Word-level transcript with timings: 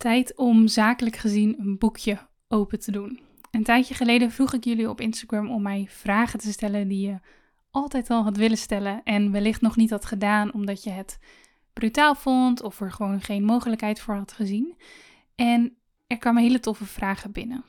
Tijd 0.00 0.36
om 0.36 0.68
zakelijk 0.68 1.16
gezien 1.16 1.56
een 1.58 1.78
boekje 1.78 2.18
open 2.48 2.80
te 2.80 2.90
doen. 2.90 3.20
Een 3.50 3.62
tijdje 3.62 3.94
geleden 3.94 4.30
vroeg 4.30 4.52
ik 4.52 4.64
jullie 4.64 4.88
op 4.88 5.00
Instagram 5.00 5.50
om 5.50 5.62
mij 5.62 5.86
vragen 5.88 6.38
te 6.38 6.52
stellen 6.52 6.88
die 6.88 7.06
je 7.06 7.18
altijd 7.70 8.10
al 8.10 8.22
had 8.22 8.36
willen 8.36 8.56
stellen 8.56 9.00
en 9.04 9.32
wellicht 9.32 9.60
nog 9.60 9.76
niet 9.76 9.90
had 9.90 10.04
gedaan 10.04 10.52
omdat 10.52 10.82
je 10.84 10.90
het 10.90 11.18
brutaal 11.72 12.14
vond 12.14 12.62
of 12.62 12.80
er 12.80 12.92
gewoon 12.92 13.20
geen 13.20 13.44
mogelijkheid 13.44 14.00
voor 14.00 14.14
had 14.14 14.32
gezien. 14.32 14.76
En 15.34 15.76
er 16.06 16.18
kwamen 16.18 16.42
hele 16.42 16.60
toffe 16.60 16.84
vragen 16.84 17.32
binnen. 17.32 17.64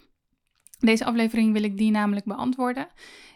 Deze 0.79 1.05
aflevering 1.05 1.53
wil 1.53 1.63
ik 1.63 1.77
die 1.77 1.91
namelijk 1.91 2.25
beantwoorden. 2.25 2.87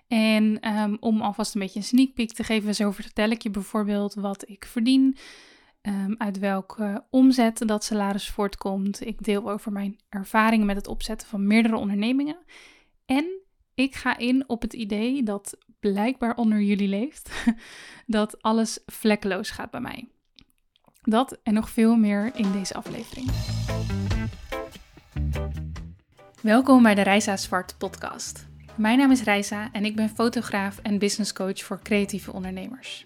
En 0.08 0.60
ehm, 0.60 0.96
om 1.00 1.22
alvast 1.22 1.54
een 1.54 1.62
beetje 1.62 1.80
een 1.80 1.86
sneak 1.86 2.14
peek 2.14 2.34
te 2.34 2.44
geven, 2.44 2.76
zo 2.76 2.92
vertel 2.92 3.30
ik 3.30 3.42
je 3.42 3.50
bijvoorbeeld 3.50 4.14
wat 4.14 4.50
ik 4.50 4.66
verdien, 4.66 5.18
um, 5.88 6.16
uit 6.18 6.40
welke 6.40 7.04
omzet 7.10 7.68
dat 7.68 7.84
salaris 7.84 8.30
voortkomt. 8.30 9.06
Ik 9.06 9.24
deel 9.24 9.52
over 9.52 9.72
mijn 9.72 10.00
ervaringen 10.10 10.66
met 10.66 10.76
het 10.76 10.88
opzetten 10.88 11.28
van 11.28 11.48
meerdere 11.48 11.76
ondernemingen. 11.76 12.38
En 13.06 13.26
ik 13.74 13.96
ga 13.96 14.18
in 14.18 14.44
op 14.48 14.62
het 14.62 14.74
idee 14.74 15.24
dat 15.24 15.58
blijkbaar 15.80 16.36
onder 16.36 16.62
jullie 16.62 16.88
leeft, 16.88 17.32
dat 18.06 18.42
alles 18.42 18.80
vlekkeloos 18.86 19.50
gaat 19.50 19.72
bij 19.72 19.82
mij. 19.82 20.08
Dat 21.02 21.40
en 21.44 21.54
nog 21.54 21.70
veel 21.70 21.96
meer 21.96 22.32
in 22.36 22.52
deze 22.52 22.74
aflevering. 22.74 23.30
Welkom 26.42 26.84
bij 26.84 26.96
de 26.96 27.02
Reisa 27.02 27.38
Zwart 27.38 27.78
podcast. 27.78 28.48
Mijn 28.76 28.98
naam 28.98 29.12
is 29.12 29.24
Reisa 29.24 29.72
en 29.72 29.86
ik 29.86 29.96
ben 29.96 30.10
fotograaf 30.10 30.80
en 30.80 31.00
business 31.00 31.34
coach 31.34 31.64
voor 31.64 31.80
creatieve 31.82 32.32
ondernemers. 32.32 33.06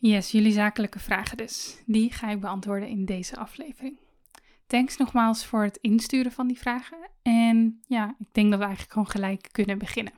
Yes, 0.00 0.30
jullie 0.30 0.52
zakelijke 0.52 0.98
vragen 0.98 1.36
dus. 1.36 1.82
Die 1.86 2.12
ga 2.12 2.30
ik 2.30 2.40
beantwoorden 2.40 2.88
in 2.88 3.04
deze 3.04 3.36
aflevering. 3.36 3.98
Thanks 4.66 4.96
nogmaals 4.96 5.46
voor 5.46 5.62
het 5.62 5.78
insturen 5.80 6.32
van 6.32 6.46
die 6.46 6.58
vragen. 6.58 6.98
En 7.22 7.80
ja, 7.86 8.14
ik 8.18 8.26
denk 8.32 8.50
dat 8.50 8.58
we 8.58 8.64
eigenlijk 8.64 8.92
gewoon 8.92 9.10
gelijk 9.10 9.48
kunnen 9.52 9.78
beginnen. 9.78 10.12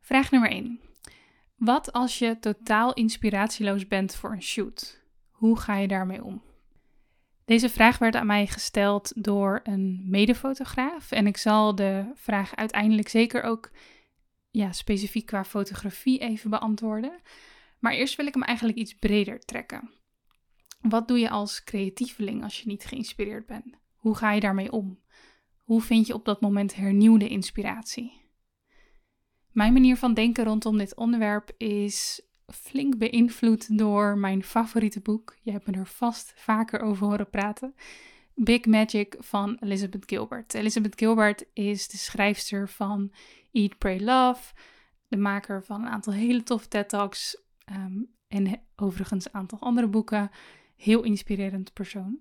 Vraag 0.00 0.30
nummer 0.30 0.50
1. 0.50 0.80
Wat 1.56 1.92
als 1.92 2.18
je 2.18 2.38
totaal 2.38 2.94
inspiratieloos 2.94 3.88
bent 3.88 4.14
voor 4.14 4.32
een 4.32 4.42
shoot? 4.42 5.02
Hoe 5.30 5.58
ga 5.58 5.76
je 5.76 5.88
daarmee 5.88 6.24
om? 6.24 6.42
Deze 7.44 7.68
vraag 7.68 7.98
werd 7.98 8.16
aan 8.16 8.26
mij 8.26 8.46
gesteld 8.46 9.12
door 9.24 9.60
een 9.62 10.04
medefotograaf. 10.08 11.10
En 11.10 11.26
ik 11.26 11.36
zal 11.36 11.74
de 11.74 12.10
vraag 12.14 12.56
uiteindelijk 12.56 13.08
zeker 13.08 13.42
ook 13.42 13.70
ja, 14.50 14.72
specifiek 14.72 15.26
qua 15.26 15.44
fotografie 15.44 16.18
even 16.18 16.50
beantwoorden. 16.50 17.20
Maar 17.86 17.94
eerst 17.94 18.16
wil 18.16 18.26
ik 18.26 18.34
hem 18.34 18.42
eigenlijk 18.42 18.78
iets 18.78 18.94
breder 18.94 19.38
trekken. 19.38 19.90
Wat 20.80 21.08
doe 21.08 21.18
je 21.18 21.30
als 21.30 21.64
creatieveling 21.64 22.42
als 22.42 22.60
je 22.60 22.66
niet 22.66 22.84
geïnspireerd 22.84 23.46
bent? 23.46 23.76
Hoe 23.94 24.16
ga 24.16 24.32
je 24.32 24.40
daarmee 24.40 24.72
om? 24.72 25.00
Hoe 25.62 25.82
vind 25.82 26.06
je 26.06 26.14
op 26.14 26.24
dat 26.24 26.40
moment 26.40 26.74
hernieuwde 26.74 27.28
inspiratie? 27.28 28.20
Mijn 29.52 29.72
manier 29.72 29.96
van 29.96 30.14
denken 30.14 30.44
rondom 30.44 30.78
dit 30.78 30.96
onderwerp 30.96 31.50
is 31.56 32.22
flink 32.46 32.98
beïnvloed 32.98 33.78
door 33.78 34.18
mijn 34.18 34.42
favoriete 34.42 35.00
boek. 35.00 35.36
Je 35.42 35.50
hebt 35.50 35.66
me 35.66 35.72
er 35.72 35.86
vast 35.86 36.32
vaker 36.36 36.80
over 36.80 37.06
horen 37.06 37.30
praten. 37.30 37.74
Big 38.34 38.64
Magic 38.64 39.16
van 39.18 39.56
Elizabeth 39.60 40.04
Gilbert. 40.06 40.54
Elizabeth 40.54 40.98
Gilbert 40.98 41.44
is 41.52 41.88
de 41.88 41.96
schrijfster 41.96 42.68
van 42.68 43.12
Eat, 43.52 43.78
Pray, 43.78 44.00
Love. 44.00 44.54
De 45.08 45.16
maker 45.16 45.64
van 45.64 45.82
een 45.82 45.88
aantal 45.88 46.12
hele 46.12 46.42
toffe 46.42 46.68
TED 46.68 46.88
Talks. 46.88 47.44
Ehm, 47.66 48.02
en 48.28 48.60
overigens 48.76 49.26
een 49.26 49.34
aantal 49.34 49.58
andere 49.60 49.86
boeken. 49.86 50.30
Heel 50.76 51.02
inspirerend 51.02 51.72
persoon, 51.72 52.18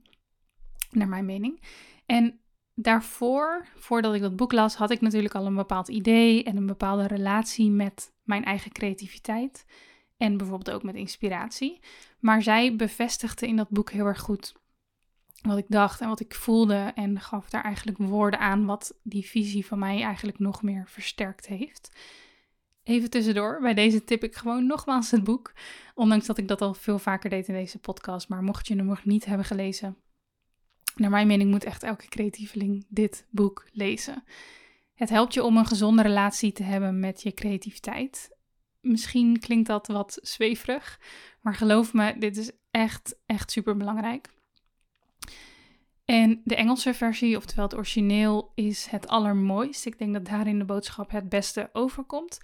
naar 0.92 1.08
mijn 1.08 1.26
mening. 1.26 1.62
En 2.06 2.40
daarvoor, 2.74 3.68
voordat 3.76 4.16
ik 4.16 4.22
dat 4.22 4.36
boek 4.36 4.52
las, 4.52 4.76
had 4.76 4.92
ik 4.92 5.02
natuurlijk 5.02 5.36
al 5.36 5.46
een 5.46 5.56
bepaald 5.56 5.88
idee 5.88 6.44
en 6.44 6.58
een 6.58 6.66
bepaalde 6.66 7.08
relatie 7.08 7.70
met 7.70 8.14
mijn 8.24 8.44
eigen 8.44 8.72
creativiteit. 8.72 9.66
En 10.18 10.38
bijvoorbeeld 10.38 10.76
ook 10.76 10.84
met 10.84 10.96
inspiratie. 10.96 11.80
Maar 12.20 12.42
zij 12.42 12.76
bevestigde 12.76 13.48
in 13.48 13.56
dat 13.56 13.70
boek 13.70 13.92
heel 13.92 14.06
erg 14.06 14.20
goed 14.20 14.54
wat 15.42 15.58
ik 15.58 15.66
dacht 15.68 16.02
en 16.02 16.08
wat 16.08 16.20
ik 16.20 16.36
voelde. 16.36 16.92
En 16.96 17.20
gaf 17.20 17.50
daar 17.50 17.64
eigenlijk 17.64 17.98
woorden 17.98 18.40
aan 18.40 18.66
wat 18.66 19.00
die 19.04 19.26
visie 19.26 19.66
van 19.66 19.80
mij 19.80 20.02
eigenlijk 20.02 20.40
nog 20.40 20.64
meer 20.64 20.88
versterkt 20.88 21.48
heeft. 21.48 21.96
Even 22.86 23.10
tussendoor, 23.10 23.60
bij 23.62 23.74
deze 23.74 24.04
tip 24.04 24.24
ik 24.24 24.36
gewoon 24.36 24.66
nogmaals 24.66 25.12
het 25.12 25.24
boek. 25.24 25.54
Ondanks 25.96 26.26
dat 26.26 26.38
ik 26.38 26.48
dat 26.48 26.62
al 26.62 26.74
veel 26.74 27.00
vaker 27.00 27.30
deed 27.30 27.48
in 27.48 27.54
deze 27.54 27.80
podcast. 27.80 28.30
Maar 28.30 28.44
mocht 28.44 28.68
je 28.68 28.76
hem 28.76 28.86
nog 28.86 29.06
niet 29.06 29.26
hebben 29.26 29.46
gelezen, 29.46 29.98
naar 30.96 31.10
mijn 31.10 31.28
mening 31.28 31.52
moet 31.52 31.64
echt 31.64 31.84
elke 31.84 32.08
creatieveling 32.08 32.86
dit 32.90 33.26
boek 33.30 33.68
lezen. 33.72 34.24
Het 34.94 35.10
helpt 35.10 35.34
je 35.34 35.44
om 35.44 35.58
een 35.58 35.66
gezonde 35.66 36.02
relatie 36.02 36.52
te 36.52 36.64
hebben 36.64 37.00
met 37.00 37.22
je 37.22 37.34
creativiteit. 37.34 38.38
Misschien 38.82 39.40
klinkt 39.40 39.68
dat 39.68 39.88
wat 39.88 40.20
zweverig, 40.22 41.00
maar 41.42 41.56
geloof 41.56 41.94
me, 41.94 42.16
dit 42.18 42.38
is 42.38 42.52
echt, 42.72 43.16
echt 43.26 43.52
super 43.52 43.78
belangrijk. 43.78 44.30
En 46.06 46.42
de 46.44 46.56
Engelse 46.56 46.94
versie, 46.94 47.38
oftewel 47.38 47.66
het 47.66 47.76
origineel, 47.76 48.52
is 48.56 48.86
het 48.86 49.08
allermooist. 49.08 49.86
Ik 49.86 49.98
denk 49.98 50.14
dat 50.14 50.26
daarin 50.26 50.60
de 50.60 50.66
boodschap 50.66 51.12
het 51.12 51.30
beste 51.30 51.70
overkomt. 51.74 52.40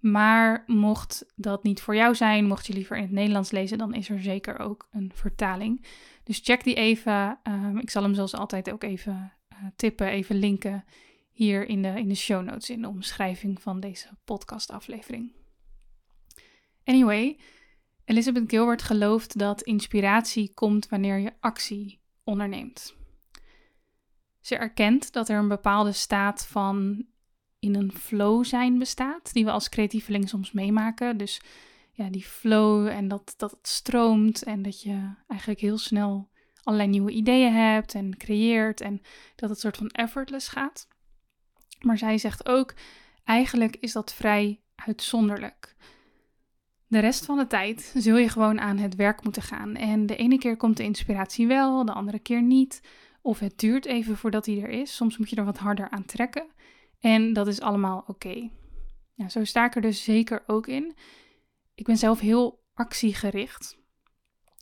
Maar 0.00 0.64
mocht 0.66 1.32
dat 1.36 1.62
niet 1.62 1.82
voor 1.82 1.94
jou 1.94 2.14
zijn, 2.14 2.44
mocht 2.44 2.66
je 2.66 2.72
liever 2.72 2.96
in 2.96 3.02
het 3.02 3.12
Nederlands 3.12 3.50
lezen, 3.50 3.78
dan 3.78 3.94
is 3.94 4.08
er 4.08 4.20
zeker 4.20 4.58
ook 4.58 4.88
een 4.90 5.10
vertaling. 5.14 5.86
Dus 6.24 6.40
check 6.42 6.64
die 6.64 6.74
even. 6.74 7.38
Ehm, 7.42 7.76
ik 7.76 7.90
zal 7.90 8.02
hem 8.02 8.14
zoals 8.14 8.34
altijd 8.34 8.70
ook 8.70 8.82
even 8.82 9.32
uh, 9.52 9.58
tippen, 9.76 10.06
even 10.06 10.36
linken 10.36 10.84
hier 11.30 11.68
in 11.68 11.82
de, 11.82 11.88
in 11.88 12.08
de 12.08 12.14
show 12.14 12.44
notes, 12.44 12.70
in 12.70 12.82
de 12.82 12.88
omschrijving 12.88 13.62
van 13.62 13.80
deze 13.80 14.08
podcastaflevering. 14.24 15.32
Anyway, 16.84 17.38
Elizabeth 18.04 18.50
Gilbert 18.50 18.82
gelooft 18.82 19.38
dat 19.38 19.62
inspiratie 19.62 20.54
komt 20.54 20.88
wanneer 20.88 21.18
je 21.18 21.32
actie 21.40 22.00
onderneemt. 22.24 22.96
Ze 24.40 24.56
erkent 24.56 25.12
dat 25.12 25.28
er 25.28 25.38
een 25.38 25.48
bepaalde 25.48 25.92
staat 25.92 26.46
van 26.46 27.06
in 27.60 27.74
een 27.74 27.92
flow 27.92 28.44
zijn 28.44 28.78
bestaat, 28.78 29.32
die 29.32 29.44
we 29.44 29.50
als 29.50 29.68
creatieveling 29.68 30.28
soms 30.28 30.52
meemaken. 30.52 31.16
Dus 31.16 31.40
ja, 31.92 32.10
die 32.10 32.24
flow 32.24 32.86
en 32.86 33.08
dat, 33.08 33.34
dat 33.36 33.50
het 33.50 33.68
stroomt 33.68 34.42
en 34.42 34.62
dat 34.62 34.82
je 34.82 35.12
eigenlijk 35.26 35.60
heel 35.60 35.78
snel 35.78 36.28
allerlei 36.62 36.90
nieuwe 36.90 37.10
ideeën 37.10 37.52
hebt 37.52 37.94
en 37.94 38.16
creëert 38.16 38.80
en 38.80 39.00
dat 39.36 39.50
het 39.50 39.60
soort 39.60 39.76
van 39.76 39.88
effortless 39.88 40.48
gaat. 40.48 40.88
Maar 41.80 41.98
zij 41.98 42.18
zegt 42.18 42.48
ook, 42.48 42.74
eigenlijk 43.24 43.76
is 43.76 43.92
dat 43.92 44.14
vrij 44.14 44.60
uitzonderlijk. 44.74 45.76
De 46.86 46.98
rest 46.98 47.24
van 47.24 47.38
de 47.38 47.46
tijd 47.46 47.92
zul 47.96 48.16
je 48.16 48.28
gewoon 48.28 48.60
aan 48.60 48.78
het 48.78 48.94
werk 48.94 49.22
moeten 49.22 49.42
gaan. 49.42 49.74
En 49.74 50.06
de 50.06 50.16
ene 50.16 50.38
keer 50.38 50.56
komt 50.56 50.76
de 50.76 50.82
inspiratie 50.82 51.46
wel, 51.46 51.84
de 51.84 51.92
andere 51.92 52.18
keer 52.18 52.42
niet. 52.42 52.80
Of 53.22 53.38
het 53.38 53.58
duurt 53.58 53.86
even 53.86 54.16
voordat 54.16 54.46
hij 54.46 54.62
er 54.62 54.68
is. 54.68 54.96
Soms 54.96 55.18
moet 55.18 55.30
je 55.30 55.36
er 55.36 55.44
wat 55.44 55.58
harder 55.58 55.90
aan 55.90 56.04
trekken. 56.04 56.46
En 57.00 57.32
dat 57.32 57.46
is 57.46 57.60
allemaal 57.60 58.04
oké. 58.06 58.50
Ja, 59.14 59.28
zo 59.28 59.44
sta 59.44 59.64
ik 59.64 59.74
er 59.74 59.82
dus 59.82 60.04
zeker 60.04 60.42
ook 60.46 60.66
in. 60.66 60.94
Ik 61.74 61.84
ben 61.84 61.96
zelf 61.96 62.20
heel 62.20 62.62
actiegericht. 62.74 63.78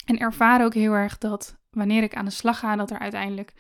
En 0.04 0.18
ervaar 0.18 0.64
ook 0.64 0.74
heel 0.74 0.92
erg 0.92 1.18
dat 1.18 1.56
wanneer 1.70 2.02
ik 2.02 2.14
aan 2.14 2.24
de 2.24 2.30
slag 2.30 2.58
ga, 2.58 2.76
dat 2.76 2.90
er 2.90 2.98
uiteindelijk 2.98 3.54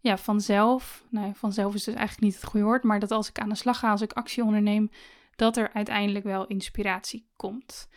ja, 0.00 0.16
vanzelf, 0.16 1.04
nou 1.10 1.32
vanzelf 1.34 1.74
is 1.74 1.84
dus 1.84 1.94
eigenlijk 1.94 2.24
niet 2.26 2.34
het 2.34 2.50
goede 2.50 2.66
woord, 2.66 2.82
maar 2.82 3.00
dat 3.00 3.10
als 3.10 3.28
ik 3.28 3.38
aan 3.38 3.48
de 3.48 3.54
slag 3.54 3.78
ga, 3.78 3.90
als 3.90 4.00
ik 4.00 4.12
actie 4.12 4.44
onderneem, 4.44 4.90
dat 5.36 5.56
er 5.56 5.72
uiteindelijk 5.72 6.24
wel 6.24 6.46
inspiratie 6.46 7.28
komt. 7.36 7.88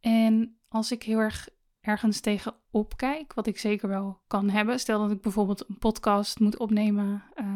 En 0.00 0.58
als 0.68 0.92
ik 0.92 1.02
heel 1.02 1.18
erg 1.18 1.48
ergens 1.80 2.20
tegen 2.20 2.54
opkijk, 2.70 3.34
wat 3.34 3.46
ik 3.46 3.58
zeker 3.58 3.88
wel 3.88 4.20
kan 4.26 4.48
hebben. 4.48 4.80
Stel 4.80 4.98
dat 4.98 5.10
ik 5.10 5.20
bijvoorbeeld 5.20 5.68
een 5.68 5.78
podcast 5.78 6.40
moet 6.40 6.58
opnemen. 6.58 7.22
Ja, 7.36 7.47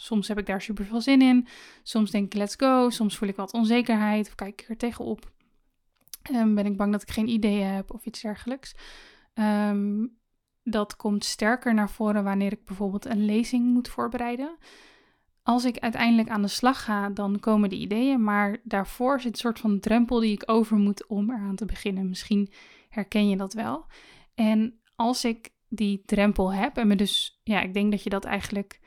soms 0.00 0.28
heb 0.28 0.38
ik 0.38 0.46
daar 0.46 0.62
super 0.62 0.84
veel 0.84 1.00
zin 1.00 1.22
in. 1.22 1.46
Soms 1.82 2.10
denk 2.10 2.26
ik 2.26 2.34
let's 2.34 2.54
go. 2.56 2.90
Soms 2.90 3.16
voel 3.16 3.28
ik 3.28 3.36
wat 3.36 3.52
onzekerheid 3.52 4.26
of 4.26 4.34
kijk 4.34 4.62
ik 4.62 4.68
er 4.68 4.76
tegenop. 4.76 5.32
Um, 6.32 6.54
ben 6.54 6.66
ik 6.66 6.76
bang 6.76 6.92
dat 6.92 7.02
ik 7.02 7.10
geen 7.10 7.28
ideeën 7.28 7.66
heb 7.66 7.94
of 7.94 8.06
iets 8.06 8.20
dergelijks. 8.20 8.74
Um, 9.34 10.18
dat 10.62 10.96
komt 10.96 11.24
sterker 11.24 11.74
naar 11.74 11.90
voren 11.90 12.24
wanneer 12.24 12.52
ik 12.52 12.64
bijvoorbeeld 12.64 13.04
een 13.04 13.24
lezing 13.24 13.64
moet 13.64 13.88
voorbereiden. 13.88 14.56
Als 15.42 15.64
ik 15.64 15.78
uiteindelijk 15.78 16.28
aan 16.28 16.42
de 16.42 16.48
slag 16.48 16.84
ga, 16.84 17.08
dan 17.10 17.40
komen 17.40 17.68
de 17.68 17.76
ideeën, 17.76 18.24
maar 18.24 18.60
daarvoor 18.64 19.20
zit 19.20 19.32
een 19.32 19.38
soort 19.38 19.58
van 19.58 19.80
drempel 19.80 20.20
die 20.20 20.32
ik 20.32 20.42
over 20.46 20.76
moet 20.76 21.06
om 21.06 21.30
eraan 21.30 21.56
te 21.56 21.64
beginnen. 21.64 22.08
Misschien 22.08 22.52
herken 22.88 23.28
je 23.28 23.36
dat 23.36 23.52
wel. 23.52 23.86
En 24.34 24.80
als 24.96 25.24
ik 25.24 25.50
die 25.68 26.02
drempel 26.06 26.52
heb 26.52 26.76
en 26.76 26.86
me 26.86 26.96
dus, 26.96 27.40
ja, 27.44 27.60
ik 27.60 27.74
denk 27.74 27.90
dat 27.90 28.02
je 28.02 28.10
dat 28.10 28.24
eigenlijk 28.24 28.79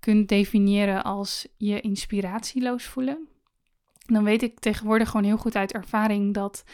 kunt 0.00 0.28
definiëren 0.28 1.04
als 1.04 1.48
je 1.56 1.80
inspiratieloos 1.80 2.84
voelen, 2.84 3.28
dan 4.06 4.24
weet 4.24 4.42
ik 4.42 4.58
tegenwoordig 4.58 5.08
gewoon 5.10 5.26
heel 5.26 5.36
goed 5.36 5.56
uit 5.56 5.72
ervaring 5.72 6.34
dat 6.34 6.64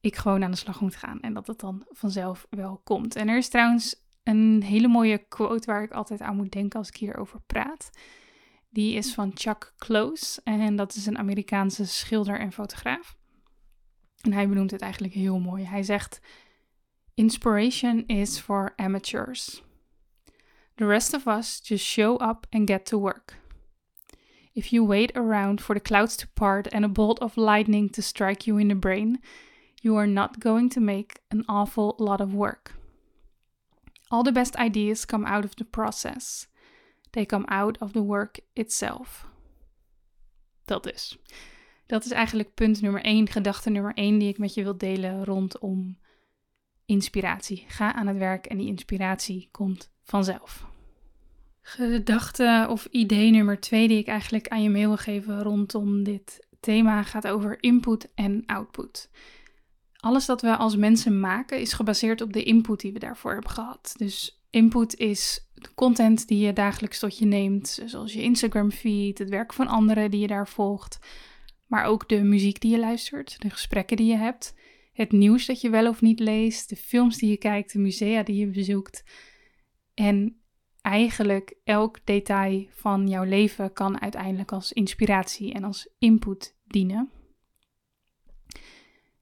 ik 0.00 0.16
gewoon 0.16 0.44
aan 0.44 0.50
de 0.50 0.56
slag 0.56 0.80
moet 0.80 0.96
gaan 0.96 1.20
en 1.20 1.34
dat 1.34 1.46
het 1.46 1.60
dan 1.60 1.86
vanzelf 1.90 2.46
wel 2.50 2.80
komt. 2.84 3.16
En 3.16 3.28
er 3.28 3.36
is 3.36 3.48
trouwens 3.48 4.04
een 4.22 4.62
hele 4.62 4.88
mooie 4.88 5.18
quote 5.18 5.66
waar 5.66 5.82
ik 5.82 5.92
altijd 5.92 6.20
aan 6.20 6.36
moet 6.36 6.52
denken 6.52 6.78
als 6.78 6.88
ik 6.88 6.96
hierover 6.96 7.40
praat. 7.46 7.90
Die 8.70 8.94
is 8.94 9.14
van 9.14 9.30
Chuck 9.34 9.74
Close 9.76 10.40
en 10.44 10.76
dat 10.76 10.94
is 10.94 11.06
een 11.06 11.18
Amerikaanse 11.18 11.86
schilder 11.86 12.40
en 12.40 12.52
fotograaf. 12.52 13.16
En 14.20 14.32
hij 14.32 14.48
benoemt 14.48 14.70
het 14.70 14.80
eigenlijk 14.80 15.14
heel 15.14 15.38
mooi. 15.38 15.64
Hij 15.64 15.82
zegt: 15.82 16.20
Inspiration 17.14 18.06
is 18.06 18.38
for 18.38 18.72
amateurs. 18.76 19.62
The 20.76 20.86
rest 20.86 21.14
of 21.14 21.26
us 21.26 21.60
just 21.60 21.84
show 21.84 22.16
up 22.18 22.46
and 22.52 22.66
get 22.66 22.84
to 22.86 22.98
work. 22.98 23.34
If 24.54 24.72
you 24.72 24.84
wait 24.84 25.12
around 25.14 25.60
for 25.60 25.74
the 25.74 25.80
clouds 25.80 26.16
to 26.18 26.28
part 26.28 26.68
and 26.72 26.84
a 26.84 26.88
bolt 26.88 27.18
of 27.20 27.36
lightning 27.36 27.88
to 27.90 28.02
strike 28.02 28.46
you 28.46 28.58
in 28.58 28.68
the 28.68 28.74
brain, 28.74 29.18
you 29.82 29.96
are 29.96 30.06
not 30.06 30.40
going 30.40 30.70
to 30.70 30.80
make 30.80 31.20
an 31.30 31.44
awful 31.48 31.94
lot 31.98 32.20
of 32.20 32.34
work. 32.34 32.74
All 34.10 34.22
the 34.22 34.32
best 34.32 34.56
ideas 34.56 35.04
come 35.04 35.24
out 35.26 35.44
of 35.44 35.56
the 35.56 35.64
process. 35.64 36.46
They 37.12 37.24
come 37.24 37.46
out 37.48 37.78
of 37.80 37.92
the 37.92 38.02
work 38.02 38.40
itself. 38.54 39.26
Dat 40.66 40.86
is. 40.86 41.18
Dat 41.86 42.04
is 42.04 42.10
eigenlijk 42.10 42.54
punt 42.54 42.82
nummer 42.82 43.02
1, 43.02 43.28
gedachte 43.28 43.70
nummer 43.70 43.94
1 43.94 44.18
die 44.18 44.28
ik 44.28 44.38
met 44.38 44.54
je 44.54 44.62
wil 44.62 44.76
delen 44.76 45.24
rondom 45.24 45.98
inspiratie. 46.86 47.64
Ga 47.68 47.94
aan 47.94 48.06
het 48.06 48.16
werk 48.18 48.46
en 48.46 48.56
die 48.56 48.66
inspiratie 48.66 49.48
komt 49.50 49.90
vanzelf. 50.02 50.66
Gedachte 51.62 52.66
of 52.70 52.86
idee 52.90 53.30
nummer 53.30 53.60
2 53.60 53.88
die 53.88 53.98
ik 53.98 54.06
eigenlijk 54.06 54.48
aan 54.48 54.62
je 54.62 54.70
mee 54.70 54.86
wil 54.86 54.96
geven 54.96 55.42
rondom 55.42 56.02
dit 56.02 56.46
thema 56.60 57.02
gaat 57.02 57.26
over 57.26 57.62
input 57.62 58.08
en 58.14 58.42
output. 58.46 59.10
Alles 59.96 60.26
dat 60.26 60.42
we 60.42 60.56
als 60.56 60.76
mensen 60.76 61.20
maken 61.20 61.60
is 61.60 61.72
gebaseerd 61.72 62.20
op 62.20 62.32
de 62.32 62.42
input 62.42 62.80
die 62.80 62.92
we 62.92 62.98
daarvoor 62.98 63.32
hebben 63.32 63.50
gehad. 63.50 63.94
Dus 63.96 64.42
input 64.50 64.96
is 64.96 65.46
de 65.54 65.74
content 65.74 66.28
die 66.28 66.38
je 66.38 66.52
dagelijks 66.52 66.98
tot 66.98 67.18
je 67.18 67.26
neemt, 67.26 67.82
zoals 67.86 68.12
je 68.12 68.22
Instagram 68.22 68.70
feed, 68.70 69.18
het 69.18 69.28
werk 69.28 69.52
van 69.52 69.66
anderen 69.66 70.10
die 70.10 70.20
je 70.20 70.26
daar 70.26 70.48
volgt, 70.48 70.98
maar 71.66 71.84
ook 71.84 72.08
de 72.08 72.22
muziek 72.22 72.60
die 72.60 72.70
je 72.70 72.78
luistert, 72.78 73.36
de 73.38 73.50
gesprekken 73.50 73.96
die 73.96 74.06
je 74.06 74.16
hebt, 74.16 74.54
het 74.96 75.12
nieuws 75.12 75.46
dat 75.46 75.60
je 75.60 75.70
wel 75.70 75.88
of 75.88 76.00
niet 76.00 76.20
leest, 76.20 76.68
de 76.68 76.76
films 76.76 77.18
die 77.18 77.30
je 77.30 77.36
kijkt, 77.36 77.72
de 77.72 77.78
musea 77.78 78.22
die 78.22 78.36
je 78.36 78.46
bezoekt. 78.46 79.04
En 79.94 80.40
eigenlijk 80.80 81.54
elk 81.64 81.98
detail 82.04 82.66
van 82.70 83.08
jouw 83.08 83.24
leven 83.24 83.72
kan 83.72 84.00
uiteindelijk 84.00 84.52
als 84.52 84.72
inspiratie 84.72 85.52
en 85.52 85.64
als 85.64 85.88
input 85.98 86.56
dienen. 86.66 87.10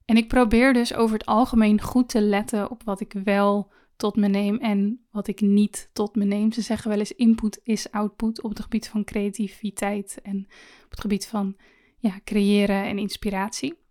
En 0.05 0.17
ik 0.17 0.27
probeer 0.27 0.73
dus 0.73 0.93
over 0.93 1.17
het 1.17 1.25
algemeen 1.25 1.81
goed 1.81 2.09
te 2.09 2.21
letten 2.21 2.71
op 2.71 2.83
wat 2.83 2.99
ik 2.99 3.13
wel 3.23 3.71
tot 3.95 4.15
me 4.15 4.27
neem 4.27 4.57
en 4.57 5.05
wat 5.11 5.27
ik 5.27 5.41
niet 5.41 5.89
tot 5.93 6.15
me 6.15 6.25
neem. 6.25 6.51
Ze 6.51 6.61
zeggen 6.61 6.89
wel 6.89 6.99
eens 6.99 7.15
input 7.15 7.59
is 7.63 7.91
output 7.91 8.41
op 8.41 8.49
het 8.49 8.59
gebied 8.59 8.87
van 8.87 9.03
creativiteit 9.03 10.19
en 10.23 10.47
op 10.83 10.89
het 10.89 11.01
gebied 11.01 11.27
van 11.27 11.55
ja, 11.97 12.19
creëren 12.23 12.83
en 12.83 12.97
inspiratie. 12.97 13.83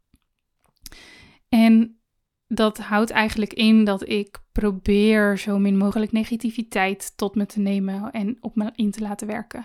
En 1.54 1.98
dat 2.46 2.78
houdt 2.78 3.10
eigenlijk 3.10 3.52
in 3.52 3.84
dat 3.84 4.08
ik 4.08 4.38
probeer 4.52 5.38
zo 5.38 5.58
min 5.58 5.76
mogelijk 5.76 6.12
negativiteit 6.12 7.16
tot 7.16 7.34
me 7.34 7.46
te 7.46 7.60
nemen 7.60 8.10
en 8.10 8.36
op 8.40 8.56
me 8.56 8.72
in 8.74 8.90
te 8.90 9.00
laten 9.00 9.26
werken. 9.26 9.64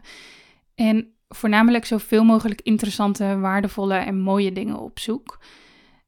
En 0.75 1.13
voornamelijk 1.27 1.85
zoveel 1.85 2.23
mogelijk 2.23 2.61
interessante, 2.61 3.37
waardevolle 3.39 3.93
en 3.93 4.19
mooie 4.19 4.51
dingen 4.51 4.79
op 4.79 4.99
zoek. 4.99 5.39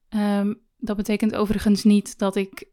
Ehm, 0.10 0.54
dat 0.78 0.98
betekent 0.98 1.36
overigens 1.36 1.84
niet 1.84 2.18
dat 2.18 2.36
ik 2.36 2.64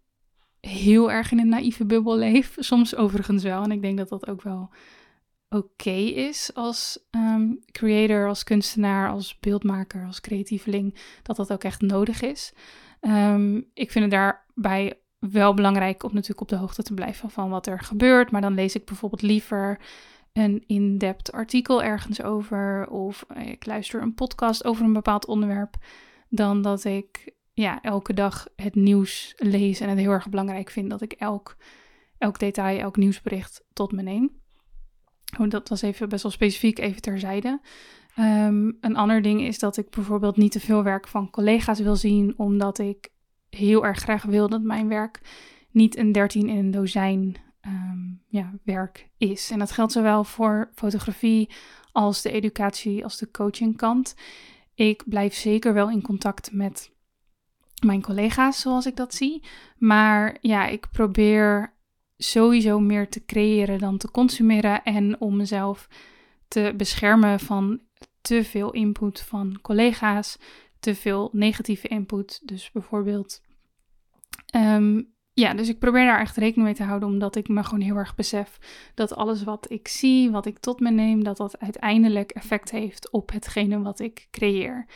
heel 0.60 1.10
erg 1.10 1.32
in 1.32 1.38
een 1.38 1.48
naïeve 1.48 1.86
bubbel 1.86 2.16
leef. 2.16 2.56
Soms 2.70 2.94
overigens 2.94 3.42
wel. 3.42 3.62
En 3.62 3.70
ik 3.72 3.82
denk 3.82 3.98
dat 3.98 4.08
dat 4.08 4.28
ook 4.28 4.42
wel 4.42 4.70
oké 5.48 5.90
is 6.00 6.50
als 6.54 6.98
um, 7.10 7.58
creator, 7.72 8.28
als 8.28 8.44
kunstenaar, 8.44 9.10
als 9.10 9.38
beeldmaker, 9.38 10.04
als 10.06 10.20
creatieveling. 10.20 10.94
Dat 11.22 11.36
dat 11.36 11.52
ook 11.52 11.64
echt 11.64 11.80
nodig 11.80 12.22
is. 12.22 12.52
Ehm, 13.00 13.56
ik 13.74 13.90
vind 13.90 14.04
het 14.04 14.10
daarbij 14.10 15.00
wel 15.18 15.54
belangrijk 15.54 16.02
om 16.02 16.14
natuurlijk 16.14 16.40
op 16.40 16.48
de 16.48 16.56
hoogte 16.56 16.82
te 16.82 16.94
blijven 16.94 17.30
van 17.30 17.50
wat 17.50 17.66
er 17.66 17.80
gebeurt. 17.80 18.30
Maar 18.30 18.40
dan 18.40 18.54
lees 18.54 18.74
ik 18.74 18.84
bijvoorbeeld 18.84 19.22
liever 19.22 19.80
een 20.32 20.64
in-depth 20.66 21.32
artikel 21.32 21.82
ergens 21.82 22.22
over. 22.22 22.88
Of 22.88 23.24
ik 23.34 23.66
luister 23.66 24.02
een 24.02 24.14
podcast 24.14 24.64
over 24.64 24.84
een 24.84 24.92
bepaald 24.92 25.26
onderwerp 25.26 25.76
dan 26.28 26.62
dat 26.62 26.84
ik 26.84 27.34
ja, 27.52 27.82
elke 27.82 28.14
dag 28.14 28.46
het 28.56 28.74
nieuws 28.74 29.34
lees 29.36 29.80
en 29.80 29.88
het 29.88 29.98
heel 29.98 30.10
erg 30.10 30.28
belangrijk 30.28 30.70
vind 30.70 30.90
dat 30.90 31.02
ik 31.02 31.12
elk, 31.12 31.56
elk 32.18 32.38
detail, 32.38 32.78
elk 32.78 32.96
nieuwsbericht 32.96 33.64
tot 33.72 33.92
me 33.92 34.02
neem. 34.02 34.40
Oh, 35.38 35.50
dat 35.50 35.68
was 35.68 35.82
even 35.82 36.08
best 36.08 36.22
wel 36.22 36.32
specifiek, 36.32 36.78
even 36.78 37.02
terzijde. 37.02 37.60
Um, 38.20 38.76
een 38.80 38.96
ander 38.96 39.22
ding 39.22 39.40
is 39.40 39.58
dat 39.58 39.76
ik 39.76 39.90
bijvoorbeeld 39.90 40.36
niet 40.36 40.52
te 40.52 40.60
veel 40.60 40.82
werk 40.82 41.08
van 41.08 41.30
collega's 41.30 41.80
wil 41.80 41.96
zien, 41.96 42.34
omdat 42.36 42.78
ik 42.78 43.08
heel 43.50 43.84
erg 43.84 43.98
graag 43.98 44.22
wil 44.22 44.48
dat 44.48 44.62
mijn 44.62 44.88
werk 44.88 45.20
niet 45.70 45.96
een 45.96 46.12
13 46.12 46.48
in 46.48 46.56
een 46.56 46.70
dozijn 46.70 47.36
um, 47.66 48.22
ja, 48.28 48.52
werk 48.64 49.08
is. 49.18 49.50
En 49.50 49.58
dat 49.58 49.70
geldt 49.70 49.92
zowel 49.92 50.24
voor 50.24 50.70
fotografie 50.74 51.50
als 51.92 52.22
de 52.22 52.30
educatie 52.30 53.04
als 53.04 53.18
de 53.18 53.30
coachingkant. 53.30 54.14
Ik 54.74 55.04
blijf 55.06 55.34
zeker 55.34 55.74
wel 55.74 55.90
in 55.90 56.02
contact 56.02 56.52
met 56.52 56.92
mijn 57.84 58.02
collega's 58.02 58.60
zoals 58.60 58.86
ik 58.86 58.96
dat 58.96 59.14
zie. 59.14 59.42
Maar 59.76 60.36
ja, 60.40 60.66
ik 60.66 60.86
probeer 60.90 61.74
sowieso 62.16 62.80
meer 62.80 63.08
te 63.08 63.24
creëren 63.24 63.78
dan 63.78 63.98
te 63.98 64.10
consumeren. 64.10 64.82
En 64.82 65.20
om 65.20 65.36
mezelf 65.36 65.88
te 66.48 66.74
beschermen 66.76 67.40
van 67.40 67.80
te 68.28 68.44
veel 68.44 68.72
input 68.72 69.20
van 69.20 69.58
collega's, 69.62 70.38
te 70.80 70.94
veel 70.94 71.30
negatieve 71.32 71.88
input. 71.88 72.40
Dus 72.44 72.70
bijvoorbeeld 72.72 73.42
um, 74.56 75.12
ja, 75.32 75.54
dus 75.54 75.68
ik 75.68 75.78
probeer 75.78 76.04
daar 76.04 76.20
echt 76.20 76.36
rekening 76.36 76.64
mee 76.66 76.74
te 76.74 76.82
houden, 76.82 77.08
omdat 77.08 77.36
ik 77.36 77.48
me 77.48 77.64
gewoon 77.64 77.80
heel 77.80 77.96
erg 77.96 78.14
besef 78.14 78.58
dat 78.94 79.14
alles 79.14 79.44
wat 79.44 79.70
ik 79.70 79.88
zie, 79.88 80.30
wat 80.30 80.46
ik 80.46 80.58
tot 80.58 80.80
me 80.80 80.90
neem, 80.90 81.24
dat 81.24 81.36
dat 81.36 81.58
uiteindelijk 81.58 82.30
effect 82.30 82.70
heeft 82.70 83.10
op 83.10 83.30
hetgene 83.30 83.82
wat 83.82 84.00
ik 84.00 84.28
creëer. 84.30 84.86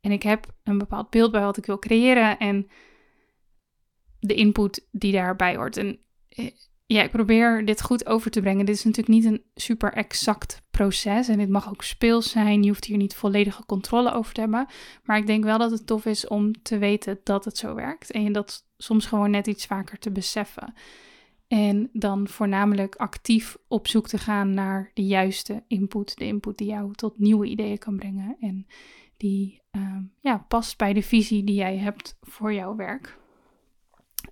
En 0.00 0.12
ik 0.12 0.22
heb 0.22 0.46
een 0.62 0.78
bepaald 0.78 1.10
beeld 1.10 1.30
bij 1.30 1.42
wat 1.42 1.56
ik 1.56 1.66
wil 1.66 1.78
creëren 1.78 2.38
en 2.38 2.66
de 4.18 4.34
input 4.34 4.88
die 4.90 5.12
daarbij 5.12 5.56
hoort. 5.56 5.76
En 5.76 5.98
eh, 6.28 6.50
ja, 6.86 7.02
ik 7.02 7.10
probeer 7.10 7.64
dit 7.64 7.82
goed 7.82 8.06
over 8.06 8.30
te 8.30 8.40
brengen. 8.40 8.66
Dit 8.66 8.74
is 8.74 8.84
natuurlijk 8.84 9.14
niet 9.14 9.24
een 9.24 9.44
super 9.54 9.92
exact 9.92 10.62
proces 10.82 11.28
en 11.28 11.38
dit 11.38 11.48
mag 11.48 11.68
ook 11.68 11.82
speels 11.82 12.30
zijn. 12.30 12.62
Je 12.62 12.68
hoeft 12.68 12.84
hier 12.84 12.96
niet 12.96 13.14
volledige 13.14 13.66
controle 13.66 14.12
over 14.12 14.34
te 14.34 14.40
hebben. 14.40 14.66
Maar 15.04 15.16
ik 15.16 15.26
denk 15.26 15.44
wel 15.44 15.58
dat 15.58 15.70
het 15.70 15.86
tof 15.86 16.06
is 16.06 16.28
om 16.28 16.62
te 16.62 16.78
weten 16.78 17.20
dat 17.24 17.44
het 17.44 17.56
zo 17.56 17.74
werkt 17.74 18.10
en 18.10 18.22
je 18.22 18.30
dat 18.30 18.66
soms 18.76 19.06
gewoon 19.06 19.30
net 19.30 19.46
iets 19.46 19.66
vaker 19.66 19.98
te 19.98 20.10
beseffen. 20.10 20.74
En 21.48 21.90
dan 21.92 22.28
voornamelijk 22.28 22.96
actief 22.96 23.56
op 23.68 23.88
zoek 23.88 24.08
te 24.08 24.18
gaan 24.18 24.54
naar 24.54 24.90
de 24.94 25.06
juiste 25.06 25.64
input. 25.66 26.18
De 26.18 26.24
input 26.24 26.58
die 26.58 26.68
jou 26.68 26.94
tot 26.94 27.18
nieuwe 27.18 27.46
ideeën 27.46 27.78
kan 27.78 27.96
brengen. 27.96 28.36
En 28.40 28.66
die 29.16 29.62
ehm, 29.70 30.02
ja, 30.20 30.44
past 30.48 30.78
bij 30.78 30.92
de 30.92 31.02
visie 31.02 31.44
die 31.44 31.54
jij 31.54 31.76
hebt 31.76 32.16
voor 32.20 32.52
jouw 32.52 32.76
werk. 32.76 33.18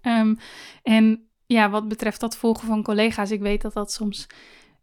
Um, 0.02 0.36
en 0.82 1.28
ja, 1.46 1.70
wat 1.70 1.88
betreft 1.88 2.20
dat 2.20 2.36
volgen 2.36 2.66
van 2.66 2.82
collega's, 2.82 3.30
ik 3.30 3.40
weet 3.40 3.62
dat 3.62 3.72
dat 3.72 3.92
soms 3.92 4.26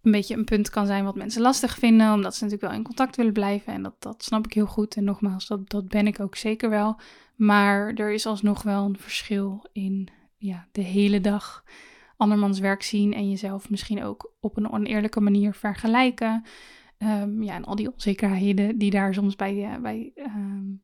een 0.07 0.13
beetje 0.13 0.35
een 0.35 0.43
punt 0.45 0.69
kan 0.69 0.85
zijn 0.85 1.03
wat 1.03 1.15
mensen 1.15 1.41
lastig 1.41 1.77
vinden, 1.77 2.13
omdat 2.13 2.35
ze 2.35 2.43
natuurlijk 2.43 2.71
wel 2.71 2.79
in 2.79 2.85
contact 2.85 3.15
willen 3.15 3.33
blijven. 3.33 3.73
En 3.73 3.83
dat, 3.83 3.95
dat 3.99 4.23
snap 4.23 4.45
ik 4.45 4.53
heel 4.53 4.65
goed. 4.65 4.95
En 4.95 5.03
nogmaals, 5.03 5.47
dat, 5.47 5.69
dat 5.69 5.87
ben 5.87 6.07
ik 6.07 6.19
ook 6.19 6.35
zeker 6.35 6.69
wel. 6.69 6.99
Maar 7.35 7.93
er 7.93 8.11
is 8.11 8.25
alsnog 8.25 8.63
wel 8.63 8.85
een 8.85 8.97
verschil 8.97 9.65
in 9.71 10.07
ja, 10.37 10.67
de 10.71 10.81
hele 10.81 11.21
dag 11.21 11.63
andermans 12.17 12.59
werk 12.59 12.83
zien 12.83 13.13
en 13.13 13.29
jezelf 13.29 13.69
misschien 13.69 14.03
ook 14.03 14.33
op 14.39 14.57
een 14.57 14.71
oneerlijke 14.71 15.21
manier 15.21 15.53
vergelijken. 15.53 16.45
Um, 16.97 17.43
ja, 17.43 17.53
en 17.53 17.65
al 17.65 17.75
die 17.75 17.91
onzekerheden 17.93 18.77
die 18.77 18.91
daar 18.91 19.13
soms 19.13 19.35
bij, 19.35 19.55
uh, 19.55 19.75
bij, 19.81 20.11
uh, 20.15 20.25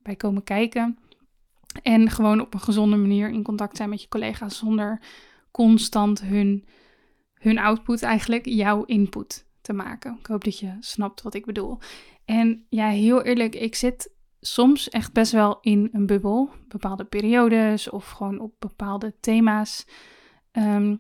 bij 0.02 0.16
komen 0.16 0.44
kijken. 0.44 0.98
En 1.82 2.10
gewoon 2.10 2.42
op 2.42 2.54
een 2.54 2.60
gezonde 2.60 2.96
manier 2.96 3.30
in 3.30 3.44
contact 3.44 3.78
zijn 3.78 3.90
met 3.90 4.02
je 4.02 4.08
collega's 4.08 4.58
zonder 4.58 5.02
constant 5.52 6.22
hun, 6.22 6.66
hun 7.44 7.58
output 7.58 8.02
eigenlijk 8.02 8.46
jouw 8.46 8.84
input 8.84 9.46
te 9.62 9.74
maken. 9.74 10.18
Ik 10.20 10.26
hoop 10.26 10.44
dat 10.44 10.60
je 10.60 10.78
snapt 10.80 11.22
wat 11.22 11.34
ik 11.34 11.46
bedoel. 11.46 11.78
En 12.26 12.66
ja, 12.70 12.90
heel 12.90 13.22
eerlijk, 13.22 13.56
ik 13.56 13.76
zit 13.76 14.12
soms 14.40 14.90
echt 14.90 15.14
best 15.14 15.32
wel 15.32 15.58
in 15.62 15.90
een 15.92 16.06
bubbel. 16.06 16.50
Bepaalde 16.68 17.04
periodes 17.04 17.90
of 17.90 18.10
gewoon 18.10 18.40
op 18.40 18.54
bepaalde 18.60 19.14
thema's. 19.20 19.88
Ehm, 20.52 20.96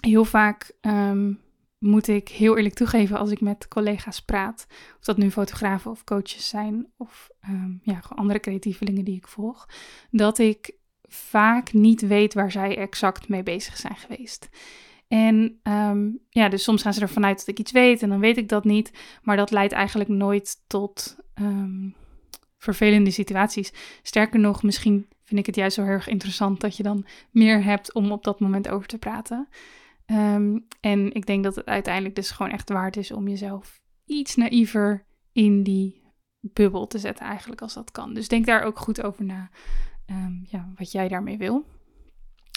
heel 0.00 0.24
vaak 0.24 0.72
ehm, 0.80 1.32
moet 1.78 2.08
ik 2.08 2.28
heel 2.28 2.56
eerlijk 2.56 2.74
toegeven 2.74 3.18
als 3.18 3.30
ik 3.30 3.40
met 3.40 3.68
collega's 3.68 4.22
praat. 4.22 4.66
Of 4.98 5.04
dat 5.04 5.16
nu 5.16 5.30
fotografen 5.30 5.90
of 5.90 6.04
coaches 6.04 6.48
zijn. 6.48 6.86
Of 6.96 7.28
um, 7.48 7.80
ja, 7.82 8.02
andere 8.08 8.40
creatievelingen 8.40 9.04
die 9.04 9.16
ik 9.16 9.28
volg. 9.28 9.68
Dat 10.10 10.38
ik 10.38 10.76
vaak 11.08 11.72
niet 11.72 12.00
weet 12.00 12.34
waar 12.34 12.50
zij 12.50 12.76
exact 12.76 13.28
mee 13.28 13.42
bezig 13.42 13.76
zijn 13.76 13.96
geweest. 13.96 14.48
En 15.08 15.60
um, 15.62 16.18
ja, 16.28 16.48
dus 16.48 16.62
soms 16.62 16.82
gaan 16.82 16.94
ze 16.94 17.00
ervan 17.00 17.24
uit 17.24 17.38
dat 17.38 17.46
ik 17.46 17.58
iets 17.58 17.72
weet 17.72 18.02
en 18.02 18.08
dan 18.08 18.20
weet 18.20 18.36
ik 18.36 18.48
dat 18.48 18.64
niet. 18.64 18.92
Maar 19.22 19.36
dat 19.36 19.50
leidt 19.50 19.72
eigenlijk 19.72 20.10
nooit 20.10 20.56
tot 20.66 21.16
um, 21.34 21.94
vervelende 22.56 23.10
situaties. 23.10 23.72
Sterker 24.02 24.40
nog, 24.40 24.62
misschien 24.62 25.06
vind 25.24 25.40
ik 25.40 25.46
het 25.46 25.56
juist 25.56 25.74
zo 25.74 25.82
heel 25.82 25.90
erg 25.90 26.08
interessant 26.08 26.60
dat 26.60 26.76
je 26.76 26.82
dan 26.82 27.06
meer 27.30 27.64
hebt 27.64 27.94
om 27.94 28.12
op 28.12 28.24
dat 28.24 28.40
moment 28.40 28.68
over 28.68 28.86
te 28.86 28.98
praten. 28.98 29.48
Um, 30.06 30.66
en 30.80 31.12
ik 31.12 31.26
denk 31.26 31.44
dat 31.44 31.54
het 31.54 31.66
uiteindelijk 31.66 32.14
dus 32.14 32.30
gewoon 32.30 32.52
echt 32.52 32.68
waard 32.68 32.96
is 32.96 33.12
om 33.12 33.28
jezelf 33.28 33.80
iets 34.04 34.36
naïver 34.36 35.04
in 35.32 35.62
die 35.62 36.02
bubbel 36.40 36.86
te 36.86 36.98
zetten, 36.98 37.26
eigenlijk 37.26 37.62
als 37.62 37.74
dat 37.74 37.90
kan. 37.90 38.14
Dus 38.14 38.28
denk 38.28 38.46
daar 38.46 38.62
ook 38.62 38.78
goed 38.78 39.02
over 39.02 39.24
na, 39.24 39.50
ja, 40.42 40.68
wat 40.76 40.92
jij 40.92 41.08
daarmee 41.08 41.38
wil. 41.38 41.64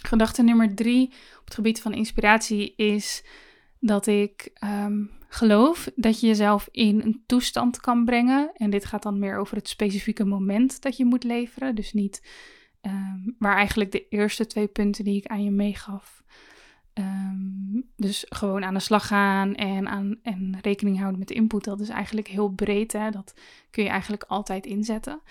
Gedachte 0.05 0.43
nummer 0.43 0.75
drie 0.75 1.07
op 1.39 1.45
het 1.45 1.53
gebied 1.53 1.81
van 1.81 1.93
inspiratie 1.93 2.73
is 2.75 3.23
dat 3.79 4.07
ik 4.07 4.51
um, 4.63 5.11
geloof 5.27 5.91
dat 5.95 6.19
je 6.19 6.27
jezelf 6.27 6.67
in 6.71 7.01
een 7.01 7.23
toestand 7.25 7.79
kan 7.79 8.05
brengen. 8.05 8.51
En 8.53 8.69
dit 8.69 8.85
gaat 8.85 9.03
dan 9.03 9.19
meer 9.19 9.37
over 9.37 9.57
het 9.57 9.67
specifieke 9.67 10.25
moment 10.25 10.81
dat 10.81 10.97
je 10.97 11.05
moet 11.05 11.23
leveren. 11.23 11.75
Dus 11.75 11.93
niet 11.93 12.23
um, 12.81 13.35
waar 13.39 13.55
eigenlijk 13.55 13.91
de 13.91 14.07
eerste 14.07 14.47
twee 14.47 14.67
punten 14.67 15.03
die 15.03 15.17
ik 15.17 15.25
aan 15.25 15.43
je 15.43 15.51
meegaf. 15.51 16.23
Um, 16.93 17.89
dus 17.95 18.25
gewoon 18.29 18.63
aan 18.63 18.73
de 18.73 18.79
slag 18.79 19.07
gaan 19.07 19.55
en, 19.55 19.87
aan, 19.87 20.19
en 20.23 20.57
rekening 20.61 20.97
houden 20.97 21.19
met 21.19 21.27
de 21.27 21.33
input. 21.33 21.63
Dat 21.63 21.79
is 21.79 21.89
eigenlijk 21.89 22.27
heel 22.27 22.49
breed. 22.49 22.93
Hè? 22.93 23.09
Dat 23.09 23.33
kun 23.69 23.83
je 23.83 23.89
eigenlijk 23.89 24.23
altijd 24.23 24.65
inzetten. 24.65 25.21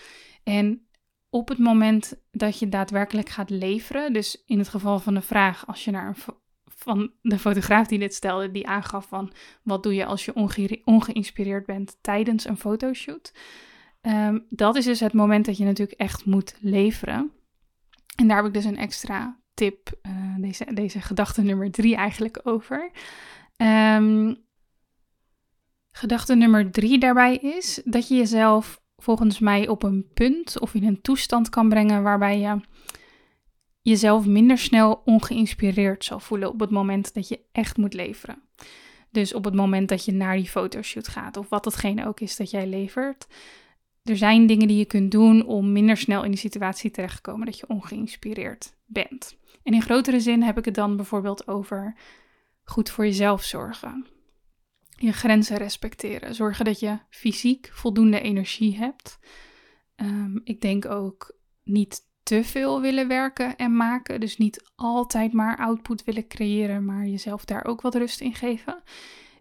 En 0.43 0.87
op 1.31 1.49
het 1.49 1.59
moment 1.59 2.15
dat 2.31 2.59
je 2.59 2.69
daadwerkelijk 2.69 3.29
gaat 3.29 3.51
leveren, 3.51 4.13
dus 4.13 4.43
in 4.47 4.59
het 4.59 4.69
geval 4.69 4.99
van 4.99 5.15
de 5.15 5.21
vraag, 5.21 5.67
als 5.67 5.85
je 5.85 5.91
naar 5.91 6.09
een 6.09 6.35
van 6.65 7.13
de 7.23 7.39
fotograaf 7.39 7.87
die 7.87 7.99
dit 7.99 8.15
stelde, 8.15 8.51
die 8.51 8.67
aangaf 8.67 9.07
van 9.07 9.33
wat 9.63 9.83
doe 9.83 9.95
je 9.95 10.05
als 10.05 10.25
je 10.25 10.35
onge 10.35 10.81
ongeïnspireerd 10.85 11.67
bent 11.67 11.99
tijdens 12.01 12.45
een 12.45 12.57
fotoshoot. 12.57 13.33
Um, 14.03 14.47
dat 14.49 14.77
is 14.77 14.85
dus 14.85 15.01
het 15.01 15.13
moment 15.13 15.45
dat 15.47 15.57
je 15.57 15.65
natuurlijk 15.65 16.01
echt 16.01 16.25
moet 16.25 16.57
leveren. 16.61 17.33
En 18.17 18.29
daar 18.29 18.37
heb 18.37 18.47
ik 18.47 18.55
dus 18.55 18.65
een 18.65 18.77
extra 18.77 19.41
tip, 19.55 19.99
uh, 20.03 20.35
deze, 20.39 20.65
deze 20.75 21.01
gedachte 21.01 21.43
nummer 21.43 21.71
drie 21.71 21.97
eigenlijk 21.97 22.41
over. 22.43 22.91
Um, 23.57 24.37
gedachte 25.91 26.35
nummer 26.35 26.71
drie 26.71 26.99
daarbij 26.99 27.37
is 27.37 27.81
dat 27.85 28.09
je 28.09 28.17
jezelf 28.17 28.83
volgens 29.03 29.39
mij 29.39 29.69
op 29.69 29.83
een 29.83 30.07
punt 30.15 30.61
of 30.61 30.75
in 30.75 30.85
een 30.85 31.01
toestand 31.01 31.49
kan 31.49 31.69
brengen 31.69 32.03
waarbij 32.03 32.39
je 32.39 32.61
jezelf 33.83 34.27
minder 34.27 34.59
snel 34.59 35.03
ongeïnspireerd 35.05 36.05
zal 36.05 36.21
voelen 36.21 36.49
op 36.49 36.61
het 36.61 36.71
moment 36.71 37.15
dat 37.15 37.29
je 37.29 37.41
echt 37.53 37.77
moet 37.77 37.95
leveren. 37.95 38.43
Dus 39.11 39.35
op 39.35 39.45
het 39.45 39.55
moment 39.55 39.89
dat 39.89 40.05
je 40.05 40.13
naar 40.13 40.37
die 40.37 40.49
fotoshoot 40.49 41.09
gaat 41.09 41.37
of 41.37 41.49
wat 41.49 41.65
hetgene 41.65 42.07
ook 42.07 42.21
is 42.21 42.37
dat 42.37 42.51
jij 42.51 42.67
levert. 42.67 43.27
Er 44.03 44.17
zijn 44.17 44.47
dingen 44.47 44.69
die 44.69 44.77
je 44.77 44.85
kunt 44.85 45.11
doen 45.11 45.47
om 45.47 45.73
minder 45.73 45.97
snel 45.97 46.25
in 46.25 46.31
die 46.31 46.41
situatie 46.41 46.91
terecht 46.91 47.17
te 47.17 47.31
komen 47.31 47.47
dat 47.47 47.59
je 47.59 47.69
ongeïnspireerd 47.69 48.75
bent. 48.87 49.37
En 49.63 49.75
in 49.75 49.83
grotere 49.83 50.21
zin 50.21 50.43
heb 50.43 50.59
ik 50.59 50.65
het 50.65 50.75
dan 50.75 50.97
bijvoorbeeld 50.97 51.49
over 51.49 51.95
goed 52.65 52.91
voor 52.91 53.05
jezelf 53.05 53.43
zorgen 53.43 54.07
je 55.01 55.13
grenzen 55.13 55.57
respecteren. 55.57 56.35
Zorgen 56.35 56.65
dat 56.65 56.81
je 56.81 56.99
fysiek 57.11 57.71
voldoende 57.73 58.21
energie 58.21 58.77
hebt. 58.77 59.19
Um, 59.97 60.41
ik 60.45 60.61
denk 60.61 60.87
ook 60.87 61.37
niet 61.63 62.01
te 62.23 62.45
veel 62.45 62.81
willen 62.81 63.09
werken 63.09 63.57
en 63.57 63.77
maken. 63.77 64.21
Dus 64.21 64.37
niet 64.37 64.71
altijd 64.75 65.33
maar 65.33 65.59
output 65.59 66.05
willen 66.05 66.29
creëren, 66.29 66.85
maar 66.85 67.07
jezelf 67.07 67.45
daar 67.45 67.65
ook 67.65 67.81
wat 67.81 67.95
rust 67.95 68.21
in 68.21 68.35
geven. 68.35 68.83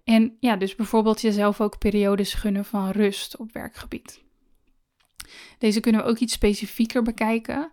En 0.04 0.38
ja, 0.40 0.56
dus 0.56 0.76
bijvoorbeeld 0.76 1.22
jezelf 1.22 1.62
ook 1.62 1.78
periodes 1.78 2.34
gunnen 2.34 2.66
van 2.66 2.90
rust 2.90 3.38
op 3.38 3.52
werkgebied. 3.52 4.24
Deze 5.58 5.80
kunnen 5.80 6.02
we 6.02 6.08
ook 6.08 6.18
iets 6.18 6.34
specifieker 6.34 7.02
bekijken. 7.02 7.72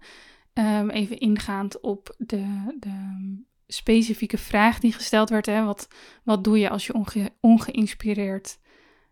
Um, 0.55 0.91
even 0.91 1.19
ingaand 1.19 1.81
op 1.81 2.15
de, 2.19 2.75
de 2.79 3.25
specifieke 3.67 4.39
vraag 4.39 4.79
die 4.79 4.93
gesteld 4.93 5.31
werd. 5.31 5.47
Hè? 5.47 5.65
Wat, 5.65 5.89
wat 6.25 6.45
doe 6.45 6.59
je 6.59 6.71
als 6.71 6.87
je 6.87 6.95
onge 6.95 7.31
ongeïnspireerd 7.41 8.59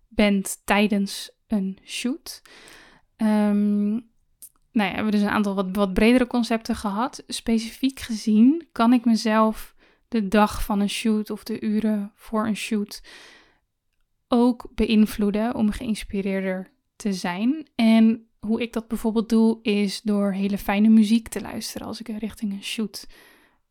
bent 0.08 0.60
tijdens 0.64 1.30
een 1.46 1.78
shoot? 1.84 2.42
Um, 3.16 4.12
nou 4.72 4.88
ja, 4.88 4.88
we 4.88 4.94
hebben 4.94 5.12
dus 5.12 5.20
een 5.20 5.28
aantal 5.28 5.54
wat, 5.54 5.68
wat 5.72 5.92
bredere 5.94 6.26
concepten 6.26 6.76
gehad. 6.76 7.24
Specifiek 7.26 8.00
gezien 8.00 8.68
kan 8.72 8.92
ik 8.92 9.04
mezelf 9.04 9.74
de 10.08 10.28
dag 10.28 10.64
van 10.64 10.80
een 10.80 10.90
shoot 10.90 11.30
of 11.30 11.44
de 11.44 11.60
uren 11.60 12.12
voor 12.14 12.46
een 12.46 12.56
shoot 12.56 13.02
ook 14.28 14.68
beïnvloeden 14.74 15.54
om 15.54 15.70
geïnspireerder 15.70 16.70
te 16.96 17.12
zijn. 17.12 17.66
En 17.74 18.28
hoe 18.40 18.62
ik 18.62 18.72
dat 18.72 18.88
bijvoorbeeld 18.88 19.28
doe, 19.28 19.58
is 19.62 20.02
door 20.02 20.32
hele 20.32 20.58
fijne 20.58 20.88
muziek 20.88 21.28
te 21.28 21.40
luisteren 21.40 21.86
als 21.86 22.00
ik 22.00 22.08
richting 22.08 22.52
een 22.52 22.64
shoot 22.64 23.06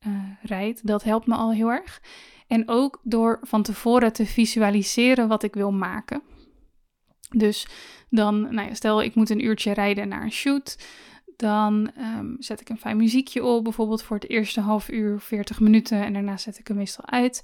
uh, 0.08 0.24
rijdt. 0.42 0.88
Dat 0.88 1.04
helpt 1.04 1.28
me 1.28 1.36
al 1.36 1.54
heel 1.54 1.72
erg. 1.72 2.02
En 2.48 2.70
ook 2.70 3.00
door 3.04 3.40
van 3.42 3.64
tevoren 3.64 4.14
te 4.14 4.26
visualiseren 4.26 5.28
wat 5.28 5.44
ik 5.44 5.54
wil 5.54 5.72
maken. 5.72 6.22
Dus 7.30 7.68
dan, 8.10 8.42
nou 8.42 8.68
ja, 8.68 8.74
stel 8.74 9.04
ik 9.04 9.16
moet 9.16 9.30
een 9.30 9.46
uurtje 9.46 9.74
rijden 9.74 10.08
naar 10.08 10.24
een 10.24 10.32
shoot. 10.32 10.78
Dan 11.36 11.92
um, 11.98 12.36
zet 12.40 12.62
ik 12.62 12.70
een 12.70 12.78
fijn 12.78 12.98
muziekje 12.98 13.44
op, 13.44 13.64
bijvoorbeeld 13.64 14.04
voor 14.04 14.16
het 14.16 14.30
eerste 14.30 14.62
half 14.62 14.90
uur, 14.90 15.20
40 15.20 15.60
minuten. 15.60 16.04
En 16.04 16.14
daarna 16.14 16.38
zet 16.38 16.60
ik 16.60 16.68
hem 16.68 16.78
meestal 16.78 17.06
uit. 17.06 17.44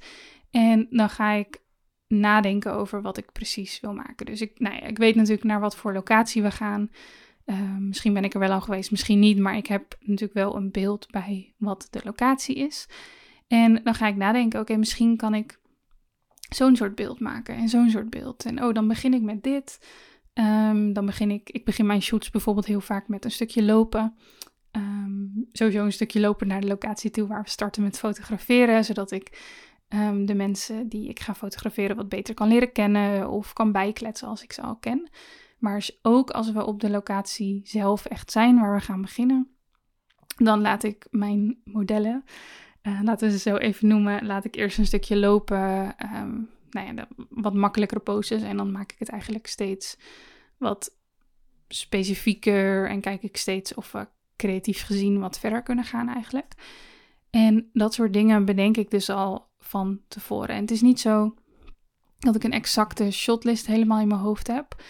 En 0.51 0.87
dan 0.89 1.09
ga 1.09 1.31
ik 1.31 1.61
nadenken 2.07 2.73
over 2.73 3.01
wat 3.01 3.17
ik 3.17 3.31
precies 3.31 3.79
wil 3.79 3.93
maken. 3.93 4.25
Dus 4.25 4.41
ik, 4.41 4.59
nou 4.59 4.75
ja, 4.75 4.81
ik 4.81 4.97
weet 4.97 5.15
natuurlijk 5.15 5.43
naar 5.43 5.59
wat 5.59 5.75
voor 5.75 5.93
locatie 5.93 6.41
we 6.41 6.51
gaan. 6.51 6.89
Uh, 7.49 7.77
misschien 7.77 8.13
ben 8.13 8.23
ik 8.23 8.33
er 8.33 8.39
wel 8.39 8.51
al 8.51 8.61
geweest, 8.61 8.91
misschien 8.91 9.19
niet, 9.19 9.39
maar 9.39 9.57
ik 9.57 9.67
heb 9.67 9.97
natuurlijk 9.99 10.33
wel 10.33 10.55
een 10.55 10.71
beeld 10.71 11.07
bij 11.11 11.53
wat 11.57 11.87
de 11.89 12.01
locatie 12.03 12.55
is. 12.55 12.87
En 13.47 13.83
dan 13.83 13.93
ga 13.93 14.07
ik 14.07 14.15
nadenken, 14.15 14.59
oké, 14.59 14.75
misschien 14.75 15.17
kan 15.17 15.33
ik 15.33 15.59
zo'n 16.49 16.75
soort 16.75 16.95
beeld 16.95 17.19
maken 17.19 17.55
en 17.55 17.69
zo'n 17.69 17.89
soort 17.89 18.09
beeld. 18.09 18.45
En 18.45 18.63
oh, 18.63 18.73
dan 18.73 18.87
begin 18.87 19.13
ik 19.13 19.21
met 19.21 19.43
dit. 19.43 19.79
Um, 20.33 20.93
dan 20.93 21.05
begin 21.05 21.31
ik, 21.31 21.49
ik 21.49 21.65
begin 21.65 21.85
mijn 21.85 22.01
shoots 22.01 22.29
bijvoorbeeld 22.29 22.65
heel 22.65 22.81
vaak 22.81 23.07
met 23.07 23.25
een 23.25 23.31
stukje 23.31 23.63
lopen. 23.63 24.15
Um, 24.71 25.47
sowieso 25.51 25.85
een 25.85 25.91
stukje 25.91 26.19
lopen 26.19 26.47
naar 26.47 26.61
de 26.61 26.67
locatie 26.67 27.09
toe 27.09 27.27
waar 27.27 27.43
we 27.43 27.49
starten 27.49 27.83
met 27.83 27.99
fotograferen, 27.99 28.85
zodat 28.85 29.11
ik 29.11 29.39
um, 29.89 30.25
de 30.25 30.35
mensen 30.35 30.89
die 30.89 31.09
ik 31.09 31.19
ga 31.19 31.35
fotograferen 31.35 31.95
wat 31.95 32.09
beter 32.09 32.33
kan 32.33 32.47
leren 32.47 32.71
kennen 32.71 33.29
of 33.29 33.53
kan 33.53 33.71
bijkletsen 33.71 34.27
als 34.27 34.43
ik 34.43 34.53
ze 34.53 34.61
al 34.61 34.75
ken. 34.75 35.09
Maar 35.59 35.89
ook 36.01 36.29
als 36.29 36.51
we 36.51 36.65
op 36.65 36.79
de 36.79 36.89
locatie 36.89 37.61
zelf 37.63 38.05
echt 38.05 38.31
zijn 38.31 38.59
waar 38.59 38.75
we 38.75 38.81
gaan 38.81 39.01
beginnen, 39.01 39.47
dan 40.37 40.61
laat 40.61 40.83
ik 40.83 41.07
mijn 41.11 41.61
modellen, 41.63 42.23
uh, 42.83 42.99
laten 43.03 43.27
we 43.27 43.37
ze 43.37 43.49
zo 43.49 43.55
even 43.55 43.87
noemen, 43.87 44.25
laat 44.25 44.45
ik 44.45 44.55
eerst 44.55 44.77
een 44.77 44.85
stukje 44.85 45.17
lopen. 45.17 45.95
Um, 46.15 46.49
nou 46.69 46.95
ja, 46.95 47.07
wat 47.29 47.53
makkelijkere 47.53 47.99
poses. 47.99 48.41
En 48.41 48.57
dan 48.57 48.71
maak 48.71 48.91
ik 48.91 48.99
het 48.99 49.09
eigenlijk 49.09 49.47
steeds 49.47 49.97
wat 50.57 50.97
specifieker. 51.67 52.89
En 52.89 53.01
kijk 53.01 53.23
ik 53.23 53.37
steeds 53.37 53.73
of 53.73 53.91
we 53.91 54.07
creatief 54.35 54.85
gezien 54.85 55.19
wat 55.19 55.39
verder 55.39 55.63
kunnen 55.63 55.85
gaan 55.85 56.09
eigenlijk. 56.09 56.53
En 57.29 57.69
dat 57.73 57.93
soort 57.93 58.13
dingen 58.13 58.45
bedenk 58.45 58.77
ik 58.77 58.91
dus 58.91 59.09
al 59.09 59.49
van 59.59 60.01
tevoren. 60.07 60.55
En 60.55 60.61
het 60.61 60.71
is 60.71 60.81
niet 60.81 60.99
zo 60.99 61.33
dat 62.19 62.35
ik 62.35 62.43
een 62.43 62.51
exacte 62.51 63.11
shotlist 63.11 63.65
helemaal 63.65 63.99
in 63.99 64.07
mijn 64.07 64.19
hoofd 64.19 64.47
heb. 64.47 64.83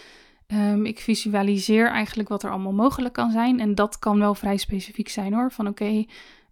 Um, 0.53 0.86
ik 0.86 1.00
visualiseer 1.00 1.89
eigenlijk 1.89 2.29
wat 2.29 2.44
er 2.44 2.50
allemaal 2.50 2.74
mogelijk 2.74 3.13
kan 3.13 3.32
zijn. 3.32 3.60
En 3.60 3.75
dat 3.75 4.00
kan 4.00 4.20
wel 4.20 4.36
vrij 4.36 4.58
specifiek 4.58 5.10
zijn 5.10 5.34
hoor. 5.34 5.51
Van 5.51 5.68
oké, 5.68 6.06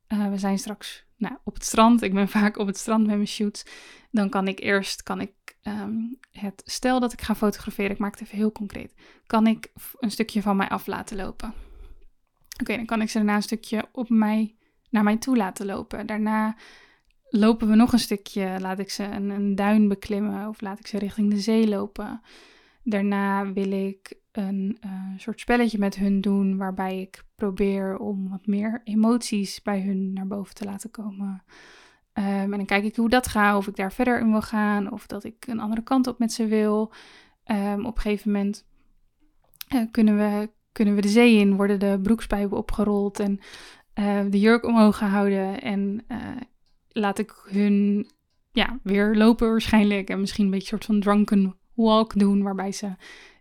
uh, 0.07 0.29
we 0.29 0.37
zijn 0.37 0.57
straks 0.57 1.05
nou, 1.15 1.35
op 1.43 1.53
het 1.53 1.65
strand. 1.65 2.01
Ik 2.01 2.13
ben 2.13 2.27
vaak 2.37 2.57
op 2.57 2.67
het 2.67 2.77
strand 2.77 3.05
met 3.05 3.15
mijn 3.15 3.27
shoots. 3.27 3.65
Dan 4.11 4.29
kan 4.29 4.47
ik 4.47 4.59
eerst, 4.59 5.03
kan 5.03 5.21
ik 5.21 5.31
um, 5.63 6.17
het, 6.31 6.61
stel 6.65 6.99
dat 6.99 7.13
ik 7.13 7.21
ga 7.21 7.35
fotograferen, 7.35 7.91
ik 7.91 7.97
maak 7.97 8.11
het 8.11 8.21
even 8.21 8.37
heel 8.37 8.51
concreet. 8.51 8.93
Kan 9.25 9.47
ik 9.47 9.71
een 9.99 10.11
stukje 10.11 10.41
van 10.41 10.55
mij 10.55 10.69
af 10.69 10.87
laten 10.87 11.17
lopen? 11.17 11.53
Oké, 12.61 12.75
dan 12.75 12.85
kan 12.85 13.01
ik 13.01 13.09
ze 13.09 13.17
daarna 13.17 13.35
een 13.35 13.41
stukje 13.41 13.85
op 13.91 14.09
mij, 14.09 14.55
naar 14.89 15.03
mij 15.03 15.17
toe 15.17 15.37
laten 15.37 15.65
lopen. 15.65 16.05
Daarna 16.05 16.55
lopen 17.29 17.69
we 17.69 17.75
nog 17.75 17.93
een 17.93 17.99
stukje, 17.99 18.57
laat 18.59 18.79
ik 18.79 18.89
ze 18.89 19.03
een, 19.03 19.29
een 19.29 19.55
duin 19.55 19.87
beklimmen 19.87 20.47
of 20.47 20.61
laat 20.61 20.79
ik 20.79 20.87
ze 20.87 20.97
richting 20.97 21.29
de 21.29 21.39
zee 21.39 21.67
lopen. 21.67 22.21
Daarna 22.89 23.53
wil 23.53 23.71
ik 23.71 24.19
een 24.31 24.77
uh, 24.85 24.91
soort 25.17 25.39
spelletje 25.39 25.79
met 25.79 25.95
hun 25.95 26.21
doen 26.21 26.57
waarbij 26.57 27.01
ik 27.01 27.23
probeer 27.35 27.97
om 27.97 28.29
wat 28.29 28.45
meer 28.45 28.81
emoties 28.83 29.61
bij 29.61 29.81
hun 29.81 30.13
naar 30.13 30.27
boven 30.27 30.55
te 30.55 30.65
laten 30.65 30.91
komen. 30.91 31.43
Um, 32.13 32.23
en 32.23 32.49
dan 32.49 32.65
kijk 32.65 32.83
ik 32.83 32.95
hoe 32.95 33.09
dat 33.09 33.27
gaat, 33.27 33.57
of 33.57 33.67
ik 33.67 33.75
daar 33.75 33.93
verder 33.93 34.19
in 34.19 34.31
wil 34.31 34.41
gaan, 34.41 34.91
of 34.91 35.07
dat 35.07 35.23
ik 35.23 35.47
een 35.47 35.59
andere 35.59 35.83
kant 35.83 36.07
op 36.07 36.19
met 36.19 36.31
ze 36.31 36.47
wil. 36.47 36.93
Um, 37.45 37.85
op 37.85 37.95
een 37.95 38.01
gegeven 38.01 38.31
moment 38.31 38.65
uh, 39.75 39.81
kunnen, 39.91 40.17
we, 40.17 40.49
kunnen 40.71 40.95
we 40.95 41.01
de 41.01 41.07
zee 41.07 41.37
in, 41.37 41.55
worden 41.55 41.79
de 41.79 41.99
broekspijpen 42.03 42.57
opgerold 42.57 43.19
en 43.19 43.39
uh, 43.99 44.21
de 44.29 44.39
jurk 44.39 44.65
omhoog 44.65 44.97
gehouden. 44.97 45.61
En 45.61 46.05
laat 46.87 47.19
ik 47.19 47.33
hun 47.49 48.07
ja, 48.51 48.79
weer 48.83 49.15
lopen 49.15 49.49
waarschijnlijk. 49.49 50.09
En 50.09 50.19
misschien 50.19 50.45
een 50.45 50.51
beetje 50.51 50.73
een 50.73 50.81
soort 50.81 50.85
van 50.85 50.99
drunken 50.99 51.55
walk 51.77 52.19
doen, 52.19 52.43
waarbij 52.43 52.71
ze 52.71 52.95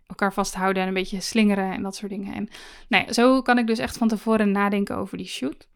elkaar 0.07 0.33
vasthouden 0.33 0.81
en 0.81 0.87
een 0.87 0.93
beetje 0.93 1.21
slingeren 1.21 1.71
en 1.71 1.81
dat 1.81 1.95
soort 1.95 2.11
dingen. 2.11 2.33
En 2.33 2.49
nou 2.87 3.05
ja, 3.05 3.13
zo 3.13 3.41
kan 3.41 3.57
ik 3.57 3.67
dus 3.67 3.79
echt 3.79 3.97
van 3.97 4.07
tevoren 4.07 4.51
nadenken 4.51 4.95
over 4.97 5.17
die 5.17 5.27
shoot. 5.27 5.67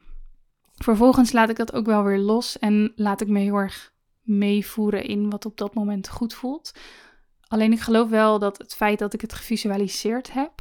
Vervolgens 0.75 1.31
laat 1.31 1.49
ik 1.49 1.55
dat 1.55 1.73
ook 1.73 1.85
wel 1.85 2.03
weer 2.03 2.17
los 2.17 2.59
en 2.59 2.91
laat 2.95 3.21
ik 3.21 3.27
me 3.27 3.39
heel 3.39 3.55
erg 3.55 3.93
meevoeren 4.21 5.03
in 5.03 5.29
wat 5.29 5.45
op 5.45 5.57
dat 5.57 5.73
moment 5.73 6.09
goed 6.09 6.33
voelt. 6.33 6.73
Alleen 7.47 7.71
ik 7.71 7.79
geloof 7.79 8.09
wel 8.09 8.39
dat 8.39 8.57
het 8.57 8.75
feit 8.75 8.99
dat 8.99 9.13
ik 9.13 9.21
het 9.21 9.33
gevisualiseerd 9.33 10.33
heb, 10.33 10.51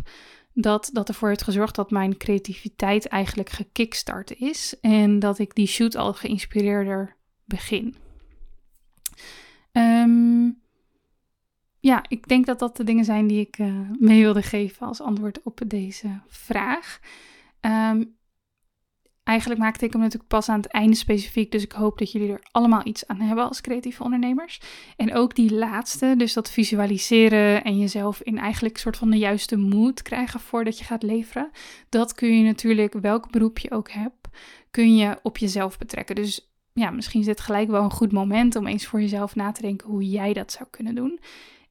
dat 0.52 0.90
dat 0.92 1.09
ervoor 1.09 1.28
heeft 1.28 1.42
gezorgd 1.42 1.75
dat 1.75 1.90
mijn 1.90 2.16
creativiteit 2.16 3.07
eigenlijk 3.07 3.49
gekickstart 3.49 4.35
is 4.37 4.80
en 4.80 5.19
dat 5.19 5.38
ik 5.38 5.54
die 5.54 5.66
shoot 5.66 5.97
al 5.97 6.14
geïnspireerder 6.14 7.16
begin. 7.45 7.97
Um, 9.73 10.61
ja, 11.80 12.04
ik 12.08 12.28
denk 12.28 12.46
dat 12.46 12.58
dat 12.58 12.76
de 12.76 12.84
dingen 12.84 13.04
zijn 13.04 13.26
die 13.26 13.40
ik 13.40 13.58
uh, 13.58 13.90
mee 13.99 14.20
wilde 14.20 14.42
geven 14.42 14.87
als 14.87 15.00
antwoord 15.00 15.42
op 15.42 15.60
deze 15.66 16.20
vraag. 16.28 17.00
Um, 17.60 18.18
eigenlijk 19.22 19.60
maakte 19.60 19.84
ik 19.84 19.92
hem 19.92 20.00
natuurlijk 20.00 20.30
pas 20.30 20.49
aan 20.49 20.60
het 20.60 20.70
einde 20.70 20.96
specifiek, 20.96 21.52
dus 21.52 21.62
ik 21.62 21.72
hoop 21.72 21.99
dat 21.99 22.12
jullie 22.12 22.32
er 22.32 22.42
allemaal 22.50 22.87
iets 22.87 23.06
aan 23.06 23.20
hebben 23.20 23.49
als 23.49 23.60
creatieve 23.60 24.02
ondernemers. 24.02 24.60
En 24.96 25.14
ook 25.14 25.34
die 25.34 25.54
laatste, 25.54 26.14
dus 26.16 26.32
dat 26.32 26.50
visualiseren 26.50 27.64
en 27.64 27.78
jezelf 27.78 28.20
in 28.20 28.38
eigenlijk 28.38 28.75
een 28.75 28.80
soort 28.80 28.96
van 28.96 29.10
de 29.10 29.18
juiste 29.18 29.56
mood 29.56 30.02
krijgen 30.02 30.40
voordat 30.40 30.78
je 30.78 30.84
gaat 30.84 31.02
leveren. 31.02 31.50
Dat 31.88 32.14
kun 32.14 32.38
je 32.38 32.44
natuurlijk, 32.44 32.92
welk 32.92 33.30
beroep 33.30 33.58
je 33.58 33.70
ook 33.70 33.90
hebt, 33.90 34.28
kun 34.70 34.96
je 34.96 35.18
op 35.22 35.38
jezelf 35.38 35.78
betrekken. 35.78 36.14
Dus 36.14 36.52
ja, 36.72 36.90
misschien 36.90 37.20
is 37.20 37.26
dit 37.26 37.40
gelijk 37.40 37.68
wel 37.68 37.82
een 37.82 37.90
goed 37.90 38.12
moment 38.12 38.56
om 38.56 38.66
eens 38.66 38.87
voor 38.87 39.00
jezelf 39.00 39.34
na 39.34 39.52
te 39.52 39.62
denken 39.62 39.88
hoe 39.88 40.10
jij 40.10 40.32
dat 40.32 40.52
zou 40.52 40.68
kunnen 40.70 40.94
doen. 40.94 41.20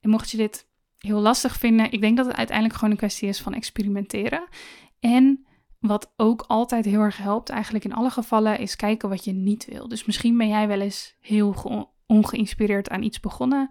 En 0.01 0.09
mocht 0.09 0.29
je 0.29 0.37
dit 0.37 0.67
heel 0.97 1.19
lastig 1.19 1.55
vinden, 1.55 1.91
ik 1.91 2.01
denk 2.01 2.17
dat 2.17 2.25
het 2.25 2.35
uiteindelijk 2.35 2.75
gewoon 2.75 2.91
een 2.91 2.99
kwestie 2.99 3.27
is 3.27 3.41
van 3.41 3.53
experimenteren. 3.53 4.47
En 4.99 5.45
wat 5.79 6.13
ook 6.15 6.43
altijd 6.47 6.85
heel 6.85 7.01
erg 7.01 7.17
helpt, 7.17 7.49
eigenlijk 7.49 7.85
in 7.85 7.93
alle 7.93 8.09
gevallen, 8.09 8.59
is 8.59 8.75
kijken 8.75 9.09
wat 9.09 9.23
je 9.23 9.31
niet 9.31 9.65
wil. 9.65 9.87
Dus 9.87 10.05
misschien 10.05 10.37
ben 10.37 10.47
jij 10.47 10.67
wel 10.67 10.81
eens 10.81 11.15
heel 11.21 11.89
ongeïnspireerd 12.05 12.89
aan 12.89 13.03
iets 13.03 13.19
begonnen, 13.19 13.69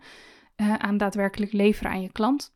uh, 0.57 0.75
aan 0.75 0.97
daadwerkelijk 0.97 1.53
leveren 1.53 1.91
aan 1.91 2.03
je 2.03 2.13
klant. 2.13 2.53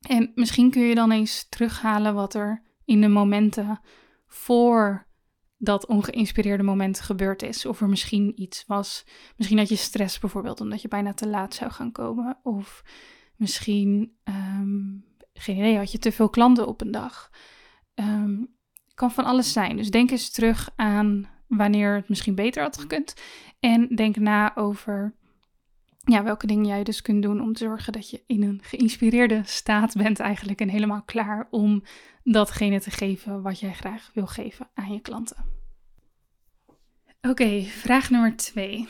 En 0.00 0.32
misschien 0.34 0.70
kun 0.70 0.82
je 0.82 0.94
dan 0.94 1.10
eens 1.10 1.48
terughalen 1.48 2.14
wat 2.14 2.34
er 2.34 2.62
in 2.84 3.00
de 3.00 3.08
momenten 3.08 3.80
voor 4.26 5.06
dat 5.64 5.86
ongeïnspireerde 5.86 6.62
moment 6.62 7.00
gebeurd 7.00 7.42
is. 7.42 7.66
Of 7.66 7.80
er 7.80 7.88
misschien 7.88 8.32
iets 8.40 8.64
was. 8.66 9.04
Misschien 9.36 9.58
had 9.58 9.68
je 9.68 9.76
stress 9.76 10.18
bijvoorbeeld, 10.18 10.60
omdat 10.60 10.82
je 10.82 10.88
bijna 10.88 11.14
te 11.14 11.28
laat 11.28 11.54
zou 11.54 11.70
gaan 11.70 11.92
komen. 11.92 12.38
Of 12.42 12.84
misschien, 13.36 14.16
um, 14.24 15.04
geen 15.32 15.56
idee, 15.56 15.76
had 15.76 15.92
je 15.92 15.98
te 15.98 16.12
veel 16.12 16.28
klanten 16.28 16.66
op 16.66 16.80
een 16.80 16.90
dag. 16.90 17.30
Um, 17.94 18.52
kan 18.94 19.10
van 19.10 19.24
alles 19.24 19.52
zijn. 19.52 19.76
Dus 19.76 19.90
denk 19.90 20.10
eens 20.10 20.30
terug 20.30 20.70
aan 20.76 21.28
wanneer 21.46 21.94
het 21.94 22.08
misschien 22.08 22.34
beter 22.34 22.62
had 22.62 22.78
gekund. 22.78 23.14
En 23.60 23.88
denk 23.88 24.16
na 24.16 24.56
over 24.56 25.14
ja, 26.04 26.22
welke 26.22 26.46
dingen 26.46 26.66
jij 26.66 26.82
dus 26.82 27.02
kunt 27.02 27.22
doen 27.22 27.40
om 27.40 27.52
te 27.52 27.64
zorgen 27.64 27.92
dat 27.92 28.10
je 28.10 28.22
in 28.26 28.42
een 28.42 28.60
geïnspireerde 28.62 29.42
staat 29.44 29.94
bent 29.96 30.20
eigenlijk 30.20 30.60
en 30.60 30.68
helemaal 30.68 31.02
klaar 31.02 31.46
om 31.50 31.82
datgene 32.24 32.80
te 32.80 32.90
geven 32.90 33.42
wat 33.42 33.60
jij 33.60 33.72
graag 33.72 34.10
wil 34.14 34.26
geven 34.26 34.68
aan 34.74 34.92
je 34.92 35.00
klanten. 35.00 35.44
Oké, 37.20 37.62
vraag 37.62 38.10
nummer 38.10 38.36
twee. 38.36 38.88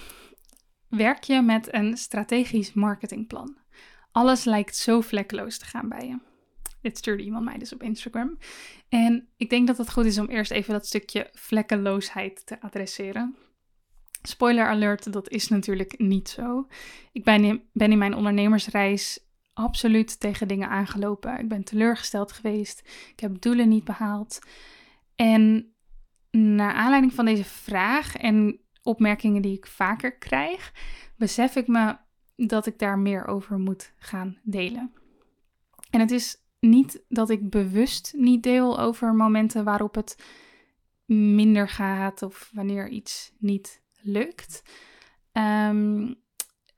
Werk 0.89 1.23
je 1.23 1.43
met 1.43 1.75
een 1.75 1.97
strategisch 1.97 2.73
marketingplan? 2.73 3.57
Alles 4.13 4.45
lijkt 4.45 4.77
zo 4.77 5.01
vlekkeloos 5.01 5.59
te 5.59 5.65
gaan 5.65 5.89
bij 5.89 6.07
je. 6.07 6.19
Dit 6.81 6.99
stuurde 6.99 7.23
iemand 7.23 7.45
mij 7.45 7.59
dus 7.59 7.73
op 7.73 7.83
Instagram. 7.83 8.39
En 8.89 9.29
ik 9.37 9.51
denk 9.51 9.67
dat 9.67 9.79
het 9.79 9.93
goed 9.93 10.05
is 10.05 10.19
om 10.19 10.27
eerst 10.27 10.51
even 10.51 10.73
dat 10.73 10.87
stukje 10.87 11.29
vlekkeloosheid 11.33 12.47
te 12.47 12.61
adresseren. 12.61 13.37
Spoiler 14.23 14.67
alert, 14.67 15.13
dat 15.13 15.29
is 15.29 15.49
natuurlijk 15.49 15.99
niet 15.99 16.29
zo. 16.29 16.67
Ik 17.13 17.25
ben 17.25 17.45
in, 17.45 17.63
ben 17.73 17.93
in 17.93 17.99
mijn 17.99 18.15
ondernemersreis 18.15 19.21
absoluut 19.55 20.21
tegen 20.21 20.49
dingen 20.49 20.69
aangelopen. 20.69 21.39
Ik 21.39 21.49
ben 21.49 21.65
teleurgesteld 21.65 22.33
geweest. 22.33 22.83
Ik 23.11 23.21
heb 23.21 23.41
doelen 23.41 23.69
niet 23.69 23.85
behaald. 23.85 24.39
En 25.15 25.75
naar 26.31 26.73
aanleiding 26.73 27.13
van 27.13 27.25
deze 27.25 27.45
vraag 27.45 28.17
en 28.17 28.61
opmerkingen 28.83 29.43
die 29.43 29.57
ik 29.57 29.67
vaker 29.67 30.19
krijg, 30.19 30.73
besef 31.17 31.57
ik 31.57 31.67
me 31.67 31.97
dat 32.37 32.67
ik 32.67 32.79
daar 32.79 32.99
meer 32.99 33.27
over 33.27 33.59
moet 33.59 33.93
gaan 33.97 34.39
delen. 34.43 34.93
En 35.91 36.01
het 36.01 36.11
is 36.11 36.37
niet 36.61 37.05
dat 37.09 37.31
ik 37.31 37.51
bewust 37.51 38.13
niet 38.17 38.43
deel 38.43 38.81
over 38.81 39.15
momenten 39.15 39.65
waarop 39.65 39.95
het 39.95 40.23
minder 41.07 41.69
gaat 41.69 42.23
of 42.23 42.51
wanneer 42.53 42.89
iets 42.89 43.33
niet 43.39 43.83
lukt. 44.01 44.63
Um, 45.33 46.15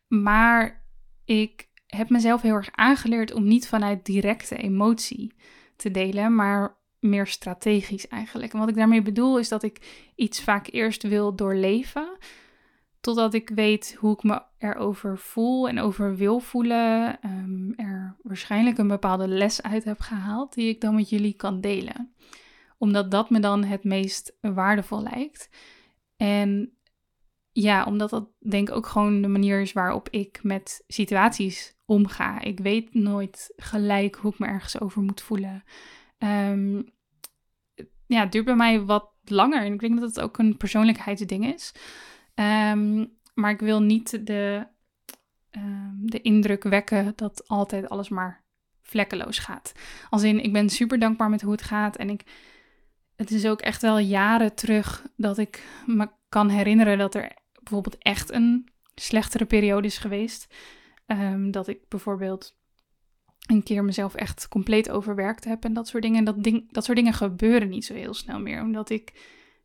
maar 0.08 0.84
ik 1.24 1.65
heb 1.86 2.10
mezelf 2.10 2.42
heel 2.42 2.54
erg 2.54 2.68
aangeleerd 2.72 3.32
om 3.32 3.44
niet 3.44 3.68
vanuit 3.68 4.04
directe 4.04 4.56
emotie 4.56 5.34
te 5.76 5.90
delen, 5.90 6.34
maar 6.34 6.76
meer 6.98 7.26
strategisch 7.26 8.08
eigenlijk. 8.08 8.52
En 8.52 8.58
wat 8.58 8.68
ik 8.68 8.74
daarmee 8.74 9.02
bedoel 9.02 9.38
is 9.38 9.48
dat 9.48 9.62
ik 9.62 10.08
iets 10.14 10.42
vaak 10.42 10.66
eerst 10.70 11.02
wil 11.02 11.34
doorleven, 11.34 12.18
totdat 13.00 13.34
ik 13.34 13.50
weet 13.54 13.96
hoe 13.98 14.14
ik 14.14 14.22
me 14.22 14.42
erover 14.58 15.18
voel 15.18 15.68
en 15.68 15.78
over 15.80 16.16
wil 16.16 16.38
voelen. 16.40 17.18
Um, 17.24 17.72
er 17.76 18.16
waarschijnlijk 18.22 18.78
een 18.78 18.88
bepaalde 18.88 19.28
les 19.28 19.62
uit 19.62 19.84
heb 19.84 20.00
gehaald 20.00 20.54
die 20.54 20.68
ik 20.68 20.80
dan 20.80 20.94
met 20.94 21.08
jullie 21.08 21.34
kan 21.34 21.60
delen. 21.60 22.14
Omdat 22.78 23.10
dat 23.10 23.30
me 23.30 23.40
dan 23.40 23.64
het 23.64 23.84
meest 23.84 24.36
waardevol 24.40 25.02
lijkt. 25.02 25.48
En 26.16 26.76
ja, 27.52 27.84
omdat 27.84 28.10
dat 28.10 28.28
denk 28.38 28.68
ik 28.68 28.74
ook 28.74 28.86
gewoon 28.86 29.22
de 29.22 29.28
manier 29.28 29.60
is 29.60 29.72
waarop 29.72 30.08
ik 30.10 30.42
met 30.42 30.84
situaties 30.86 31.75
omga. 31.86 32.40
Ik 32.40 32.58
weet 32.58 32.94
nooit 32.94 33.52
gelijk 33.56 34.16
hoe 34.16 34.32
ik 34.32 34.38
me 34.38 34.46
ergens 34.46 34.80
over 34.80 35.02
moet 35.02 35.20
voelen. 35.20 35.64
Um, 36.18 36.94
ja, 38.06 38.20
het 38.20 38.32
duurt 38.32 38.44
bij 38.44 38.56
mij 38.56 38.80
wat 38.80 39.12
langer. 39.24 39.64
En 39.64 39.72
ik 39.72 39.80
denk 39.80 40.00
dat 40.00 40.08
het 40.08 40.20
ook 40.20 40.38
een 40.38 40.56
persoonlijkheidsding 40.56 41.54
is. 41.54 41.74
Um, 42.34 43.14
maar 43.34 43.50
ik 43.50 43.60
wil 43.60 43.82
niet 43.82 44.26
de, 44.26 44.66
um, 45.50 46.10
de 46.10 46.20
indruk 46.20 46.62
wekken 46.62 47.12
dat 47.16 47.48
altijd 47.48 47.88
alles 47.88 48.08
maar 48.08 48.44
vlekkeloos 48.82 49.38
gaat. 49.38 49.72
Als 50.10 50.22
in, 50.22 50.42
ik 50.42 50.52
ben 50.52 50.68
super 50.68 50.98
dankbaar 50.98 51.30
met 51.30 51.42
hoe 51.42 51.52
het 51.52 51.62
gaat. 51.62 51.96
En 51.96 52.10
ik, 52.10 52.22
het 53.16 53.30
is 53.30 53.46
ook 53.46 53.60
echt 53.60 53.82
wel 53.82 53.98
jaren 53.98 54.54
terug 54.54 55.06
dat 55.16 55.38
ik 55.38 55.64
me 55.86 56.08
kan 56.28 56.48
herinneren 56.48 56.98
dat 56.98 57.14
er 57.14 57.36
bijvoorbeeld 57.62 57.98
echt 57.98 58.32
een 58.32 58.68
slechtere 58.94 59.44
periode 59.44 59.86
is 59.86 59.98
geweest. 59.98 60.54
Um, 61.06 61.50
dat 61.50 61.68
ik 61.68 61.88
bijvoorbeeld 61.88 62.56
een 63.46 63.62
keer 63.62 63.84
mezelf 63.84 64.14
echt 64.14 64.48
compleet 64.48 64.90
overwerkt 64.90 65.44
heb 65.44 65.64
en 65.64 65.72
dat 65.72 65.88
soort 65.88 66.02
dingen. 66.02 66.24
Dat, 66.24 66.42
ding, 66.42 66.72
dat 66.72 66.84
soort 66.84 66.96
dingen 66.96 67.12
gebeuren 67.12 67.68
niet 67.68 67.84
zo 67.84 67.94
heel 67.94 68.14
snel 68.14 68.40
meer, 68.40 68.62
omdat 68.62 68.90
ik 68.90 69.12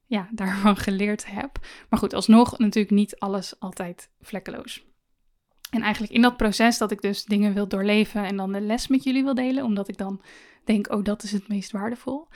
ja, 0.06 0.30
daarvan 0.42 0.78
geleerd 0.78 1.26
heb. 1.26 1.60
Maar 1.90 2.00
goed, 2.00 2.14
alsnog 2.14 2.58
natuurlijk 2.58 2.96
niet 2.96 3.20
alles 3.20 3.60
altijd 3.60 4.10
vlekkeloos. 4.20 4.86
En 5.70 5.82
eigenlijk 5.82 6.14
in 6.14 6.22
dat 6.22 6.38
proces 6.38 6.78
dat 6.78 6.92
ik 6.92 7.02
dus 7.02 7.26
dingen 7.26 7.54
wil 7.54 7.68
doorleven 7.68 8.26
en 8.26 8.38
dan 8.38 8.52
de 8.52 8.62
les 8.62 8.88
met 8.88 9.04
jullie 9.04 9.24
wil 9.24 9.34
delen, 9.34 9.64
omdat 9.64 9.88
ik 9.88 9.98
dan 9.98 10.22
denk, 10.66 10.92
oh, 10.92 11.04
dat 11.04 11.24
is 11.24 11.32
het 11.32 11.48
meest 11.48 11.72
waardevol. 11.72 12.28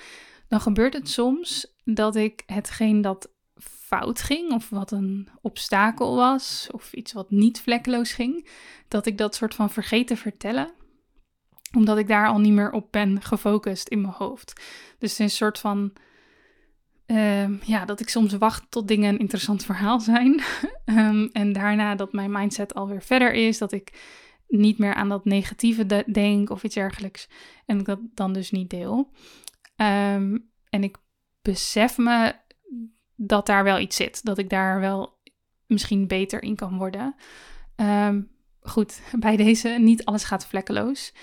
Dan 0.47 0.61
gebeurt 0.61 0.93
het 0.93 1.09
soms 1.09 1.75
dat 1.83 2.15
ik 2.15 2.43
hetgeen 2.45 3.01
dat 3.01 3.35
fout 3.86 4.21
ging, 4.21 4.52
of 4.52 4.69
wat 4.69 4.91
een 4.91 5.30
obstakel 5.41 6.15
was, 6.15 6.67
of 6.71 6.93
iets 6.93 7.13
wat 7.13 7.32
niet 7.32 7.62
vlekkeloos 7.62 8.13
ging, 8.13 8.50
dat 8.88 9.06
ik 9.06 9.17
dat 9.17 9.36
soort 9.36 9.56
van 9.56 9.69
vergeet 9.69 10.08
te 10.08 10.17
vertellen 10.17 10.74
omdat 11.76 11.98
ik 11.98 12.08
daar 12.08 12.28
al 12.28 12.39
niet 12.39 12.54
meer 12.54 12.71
op 12.71 12.91
ben 12.91 13.21
gefocust 13.21 13.88
in 13.88 14.02
mijn 14.02 14.13
hoofd. 14.13 14.62
Dus 15.00 15.19
een 15.19 15.30
soort 15.30 15.60
van 15.60 15.93
Ehm, 17.06 17.56
ja, 17.63 17.86
dat 17.86 18.00
ik 18.00 18.10
soms 18.10 18.34
wacht 18.34 18.65
tot 18.69 18.88
dingen 18.88 19.13
een 19.13 19.19
interessant 19.19 19.65
verhaal 19.65 20.00
zijn. 20.00 20.41
Ehm, 20.86 21.28
en 21.32 21.54
daarna 21.54 21.95
dat 21.95 22.13
mijn 22.13 22.32
mindset 22.32 22.74
alweer 22.74 23.02
verder 23.02 23.34
is. 23.34 23.58
Dat 23.58 23.71
ik 23.71 23.93
niet 24.48 24.78
meer 24.78 24.93
aan 24.93 25.10
dat 25.10 25.26
negatieve 25.26 26.04
denk 26.12 26.50
of 26.50 26.63
iets 26.63 26.76
dergelijks. 26.76 27.30
En 27.65 27.80
ik 27.80 27.86
dat 27.86 28.00
dan 28.13 28.34
dus 28.34 28.52
niet 28.52 28.69
deel. 28.69 29.12
Ehm, 29.76 30.38
en 30.69 30.84
ik 30.84 30.98
besef 31.41 31.98
me 31.98 32.36
dat 33.15 33.45
daar 33.45 33.63
wel 33.63 33.80
iets 33.80 33.95
zit. 33.95 34.25
Dat 34.25 34.38
ik 34.38 34.49
daar 34.49 34.80
wel 34.80 35.17
misschien 35.67 36.08
beter 36.08 36.43
in 36.43 36.56
kan 36.56 36.78
worden. 36.78 37.15
goed, 38.62 39.01
bij 39.19 39.38
deze 39.38 39.69
niet 39.69 40.06
alles 40.06 40.23
gaat 40.23 40.47
vlekkeloos. 40.47 41.13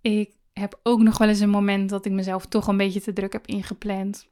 Ik 0.00 0.34
heb 0.52 0.80
ook 0.82 1.00
nog 1.00 1.18
wel 1.18 1.28
eens 1.28 1.40
een 1.40 1.50
moment 1.50 1.90
dat 1.90 2.06
ik 2.06 2.12
mezelf 2.12 2.46
toch 2.46 2.66
een 2.66 2.76
beetje 2.76 3.00
te 3.00 3.12
druk 3.12 3.32
heb 3.32 3.46
ingepland. 3.46 4.26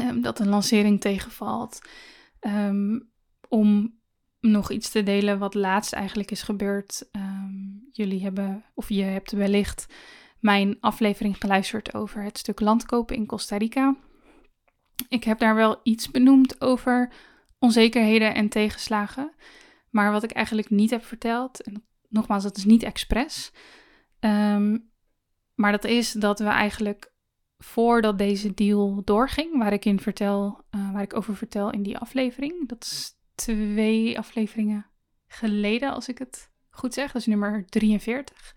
Um, 0.00 0.22
dat 0.22 0.38
een 0.38 0.48
lancering 0.48 1.00
tegenvalt. 1.00 1.80
Um, 2.40 3.10
om 3.48 3.96
nog 4.40 4.70
iets 4.70 4.90
te 4.90 5.02
delen 5.02 5.38
wat 5.38 5.54
laatst 5.54 5.92
eigenlijk 5.92 6.30
is 6.30 6.42
gebeurd. 6.42 7.08
Jullie 7.92 8.22
hebben, 8.22 8.64
of 8.74 8.88
je 8.88 9.02
hebt 9.02 9.32
wellicht 9.32 9.86
mijn 10.40 10.76
aflevering 10.80 11.36
geluisterd 11.36 11.94
over 11.94 12.22
het 12.22 12.38
stuk 12.38 12.60
landkopen 12.60 13.16
in 13.16 13.26
Costa 13.26 13.56
Rica. 13.56 13.96
Ik 15.08 15.24
heb 15.24 15.38
daar 15.38 15.54
wel 15.54 15.80
iets 15.82 16.10
benoemd 16.10 16.60
over 16.60 17.12
onzekerheden 17.58 18.34
en 18.34 18.48
tegenslagen. 18.48 19.32
Maar 19.90 20.12
wat 20.12 20.22
ik 20.22 20.30
eigenlijk 20.30 20.70
niet 20.70 20.90
heb 20.90 21.04
verteld, 21.04 21.62
en 21.62 21.84
nogmaals, 22.08 22.42
dat 22.42 22.56
is 22.56 22.64
niet 22.64 22.82
expres. 22.82 23.52
Um, 24.20 24.90
maar 25.54 25.72
dat 25.72 25.84
is 25.84 26.12
dat 26.12 26.38
we 26.38 26.48
eigenlijk 26.48 27.12
voordat 27.58 28.18
deze 28.18 28.54
deal 28.54 29.02
doorging, 29.04 29.58
waar 29.58 29.72
ik, 29.72 29.84
in 29.84 30.00
vertel, 30.00 30.60
uh, 30.70 30.92
waar 30.92 31.02
ik 31.02 31.16
over 31.16 31.36
vertel 31.36 31.70
in 31.70 31.82
die 31.82 31.98
aflevering. 31.98 32.68
Dat 32.68 32.84
is 32.84 33.12
twee 33.34 34.18
afleveringen 34.18 34.86
geleden, 35.26 35.92
als 35.92 36.08
ik 36.08 36.18
het 36.18 36.50
goed 36.70 36.94
zeg. 36.94 37.12
Dat 37.12 37.20
is 37.20 37.26
nummer 37.26 37.64
43. 37.68 38.54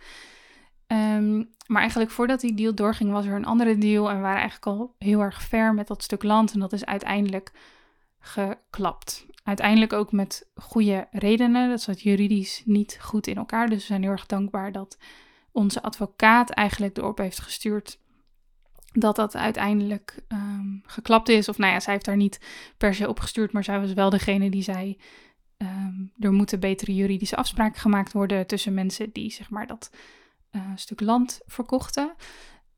Um, 0.88 0.98
ehm, 0.98 1.44
maar 1.72 1.82
eigenlijk 1.82 2.12
voordat 2.12 2.40
die 2.40 2.54
deal 2.54 2.76
doorging, 2.76 3.12
was 3.12 3.26
er 3.26 3.36
een 3.36 3.46
andere 3.46 3.78
deal. 3.78 4.10
En 4.10 4.16
we 4.16 4.22
waren 4.22 4.40
eigenlijk 4.40 4.66
al 4.66 4.96
heel 4.98 5.22
erg 5.22 5.42
ver 5.42 5.74
met 5.74 5.88
dat 5.88 6.04
stuk 6.04 6.24
land. 6.24 6.54
En 6.54 6.60
dat 6.60 6.74
is 6.74 6.86
uiteindelijk 6.86 7.52
geklapt. 8.20 9.26
Uiteindelijk 9.44 9.94
ook 9.94 10.12
met 10.12 10.50
goede 10.56 11.08
redenen. 11.12 11.70
Dat 11.70 11.82
zat 11.82 12.02
juridisch 12.02 12.62
niet 12.66 12.98
goed 13.02 13.28
in 13.28 13.36
elkaar. 13.36 13.70
Dus 13.70 13.78
we 13.78 13.84
zijn 13.84 14.02
heel 14.02 14.12
erg 14.12 14.26
dankbaar 14.26 14.72
dat 14.72 14.98
onze 15.52 15.82
advocaat 15.82 16.50
eigenlijk 16.50 16.98
erop 16.98 17.18
heeft 17.18 17.40
gestuurd 17.40 18.00
dat 18.94 19.16
dat 19.16 19.36
uiteindelijk 19.36 20.24
um, 20.28 20.82
geklapt 20.86 21.30
is. 21.30 21.50
Of 21.50 21.58
nou 21.58 21.74
ja, 21.74 21.80
zij 21.80 21.94
heeft 21.94 22.06
daar 22.06 22.16
niet 22.16 22.40
per 22.78 22.96
se 22.96 23.10
op 23.10 23.20
gestuurd, 23.20 23.52
maar 23.52 23.64
zij 23.64 23.80
was 23.80 23.94
wel 23.94 24.10
degene 24.10 24.50
die 24.50 24.64
zei: 24.64 24.98
um, 25.58 26.12
er 26.20 26.32
moeten 26.32 26.60
betere 26.60 26.96
juridische 26.96 27.36
afspraken 27.36 27.82
gemaakt 27.82 28.12
worden 28.12 28.48
tussen 28.48 28.74
mensen 28.74 29.10
die 29.12 29.32
zeg 29.32 29.50
maar 29.50 29.68
dat 29.68 29.92
uh, 30.52 30.62
stuk 30.76 31.02
land 31.02 31.42
verkochten. 31.46 32.16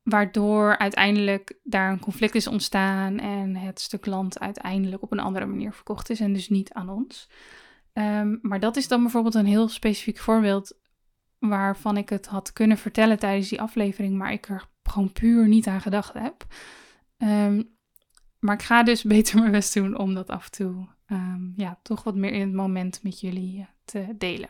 Waardoor 0.02 0.78
uiteindelijk 0.78 1.58
daar 1.62 1.92
een 1.92 2.00
conflict 2.00 2.34
is 2.34 2.46
ontstaan 2.46 3.18
en 3.18 3.56
het 3.56 3.80
stuk 3.80 4.06
land 4.06 4.40
uiteindelijk 4.40 5.02
op 5.02 5.12
een 5.12 5.20
andere 5.20 5.46
manier 5.46 5.72
verkocht 5.72 6.10
is 6.10 6.20
en 6.20 6.32
dus 6.32 6.48
niet 6.48 6.72
aan 6.72 6.88
ons. 6.88 7.28
Um, 7.92 8.38
maar 8.42 8.60
dat 8.60 8.76
is 8.76 8.88
dan 8.88 9.02
bijvoorbeeld 9.02 9.34
een 9.34 9.46
heel 9.46 9.68
specifiek 9.68 10.18
voorbeeld 10.18 10.76
waarvan 11.38 11.96
ik 11.96 12.08
het 12.08 12.26
had 12.26 12.52
kunnen 12.52 12.78
vertellen 12.78 13.18
tijdens 13.18 13.48
die 13.48 13.60
aflevering, 13.60 14.16
maar 14.16 14.32
ik 14.32 14.48
er 14.48 14.68
gewoon 14.82 15.12
puur 15.12 15.48
niet 15.48 15.66
aan 15.66 15.80
gedacht 15.80 16.12
heb. 16.12 16.46
Ehm, 17.16 17.62
maar 18.38 18.54
ik 18.54 18.62
ga 18.62 18.82
dus 18.82 19.02
beter 19.14 19.38
mijn 19.38 19.52
best 19.52 19.74
doen 19.74 19.98
om 19.98 20.14
dat 20.14 20.28
af 20.28 20.44
en 20.44 20.50
toe 20.50 20.88
um, 21.06 21.52
ja, 21.56 21.78
toch 21.82 22.04
wat 22.04 22.14
meer 22.14 22.32
in 22.32 22.40
het 22.40 22.52
moment 22.52 23.02
met 23.02 23.20
jullie 23.20 23.60
eh, 23.60 23.66
te 23.84 24.14
delen. 24.18 24.48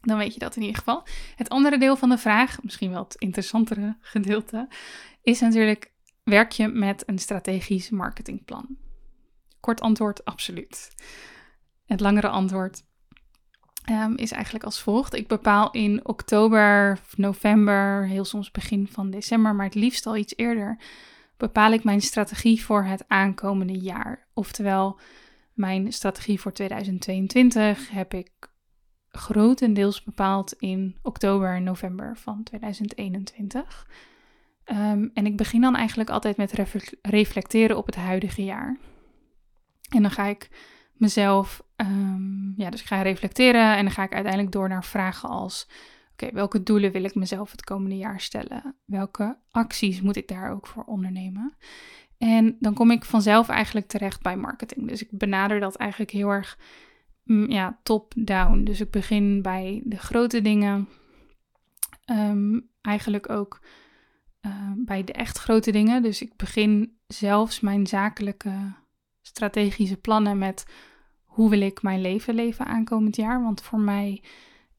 Dan 0.00 0.18
weet 0.18 0.34
je 0.34 0.38
dat 0.38 0.56
in 0.56 0.62
ieder 0.62 0.78
geval. 0.78 1.06
Het 1.36 1.48
andere 1.48 1.78
deel 1.78 1.96
van 1.96 2.08
de 2.08 2.18
vraag, 2.18 2.62
misschien 2.62 2.90
wel 2.90 3.02
het 3.02 3.14
interessantere 3.14 3.96
gedeelte, 4.00 4.68
is 5.22 5.40
natuurlijk: 5.40 5.92
werk 6.24 6.52
je 6.52 6.68
met 6.68 7.08
een 7.08 7.18
strategisch 7.18 7.90
marketingplan? 7.90 8.76
Kort 9.60 9.80
antwoord: 9.80 10.24
absoluut. 10.24 10.90
Het 11.86 12.00
langere 12.00 12.28
antwoord: 12.28 12.82
um, 13.90 14.16
is 14.16 14.32
eigenlijk 14.32 14.64
als 14.64 14.80
volgt. 14.80 15.14
Ik 15.14 15.28
bepaal 15.28 15.70
in 15.70 16.06
oktober, 16.06 16.98
november, 17.16 18.06
heel 18.06 18.24
soms 18.24 18.50
begin 18.50 18.88
van 18.88 19.10
december, 19.10 19.54
maar 19.54 19.66
het 19.66 19.74
liefst 19.74 20.06
al 20.06 20.16
iets 20.16 20.36
eerder, 20.36 20.80
bepaal 21.36 21.72
ik 21.72 21.84
mijn 21.84 22.00
strategie 22.00 22.64
voor 22.64 22.84
het 22.84 23.04
aankomende 23.08 23.78
jaar. 23.78 24.26
Oftewel, 24.34 24.98
mijn 25.54 25.92
strategie 25.92 26.40
voor 26.40 26.52
2022 26.52 27.90
heb 27.90 28.14
ik 28.14 28.47
grotendeels 29.10 30.02
bepaald 30.02 30.52
in 30.52 30.96
oktober 31.02 31.54
en 31.54 31.62
november 31.62 32.16
van 32.16 32.42
2021. 32.42 33.86
Um, 34.64 34.76
ehm, 34.76 35.08
en 35.14 35.26
ik 35.26 35.36
begin 35.36 35.60
dan 35.60 35.76
eigenlijk 35.76 36.10
altijd 36.10 36.36
met 36.36 36.52
reflecteren 37.02 37.76
op 37.76 37.86
het 37.86 37.96
huidige 37.96 38.44
jaar. 38.44 38.78
En 39.88 40.02
dan 40.02 40.10
ga 40.10 40.24
ik 40.24 40.50
mezelf, 40.92 41.62
um, 41.76 42.54
ja, 42.56 42.70
dus 42.70 42.80
ik 42.80 42.86
ga 42.86 43.02
reflecteren 43.02 43.76
en 43.76 43.84
dan 43.84 43.92
ga 43.92 44.02
ik 44.02 44.12
uiteindelijk 44.12 44.52
door 44.52 44.68
naar 44.68 44.84
vragen 44.84 45.28
als: 45.28 45.68
oké, 46.12 46.32
welke 46.32 46.62
doelen 46.62 46.92
wil 46.92 47.04
ik 47.04 47.14
mezelf 47.14 47.50
het 47.50 47.64
komende 47.64 47.96
jaar 47.96 48.20
stellen? 48.20 48.76
Welke 48.84 49.38
acties 49.50 50.00
moet 50.00 50.16
ik 50.16 50.28
daar 50.28 50.50
ook 50.50 50.66
voor 50.66 50.84
ondernemen? 50.84 51.56
En 52.18 52.56
dan 52.60 52.74
kom 52.74 52.90
ik 52.90 53.04
vanzelf 53.04 53.48
eigenlijk 53.48 53.86
terecht 53.86 54.22
bij 54.22 54.36
marketing. 54.36 54.88
Dus 54.88 55.02
ik 55.02 55.08
benader 55.10 55.60
dat 55.60 55.76
eigenlijk 55.76 56.10
heel 56.10 56.28
erg 56.28 56.58
ja, 57.48 57.78
top-down. 57.82 58.64
Dus 58.64 58.80
ik 58.80 58.90
begin 58.90 59.42
bij 59.42 59.80
de 59.84 59.96
grote 59.96 60.42
dingen. 60.42 60.88
Um, 62.10 62.70
eigenlijk 62.80 63.30
ook 63.30 63.60
uh, 64.46 64.72
bij 64.76 65.04
de 65.04 65.12
echt 65.12 65.38
grote 65.38 65.70
dingen. 65.70 66.02
Dus 66.02 66.22
ik 66.22 66.36
begin 66.36 66.98
zelfs 67.06 67.60
mijn 67.60 67.86
zakelijke 67.86 68.72
strategische 69.22 69.96
plannen 69.96 70.38
met 70.38 70.66
hoe 71.24 71.50
wil 71.50 71.60
ik 71.60 71.82
mijn 71.82 72.00
leven 72.00 72.34
leven 72.34 72.66
aankomend 72.66 73.16
jaar. 73.16 73.42
Want 73.42 73.62
voor 73.62 73.80
mij 73.80 74.22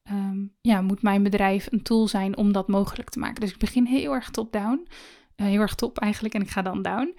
ehm, 0.02 0.46
ja, 0.60 0.80
moet 0.80 1.02
mijn 1.02 1.22
bedrijf 1.22 1.72
een 1.72 1.82
tool 1.82 2.08
zijn 2.08 2.36
om 2.36 2.52
dat 2.52 2.68
mogelijk 2.68 3.10
te 3.10 3.18
maken. 3.18 3.40
Dus 3.40 3.50
ik 3.50 3.58
begin 3.58 3.84
heel 3.84 4.14
erg 4.14 4.30
top-down. 4.30 4.88
Uh, 5.36 5.46
heel 5.46 5.60
erg 5.60 5.74
top 5.74 5.98
eigenlijk 5.98 6.34
en 6.34 6.40
ik 6.40 6.50
ga 6.50 6.62
dan 6.62 6.82
down. 6.82 7.14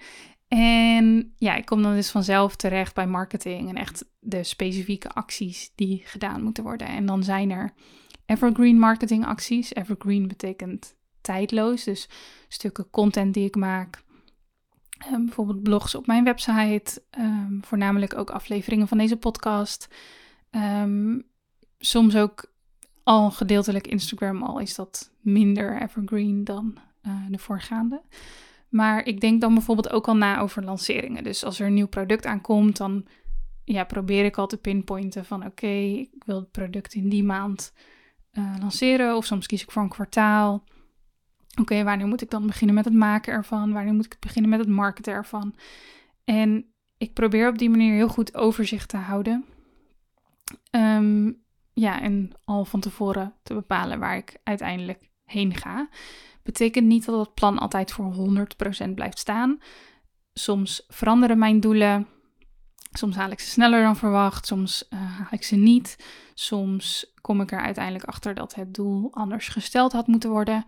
En 0.58 1.32
ja, 1.36 1.54
ik 1.54 1.64
kom 1.64 1.82
dan 1.82 1.94
dus 1.94 2.10
vanzelf 2.10 2.56
terecht 2.56 2.94
bij 2.94 3.06
marketing 3.06 3.68
en 3.68 3.76
echt 3.76 4.04
de 4.18 4.44
specifieke 4.44 5.08
acties 5.08 5.72
die 5.74 6.02
gedaan 6.04 6.42
moeten 6.42 6.64
worden. 6.64 6.86
En 6.86 7.06
dan 7.06 7.22
zijn 7.22 7.50
er 7.50 7.72
evergreen 8.26 8.78
marketing 8.78 9.26
acties. 9.26 9.74
Evergreen 9.74 10.28
betekent 10.28 10.94
tijdloos, 11.20 11.84
dus 11.84 12.08
stukken 12.48 12.90
content 12.90 13.34
die 13.34 13.44
ik 13.44 13.56
maak, 13.56 14.02
Ehm, 15.06 15.24
bijvoorbeeld 15.24 15.62
blogs 15.62 15.94
op 15.94 16.06
mijn 16.06 16.24
website, 16.24 17.02
ehm, 17.10 17.60
voornamelijk 17.60 18.16
ook 18.16 18.30
afleveringen 18.30 18.88
van 18.88 18.98
deze 18.98 19.16
podcast. 19.16 19.88
Ehm, 20.50 21.20
soms 21.78 22.16
ook 22.16 22.52
al 23.02 23.30
gedeeltelijk 23.30 23.86
Instagram, 23.86 24.42
al 24.42 24.58
is 24.58 24.74
dat 24.74 25.12
minder 25.20 25.82
evergreen 25.82 26.44
dan 26.44 26.76
uh, 27.06 27.12
de 27.28 27.38
voorgaande. 27.38 28.02
Maar 28.72 29.06
ik 29.06 29.20
denk 29.20 29.40
dan 29.40 29.54
bijvoorbeeld 29.54 29.90
ook 29.90 30.08
al 30.08 30.16
na 30.16 30.38
over 30.38 30.64
lanceringen. 30.64 31.24
Dus 31.24 31.44
als 31.44 31.60
er 31.60 31.66
een 31.66 31.74
nieuw 31.74 31.88
product 31.88 32.26
aankomt, 32.26 32.76
dan 32.76 33.06
ja, 33.64 33.84
probeer 33.84 34.24
ik 34.24 34.38
al 34.38 34.46
te 34.46 34.56
pinpointen 34.56 35.24
van 35.24 35.46
oké, 35.46 35.66
ik 35.66 36.24
wil 36.26 36.36
het 36.36 36.50
product 36.50 36.94
in 36.94 37.08
die 37.08 37.24
maand 37.24 37.72
uh, 38.32 38.54
lanceren. 38.60 39.16
Of 39.16 39.24
soms 39.24 39.46
kies 39.46 39.62
ik 39.62 39.70
voor 39.70 39.82
een 39.82 39.88
kwartaal 39.88 40.64
oké, 41.60 41.84
wanneer 41.84 42.06
moet 42.06 42.22
ik 42.22 42.30
dan 42.30 42.46
beginnen 42.46 42.74
met 42.74 42.84
het 42.84 42.94
maken 42.94 43.32
ervan? 43.32 43.72
Wanneer 43.72 43.94
moet 43.94 44.04
ik 44.04 44.16
beginnen 44.20 44.50
met 44.50 44.60
het 44.60 44.68
marketen 44.68 45.12
ervan? 45.12 45.54
En 46.24 46.66
ik 46.98 47.12
probeer 47.12 47.48
op 47.48 47.58
die 47.58 47.70
manier 47.70 47.94
heel 47.94 48.08
goed 48.08 48.34
overzicht 48.34 48.88
te 48.88 48.96
houden. 48.96 49.44
Ehm, 50.70 51.32
ja, 51.72 52.00
en 52.00 52.30
al 52.44 52.64
van 52.64 52.80
tevoren 52.80 53.34
te 53.42 53.54
bepalen 53.54 53.98
waar 53.98 54.16
ik 54.16 54.36
uiteindelijk 54.42 55.10
heen 55.24 55.54
ga. 55.54 55.88
Betekent 56.42 56.86
niet 56.86 57.04
dat 57.04 57.18
het 57.18 57.34
plan 57.34 57.58
altijd 57.58 57.92
voor 57.92 58.14
100% 58.86 58.94
blijft 58.94 59.18
staan. 59.18 59.58
Soms 60.32 60.84
veranderen 60.88 61.38
mijn 61.38 61.60
doelen. 61.60 62.06
Soms 62.92 63.16
haal 63.16 63.30
ik 63.30 63.40
ze 63.40 63.50
sneller 63.50 63.82
dan 63.82 63.96
verwacht. 63.96 64.46
Soms 64.46 64.86
uh, 64.90 65.18
haal 65.18 65.26
ik 65.30 65.42
ze 65.42 65.56
niet. 65.56 65.96
Soms 66.34 67.12
kom 67.20 67.40
ik 67.40 67.52
er 67.52 67.60
uiteindelijk 67.60 68.04
achter 68.04 68.34
dat 68.34 68.54
het 68.54 68.74
doel 68.74 69.08
anders 69.12 69.48
gesteld 69.48 69.92
had 69.92 70.06
moeten 70.06 70.30
worden. 70.30 70.64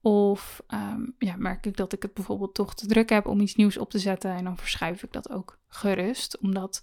Of 0.00 0.62
ehm, 0.66 1.02
ja, 1.18 1.34
merk 1.36 1.66
ik 1.66 1.76
dat 1.76 1.92
ik 1.92 2.02
het 2.02 2.14
bijvoorbeeld 2.14 2.54
toch 2.54 2.74
te 2.74 2.86
druk 2.86 3.08
heb 3.08 3.26
om 3.26 3.40
iets 3.40 3.54
nieuws 3.54 3.78
op 3.78 3.90
te 3.90 3.98
zetten. 3.98 4.30
En 4.30 4.44
dan 4.44 4.56
verschuif 4.56 5.02
ik 5.02 5.12
dat 5.12 5.30
ook 5.30 5.58
gerust. 5.68 6.38
Omdat 6.38 6.82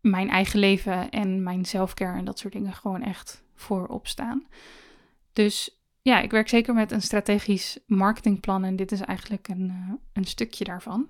mijn 0.00 0.30
eigen 0.30 0.58
leven 0.58 1.10
en 1.10 1.42
mijn 1.42 1.66
zelfcare 1.66 2.18
en 2.18 2.24
dat 2.24 2.38
soort 2.38 2.52
dingen 2.52 2.72
gewoon 2.72 3.02
echt 3.02 3.44
voorop 3.54 4.06
staan. 4.06 4.46
Dus 5.32 5.83
ja, 6.04 6.20
ik 6.20 6.30
werk 6.30 6.48
zeker 6.48 6.74
met 6.74 6.90
een 6.90 7.02
strategisch 7.02 7.78
marketingplan. 7.86 8.64
En 8.64 8.76
dit 8.76 8.92
is 8.92 9.00
eigenlijk 9.00 9.48
een, 9.48 9.64
uh, 9.68 9.92
een 10.12 10.24
stukje 10.24 10.64
daarvan. 10.64 11.08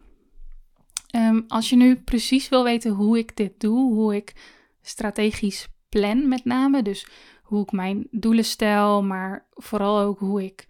Ehm, 1.11 1.41
als 1.49 1.71
je 1.71 1.77
nu 1.77 1.97
precies 1.97 2.49
wil 2.49 2.65
weten 2.65 2.91
hoe 2.93 3.19
ik 3.19 3.37
dit 3.37 3.61
doe, 3.61 3.95
hoe 3.95 4.15
ik 4.15 4.35
strategisch 4.83 5.69
plan 5.89 6.29
met 6.29 6.45
name, 6.45 6.83
dus 6.83 7.07
hoe 7.43 7.63
ik 7.63 7.73
mijn 7.73 8.07
doelen 8.11 8.45
stel, 8.45 9.03
maar 9.03 9.47
vooral 9.51 9.99
ook 9.99 10.19
hoe 10.19 10.45
ik 10.45 10.67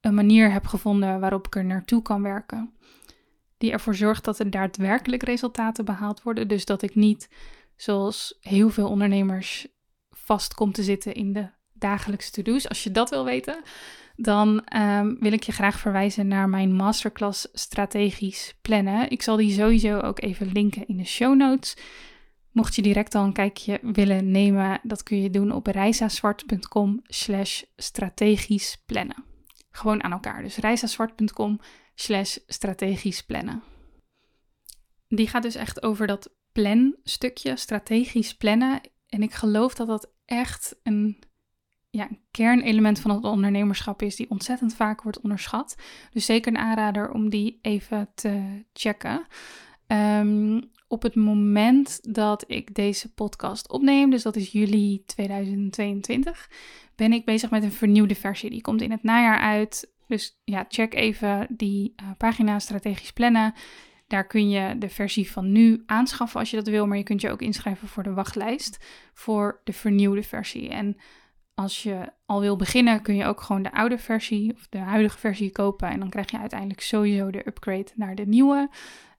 een 0.00 0.14
manier 0.14 0.52
heb 0.52 0.66
gevonden 0.66 1.20
waarop 1.20 1.46
ik 1.46 1.56
er 1.56 1.64
naartoe 1.64 2.02
kan 2.02 2.22
werken. 2.22 2.74
Die 3.58 3.72
ervoor 3.72 3.94
zorgt 3.94 4.24
dat 4.24 4.38
er 4.38 4.50
daadwerkelijk 4.50 5.22
resultaten 5.22 5.84
behaald 5.84 6.22
worden. 6.22 6.48
Dus 6.48 6.64
dat 6.64 6.82
ik 6.82 6.94
niet, 6.94 7.28
zoals 7.76 8.38
heel 8.40 8.70
veel 8.70 8.88
ondernemers, 8.88 9.66
vast 10.10 10.54
kom 10.54 10.72
te 10.72 10.82
zitten 10.82 11.14
in 11.14 11.32
de 11.32 11.48
dagelijkse 11.74 12.30
to-do's. 12.30 12.68
Als 12.68 12.82
je 12.84 12.90
dat 12.90 13.10
wil 13.10 13.24
weten, 13.24 13.62
dan 14.16 14.64
ehm, 14.64 15.14
wil 15.18 15.32
ik 15.32 15.42
je 15.42 15.52
graag 15.52 15.78
verwijzen 15.78 16.28
naar 16.28 16.48
mijn 16.48 16.74
masterclass 16.74 17.48
strategisch 17.52 18.54
plannen. 18.62 19.10
Ik 19.10 19.22
zal 19.22 19.36
die 19.36 19.52
sowieso 19.52 19.98
ook 19.98 20.20
even 20.20 20.52
linken 20.52 20.86
in 20.86 20.96
de 20.96 21.04
show 21.04 21.36
notes. 21.36 21.76
Mocht 22.50 22.74
je 22.74 22.82
direct 22.82 23.14
al 23.14 23.24
een 23.24 23.32
kijkje 23.32 23.78
willen 23.82 24.30
nemen, 24.30 24.80
dat 24.82 25.02
kun 25.02 25.22
je 25.22 25.30
doen 25.30 25.52
op 25.52 25.66
reisazwart.com 25.66 27.00
slash 27.04 27.62
strategisch 27.76 28.82
plannen. 28.86 29.24
Gewoon 29.70 30.02
aan 30.02 30.12
elkaar. 30.12 30.42
Dus 30.42 30.56
reisazwart.com 30.56 31.60
slash 31.94 32.36
strategisch 32.46 33.22
plannen. 33.22 33.62
Die 35.08 35.28
gaat 35.28 35.42
dus 35.42 35.54
echt 35.54 35.82
over 35.82 36.06
dat 36.06 36.30
planstukje, 36.52 37.56
strategisch 37.56 38.34
plannen. 38.34 38.80
En 39.08 39.22
ik 39.22 39.32
geloof 39.32 39.74
dat 39.74 39.86
dat 39.86 40.10
echt 40.24 40.76
een 40.82 41.18
ja, 41.94 42.08
een 42.10 42.20
kernelement 42.30 43.00
van 43.00 43.10
het 43.10 43.24
ondernemerschap 43.24 44.02
is 44.02 44.16
die 44.16 44.30
ontzettend 44.30 44.74
vaak 44.74 45.02
wordt 45.02 45.20
onderschat. 45.20 45.76
Dus 46.12 46.24
zeker 46.24 46.52
een 46.52 46.58
aanrader 46.58 47.10
om 47.10 47.28
die 47.28 47.58
even 47.62 48.08
te 48.14 48.64
checken. 48.72 49.26
Ehm, 49.86 50.60
op 50.88 51.02
het 51.02 51.14
moment 51.14 52.14
dat 52.14 52.44
ik 52.46 52.74
deze 52.74 53.12
podcast 53.12 53.70
opneem, 53.70 54.10
dus 54.10 54.22
dat 54.22 54.36
is 54.36 54.52
juli 54.52 55.02
2022, 55.06 56.50
ben 56.94 57.12
ik 57.12 57.24
bezig 57.24 57.50
met 57.50 57.62
een 57.62 57.72
vernieuwde 57.72 58.14
versie. 58.14 58.50
Die 58.50 58.60
komt 58.60 58.82
in 58.82 58.90
het 58.90 59.02
najaar 59.02 59.38
uit. 59.38 59.92
Dus 60.06 60.40
ja, 60.44 60.64
check 60.68 60.94
even 60.94 61.46
die 61.50 61.94
uh, 62.02 62.08
pagina 62.18 62.58
strategisch 62.58 63.12
plannen. 63.12 63.54
Daar 64.06 64.26
kun 64.26 64.50
je 64.50 64.78
de 64.78 64.88
versie 64.88 65.30
van 65.30 65.52
nu 65.52 65.82
aanschaffen 65.86 66.40
als 66.40 66.50
je 66.50 66.56
dat 66.56 66.68
wil, 66.68 66.86
maar 66.86 66.96
je 66.96 67.02
kunt 67.02 67.20
je 67.20 67.30
ook 67.30 67.42
inschrijven 67.42 67.88
voor 67.88 68.02
de 68.02 68.12
wachtlijst 68.12 68.84
voor 69.12 69.60
de 69.64 69.72
vernieuwde 69.72 70.22
versie. 70.22 70.68
En 70.68 70.96
als 71.54 71.82
je 71.82 72.12
al 72.26 72.40
wil 72.40 72.56
beginnen, 72.56 73.02
kun 73.02 73.16
je 73.16 73.24
ook 73.24 73.40
gewoon 73.40 73.62
de 73.62 73.72
oude 73.72 73.98
versie 73.98 74.52
of 74.54 74.66
de 74.68 74.78
huidige 74.78 75.18
versie 75.18 75.50
kopen. 75.50 75.88
En 75.88 75.98
dan 75.98 76.08
krijg 76.08 76.30
je 76.30 76.38
uiteindelijk 76.38 76.80
sowieso 76.80 77.30
de 77.30 77.46
upgrade 77.46 77.90
naar 77.94 78.14
de 78.14 78.26
nieuwe. 78.26 78.70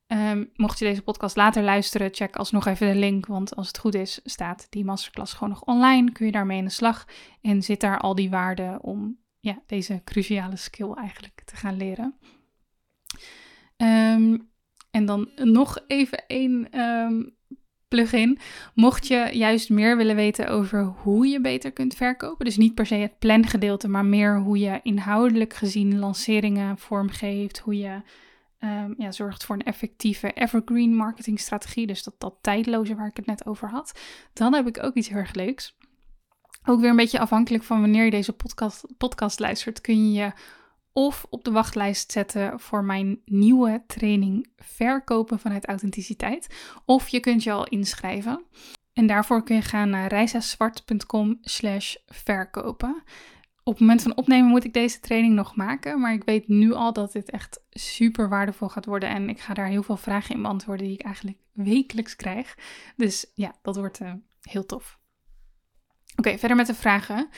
Um, 0.08 0.50
mocht 0.56 0.80
je 0.80 0.86
deze 0.86 1.02
podcast 1.02 1.36
later 1.36 1.64
luisteren, 1.64 2.14
check 2.14 2.36
alsnog 2.36 2.66
even 2.66 2.88
de 2.88 3.00
link. 3.00 3.26
Want 3.26 3.56
als 3.56 3.68
het 3.68 3.78
goed 3.78 3.96
is, 3.96 4.20
staat 4.24 4.68
die 4.70 4.86
masterclass 4.86 5.34
gewoon 5.34 5.50
nog 5.50 5.64
online. 5.64 6.12
Kun 6.12 6.26
je 6.26 6.32
daarmee 6.32 6.58
in 6.58 6.66
de 6.66 6.72
slag. 6.72 7.06
En 7.42 7.62
zit 7.62 7.82
daar 7.82 8.00
al 8.00 8.16
die 8.16 8.30
waarde 8.30 8.80
om 8.82 9.18
ja, 9.40 9.62
deze 9.66 10.02
cruciale 10.04 10.56
skill 10.56 10.92
eigenlijk 10.92 11.42
te 11.46 11.56
gaan 11.56 11.78
leren. 11.78 12.16
Um, 13.78 14.50
en 14.92 15.06
dan 15.06 15.32
nog 15.36 15.84
even 15.88 16.26
één 16.28 16.80
um, 16.80 17.35
plugin. 17.96 18.40
Mocht 18.74 19.08
je 19.08 19.30
juist 19.32 19.70
meer 19.70 19.98
willen 19.98 20.16
weten 20.16 20.48
over 20.48 20.84
hoe 20.84 21.28
je 21.28 21.42
beter 21.42 21.72
kunt 21.72 21.96
verkopen, 21.96 22.46
dus 22.46 22.58
niet 22.58 22.76
per 22.76 22.86
se 22.86 22.96
het 22.96 23.20
plangedeelte, 23.20 23.88
maar 23.88 24.06
meer 24.06 24.40
hoe 24.40 24.60
je 24.60 24.80
inhoudelijk 24.84 25.54
gezien 25.54 26.00
lanceringen 26.00 26.78
vormgeeft, 26.78 27.60
hoe 27.60 27.78
je 27.78 28.02
um, 28.60 28.96
ja, 28.98 29.12
zorgt 29.12 29.46
voor 29.46 29.56
een 29.56 29.64
effectieve 29.64 30.32
evergreen 30.32 30.96
marketingstrategie, 30.96 31.88
dus 31.88 32.04
dat, 32.04 32.14
dat 32.18 32.36
tijdloze 32.42 32.96
waar 32.96 33.08
ik 33.08 33.18
het 33.18 33.26
net 33.26 33.46
over 33.46 33.70
had, 33.70 34.00
dan 34.34 34.54
heb 34.54 34.68
ik 34.68 34.84
ook 34.84 34.94
iets 34.94 35.10
heel 35.10 35.18
erg 35.18 35.34
leuks. 35.34 35.76
Ook 36.66 36.80
weer 36.80 36.90
een 36.90 36.96
beetje 36.96 37.20
afhankelijk 37.20 37.64
van 37.64 37.82
wanneer 37.82 38.06
je 38.06 38.12
deze 38.12 38.34
podcast, 38.34 38.86
podcast 38.98 39.40
luistert, 39.40 39.82
kun 39.82 40.12
je 40.12 40.20
je 40.20 40.32
of 40.98 41.26
op 41.30 41.44
de 41.44 41.52
wachtlijst 41.52 42.12
zetten 42.12 42.60
voor 42.60 42.84
mijn 42.84 43.22
nieuwe 43.26 43.84
training 43.88 44.48
Verkopen 44.58 45.40
vanuit 45.40 45.66
Authenticiteit. 45.66 46.48
Of 46.86 47.08
je 47.08 47.20
kunt 47.20 47.44
je 47.44 47.52
al 47.52 47.68
inschrijven. 47.68 48.46
En 48.94 49.08
daarvoor 49.08 49.44
kun 49.44 49.56
je 49.56 49.62
gaan 49.62 49.90
naar 49.90 50.08
reisazwart.com 50.08 51.38
slash 51.42 51.96
verkopen. 52.06 53.04
Op 53.64 53.74
het 53.74 53.82
moment 53.82 54.02
van 54.02 54.18
opnemen 54.18 54.50
moet 54.50 54.64
ik 54.64 54.74
deze 54.74 55.00
training 55.00 55.34
nog 55.34 55.56
maken, 55.56 56.00
maar 56.00 56.14
ik 56.14 56.24
weet 56.24 56.48
nu 56.48 56.74
al 56.74 56.94
dat 56.94 57.12
dit 57.12 57.30
echt 57.30 57.64
super 57.70 58.30
waardevol 58.30 58.70
gaat 58.70 58.86
worden 58.86 59.10
en 59.10 59.30
ik 59.30 59.40
ga 59.40 59.54
daar 59.54 59.68
heel 59.68 59.84
veel 59.84 59.98
vragen 59.98 60.36
in 60.36 60.42
beantwoorden 60.42 60.86
die 60.86 60.96
ik 60.96 61.06
eigenlijk 61.06 61.38
wekelijks 61.52 62.16
krijg. 62.16 62.58
Dus 62.96 63.32
ja, 63.34 63.56
dat 63.62 63.76
wordt 63.76 64.02
uh, 64.02 64.14
heel 64.42 64.66
tof. 64.66 65.00
Oké, 66.16 66.38
verder 66.38 66.58
met 66.58 66.68
de 66.68 66.76
vragen. 66.76 67.30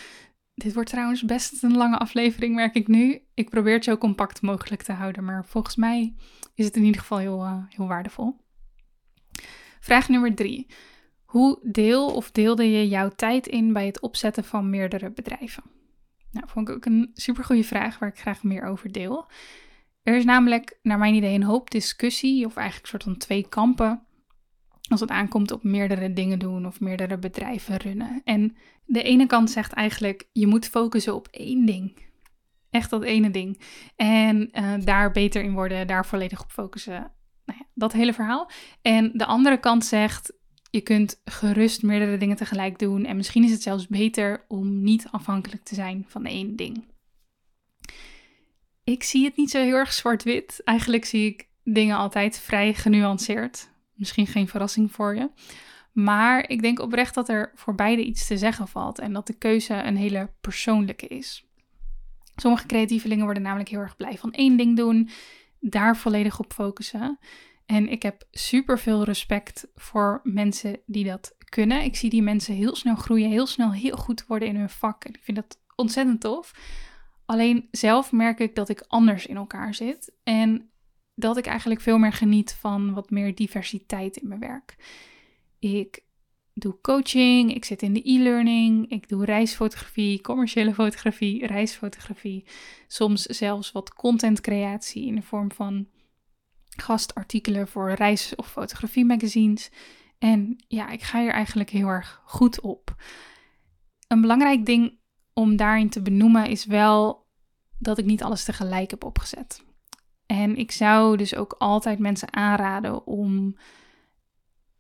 Dit 0.58 0.74
wordt 0.74 0.90
trouwens 0.90 1.26
best 1.26 1.64
een 1.64 1.78
lange 1.78 1.98
aflevering, 1.98 2.56
merk 2.56 2.76
ik 2.76 2.88
nu. 2.88 3.22
Ik 3.34 3.50
probeer 3.50 3.74
het 3.74 3.84
zo 3.84 3.98
compact 3.98 4.42
mogelijk 4.42 4.82
te 4.82 4.92
houden, 4.92 5.24
maar 5.24 5.46
volgens 5.46 5.76
mij 5.76 6.16
is 6.54 6.66
het 6.66 6.76
in 6.76 6.84
ieder 6.84 7.02
geval 7.02 7.18
heel, 7.18 7.44
uh, 7.44 7.64
heel 7.70 7.88
waardevol. 7.88 8.36
Vraag 9.80 10.10
nummer 10.10 10.36
drie. 10.36 10.68
Hoe 11.26 11.60
deel 11.64 12.16
of 12.16 12.32
deelde 12.32 12.72
je 12.72 12.88
jouw 12.88 13.10
tijd 13.10 13.48
in 13.48 13.74
bij 13.74 13.86
het 13.86 14.00
opzetten 14.00 14.44
van 14.44 14.70
meerdere 14.70 15.12
bedrijven? 15.12 15.64
Nou, 16.32 16.48
vond 16.50 16.70
ik 16.70 16.76
ook 16.76 16.86
een 16.86 17.12
supergoeie 17.14 17.66
vraag 17.66 18.00
waar 18.00 18.10
ik 18.10 18.20
graag 18.20 18.44
meer 18.44 18.64
over 18.64 18.92
deel. 18.92 19.30
Er 20.04 20.16
is 20.16 20.26
namelijk, 20.26 20.80
naar 20.82 20.98
mijn 20.98 21.14
idee, 21.14 21.36
een 21.36 21.44
hoop 21.44 21.72
discussie, 21.72 22.46
of 22.46 22.56
eigenlijk 22.56 22.84
een 22.84 23.00
soort 23.00 23.04
van 23.04 23.18
twee 23.18 23.50
kampen, 23.50 24.07
als 24.90 25.00
het 25.00 25.10
aankomt 25.10 25.52
op 25.52 25.64
meerdere 25.64 26.14
dingen 26.14 26.40
doen 26.40 26.66
of 26.66 26.80
meerdere 26.80 27.18
bedrijven 27.18 27.78
runnen. 27.78 28.22
En 28.24 28.56
de 28.86 29.04
ene 29.04 29.26
kant 29.26 29.52
zegt 29.52 29.74
eigenlijk, 29.74 30.28
je 30.32 30.48
moet 30.48 30.68
focussen 30.68 31.16
op 31.16 31.28
één 31.32 31.66
ding. 31.66 32.06
Echt 32.70 32.90
dat 32.90 33.04
ene 33.04 33.32
ding. 33.32 33.62
En 33.96 34.50
uh, 34.54 34.74
daar 34.84 35.12
beter 35.12 35.44
in 35.44 35.54
worden, 35.54 35.88
daar 35.88 36.06
volledig 36.06 36.42
op 36.42 36.52
focussen. 36.52 37.12
Nou 37.46 37.60
ja, 37.60 37.66
dat 37.74 37.94
hele 37.94 38.14
verhaal. 38.14 38.50
En 38.82 39.12
de 39.14 39.26
andere 39.26 39.60
kant 39.60 39.86
zegt, 39.86 40.34
je 40.70 40.82
kunt 40.82 41.22
gerust 41.26 41.84
meerdere 41.84 42.18
dingen 42.18 42.36
tegelijk 42.36 42.80
doen. 42.80 43.06
En 43.06 43.16
misschien 43.16 43.44
is 43.44 43.52
het 43.52 43.62
zelfs 43.62 43.88
beter 43.88 44.46
om 44.48 44.84
niet 44.84 45.08
afhankelijk 45.12 45.64
te 45.64 45.76
zijn 45.76 46.06
van 46.08 46.26
één 46.26 46.56
ding. 46.56 46.86
Ik 48.84 49.04
zie 49.04 49.26
het 49.26 49.38
niet 49.38 49.50
zo 49.50 49.60
heel 49.60 49.76
erg 49.76 49.94
zwart-wit. 49.94 50.62
Eigenlijk 50.64 51.06
zie 51.06 51.26
ik 51.26 51.48
dingen 51.64 51.98
altijd 51.98 52.40
vrij 52.40 52.74
genuanceerd. 52.74 53.70
Misschien 53.98 54.28
geen 54.28 54.48
verrassing 54.48 54.92
voor 54.92 55.16
je. 55.16 55.30
Maar 55.92 56.50
ik 56.50 56.62
denk 56.62 56.80
oprecht 56.80 57.16
dat 57.16 57.30
er 57.30 57.52
voor 57.56 57.76
beide 57.76 58.04
iets 58.04 58.28
te 58.28 58.38
zeggen 58.38 58.68
valt 58.68 59.00
en 59.00 59.14
dat 59.14 59.28
de 59.28 59.38
keuze 59.38 59.74
een 59.74 59.98
hele 59.98 60.30
persoonlijke 60.42 61.08
is. 61.08 61.46
Sommige 62.36 62.66
creatievelingen 62.66 63.24
worden 63.24 63.44
namelijk 63.44 63.70
heel 63.70 63.80
erg 63.80 63.96
blij 63.96 64.18
van 64.18 64.32
één 64.32 64.58
ding 64.58 64.76
doen, 64.76 65.10
daar 65.60 65.98
volledig 65.98 66.40
op 66.40 66.54
focussen. 66.54 67.20
En 67.66 67.90
ik 67.90 68.04
heb 68.04 68.28
super 68.32 68.80
veel 68.80 69.04
respect 69.04 69.68
voor 69.76 70.20
mensen 70.24 70.80
die 70.86 71.06
dat 71.06 71.36
kunnen. 71.50 71.84
Ik 71.84 71.96
zie 71.96 72.10
die 72.10 72.22
mensen 72.22 72.54
heel 72.54 72.76
snel 72.76 72.96
groeien, 72.96 73.30
heel 73.30 73.48
snel 73.48 73.74
heel 73.74 73.98
goed 73.98 74.26
worden 74.26 74.48
in 74.48 74.56
hun 74.56 74.70
vak. 74.70 75.04
En 75.04 75.14
ik 75.14 75.24
vind 75.24 75.38
dat 75.38 75.60
ontzettend 75.76 76.22
tof. 76.22 76.52
Alleen 77.26 77.68
zelf 77.72 78.12
merk 78.12 78.40
ik 78.40 78.56
dat 78.56 78.70
ik 78.70 78.84
anders 78.88 79.26
in 79.26 79.36
elkaar 79.36 79.74
zit. 79.74 80.12
En 80.24 80.70
dat 81.20 81.38
ik 81.38 81.46
eigenlijk 81.46 81.82
veel 81.82 81.98
meer 81.98 82.14
geniet 82.14 82.54
van 82.54 82.94
wat 82.94 83.10
meer 83.10 83.36
diversiteit 83.36 84.18
in 84.18 84.28
mijn 84.28 84.40
werk. 84.40 84.76
Ik 85.60 86.04
doe 86.54 86.82
coaching, 86.82 87.54
ik 87.56 87.66
zit 87.66 87.82
in 87.82 87.94
de 87.94 88.10
e-learning, 88.10 88.92
ik 88.92 89.10
doe 89.10 89.26
reisfotografie, 89.26 90.22
commerciële 90.22 90.74
fotografie, 90.74 91.46
reisfotografie. 91.46 92.46
Soms 92.88 93.22
zelfs 93.22 93.72
wat 93.72 93.94
contentcreatie 93.94 95.06
in 95.06 95.16
de 95.16 95.22
vorm 95.22 95.52
van 95.52 95.88
gastartikelen 96.70 97.68
voor 97.68 97.92
reis- 97.92 98.36
of 98.36 98.52
fotografie 98.52 99.06
magazines. 99.06 99.72
En 100.18 100.56
ja, 100.68 100.90
ik 100.90 101.02
ga 101.02 101.20
hier 101.20 101.32
eigenlijk 101.32 101.70
heel 101.70 101.88
erg 101.88 102.22
goed 102.26 102.62
op. 102.62 102.96
Een 104.08 104.22
belangrijk 104.22 104.66
ding 104.66 105.00
om 105.34 105.56
daarin 105.56 105.90
te 105.90 106.02
benoemen 106.02 106.50
is 106.50 106.66
wel 106.66 107.26
dat 107.80 107.98
ik 107.98 108.06
niet 108.06 108.24
alles 108.24 108.44
tegelijk 108.44 108.92
heb 108.92 109.04
opgezet. 109.04 109.66
En 110.28 110.56
ik 110.56 110.72
zou 110.72 111.18
dus 111.18 111.36
ook 111.36 111.56
altijd 111.58 112.00
mensen 112.00 112.34
aanraden 112.34 113.06
om 113.06 113.56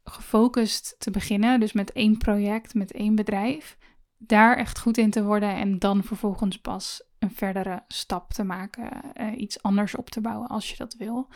gefocust 0.04 0.96
te 1.00 1.12
beginnen. 1.12 1.60
Dus 1.60 1.74
met 1.74 1.92
één 1.92 2.18
project, 2.18 2.74
met 2.74 2.92
één 2.92 3.16
bedrijf. 3.16 3.78
Daar 4.18 4.58
echt 4.58 4.80
goed 4.80 4.98
in 4.98 5.10
te 5.10 5.24
worden 5.24 5.56
en 5.56 5.80
dan 5.80 6.04
vervolgens 6.04 6.60
pas 6.60 7.04
een 7.20 7.32
verdere 7.32 7.84
stap 7.88 8.34
te 8.34 8.44
maken. 8.44 8.90
Uh, 9.22 9.40
iets 9.40 9.62
anders 9.62 9.96
op 9.96 10.10
te 10.10 10.22
bouwen 10.22 10.48
als 10.48 10.70
je 10.70 10.78
dat 10.78 10.94
wil. 10.94 11.28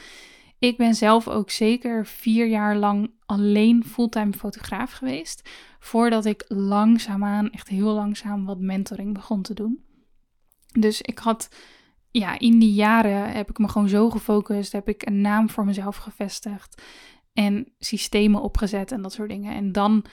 Ik 0.59 0.77
ben 0.77 0.95
zelf 0.95 1.27
ook 1.27 1.49
zeker 1.49 2.05
vier 2.05 2.47
jaar 2.47 2.75
lang 2.75 3.11
alleen 3.25 3.83
fulltime 3.85 4.33
fotograaf 4.33 4.91
geweest. 4.91 5.49
Voordat 5.79 6.25
ik 6.25 6.45
langzaamaan, 6.47 7.51
echt 7.51 7.67
heel 7.67 7.93
langzaam, 7.93 8.45
wat 8.45 8.59
mentoring 8.59 9.13
begon 9.13 9.41
te 9.41 9.53
doen. 9.53 9.83
Dus 10.79 11.01
ik 11.01 11.19
had 11.19 11.49
ja, 12.11 12.39
in 12.39 12.59
die 12.59 12.73
jaren 12.73 13.31
heb 13.31 13.49
ik 13.49 13.57
me 13.57 13.67
gewoon 13.67 13.89
zo 13.89 14.09
gefocust, 14.09 14.71
heb 14.71 14.87
ik 14.87 15.05
een 15.05 15.21
naam 15.21 15.49
voor 15.49 15.65
mezelf 15.65 15.97
gevestigd 15.97 16.81
en 17.33 17.73
systemen 17.77 18.41
opgezet 18.41 18.91
en 18.91 19.01
dat 19.01 19.13
soort 19.13 19.29
dingen. 19.29 19.55
En 19.55 19.71
dan 19.71 20.05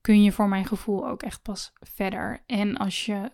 kun 0.00 0.22
je 0.22 0.32
voor 0.32 0.48
mijn 0.48 0.66
gevoel 0.66 1.08
ook 1.08 1.22
echt 1.22 1.42
pas 1.42 1.72
verder. 1.80 2.42
En 2.46 2.76
als 2.76 3.06
je 3.06 3.30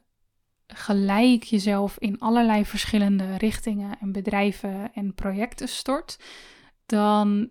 gelijk 0.67 1.43
jezelf 1.43 1.99
in 1.99 2.19
allerlei 2.19 2.65
verschillende 2.65 3.37
richtingen 3.37 3.99
en 4.01 4.13
bedrijven 4.13 4.93
en 4.93 5.15
projecten 5.15 5.69
stort, 5.69 6.19
dan 6.87 7.51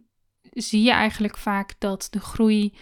zie 0.52 0.84
je 0.84 0.92
eigenlijk 0.92 1.38
vaak 1.38 1.76
dat 1.78 2.08
de 2.10 2.20
groei 2.20 2.74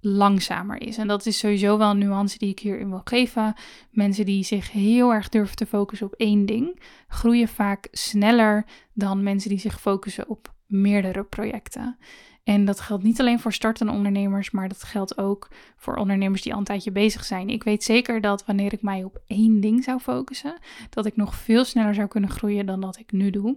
langzamer 0.00 0.80
is. 0.80 0.98
En 0.98 1.06
dat 1.08 1.26
is 1.26 1.38
sowieso 1.38 1.78
wel 1.78 1.90
een 1.90 1.98
nuance 1.98 2.38
die 2.38 2.50
ik 2.50 2.58
hierin 2.58 2.88
wil 2.88 3.00
geven. 3.04 3.54
Mensen 3.90 4.24
die 4.24 4.44
zich 4.44 4.72
heel 4.72 5.12
erg 5.12 5.28
durven 5.28 5.56
te 5.56 5.66
focussen 5.66 6.06
op 6.06 6.14
één 6.14 6.46
ding, 6.46 6.80
groeien 7.08 7.48
vaak 7.48 7.88
sneller 7.90 8.64
dan 8.92 9.22
mensen 9.22 9.50
die 9.50 9.58
zich 9.58 9.80
focussen 9.80 10.28
op 10.28 10.52
meerdere 10.66 11.24
projecten. 11.24 11.98
En 12.44 12.64
dat 12.64 12.80
geldt 12.80 13.02
niet 13.02 13.20
alleen 13.20 13.40
voor 13.40 13.52
startende 13.52 13.92
ondernemers, 13.92 14.50
maar 14.50 14.68
dat 14.68 14.82
geldt 14.82 15.18
ook 15.18 15.48
voor 15.76 15.96
ondernemers 15.96 16.42
die 16.42 16.52
al 16.52 16.58
een 16.58 16.64
tijdje 16.64 16.92
bezig 16.92 17.24
zijn. 17.24 17.48
Ik 17.48 17.62
weet 17.62 17.84
zeker 17.84 18.20
dat 18.20 18.44
wanneer 18.44 18.72
ik 18.72 18.82
mij 18.82 19.04
op 19.04 19.18
één 19.26 19.60
ding 19.60 19.84
zou 19.84 19.98
focussen, 19.98 20.58
dat 20.90 21.06
ik 21.06 21.16
nog 21.16 21.34
veel 21.34 21.64
sneller 21.64 21.94
zou 21.94 22.08
kunnen 22.08 22.30
groeien 22.30 22.66
dan 22.66 22.80
dat 22.80 22.98
ik 22.98 23.12
nu 23.12 23.30
doe. 23.30 23.56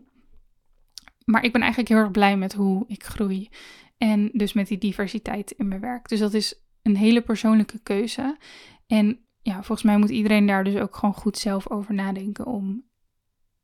Maar 1.25 1.43
ik 1.43 1.51
ben 1.51 1.61
eigenlijk 1.61 1.91
heel 1.91 2.01
erg 2.01 2.11
blij 2.11 2.37
met 2.37 2.53
hoe 2.53 2.83
ik 2.87 3.03
groei. 3.03 3.49
En 4.01 4.29
dus 4.33 4.53
met 4.53 4.67
die 4.67 4.77
diversiteit 4.77 5.51
in 5.51 5.67
mijn 5.67 5.81
werk. 5.81 6.09
Dus 6.09 6.19
dat 6.19 6.33
is 6.33 6.61
een 6.81 6.95
hele 6.95 7.21
persoonlijke 7.21 7.79
keuze. 7.83 8.37
En 8.87 9.19
ja, 9.41 9.53
volgens 9.53 9.83
mij 9.83 9.97
moet 9.97 10.09
iedereen 10.09 10.45
daar 10.45 10.63
dus 10.63 10.75
ook 10.75 10.95
gewoon 10.95 11.13
goed 11.13 11.37
zelf 11.37 11.69
over 11.69 11.93
nadenken 11.93 12.45
om 12.45 12.83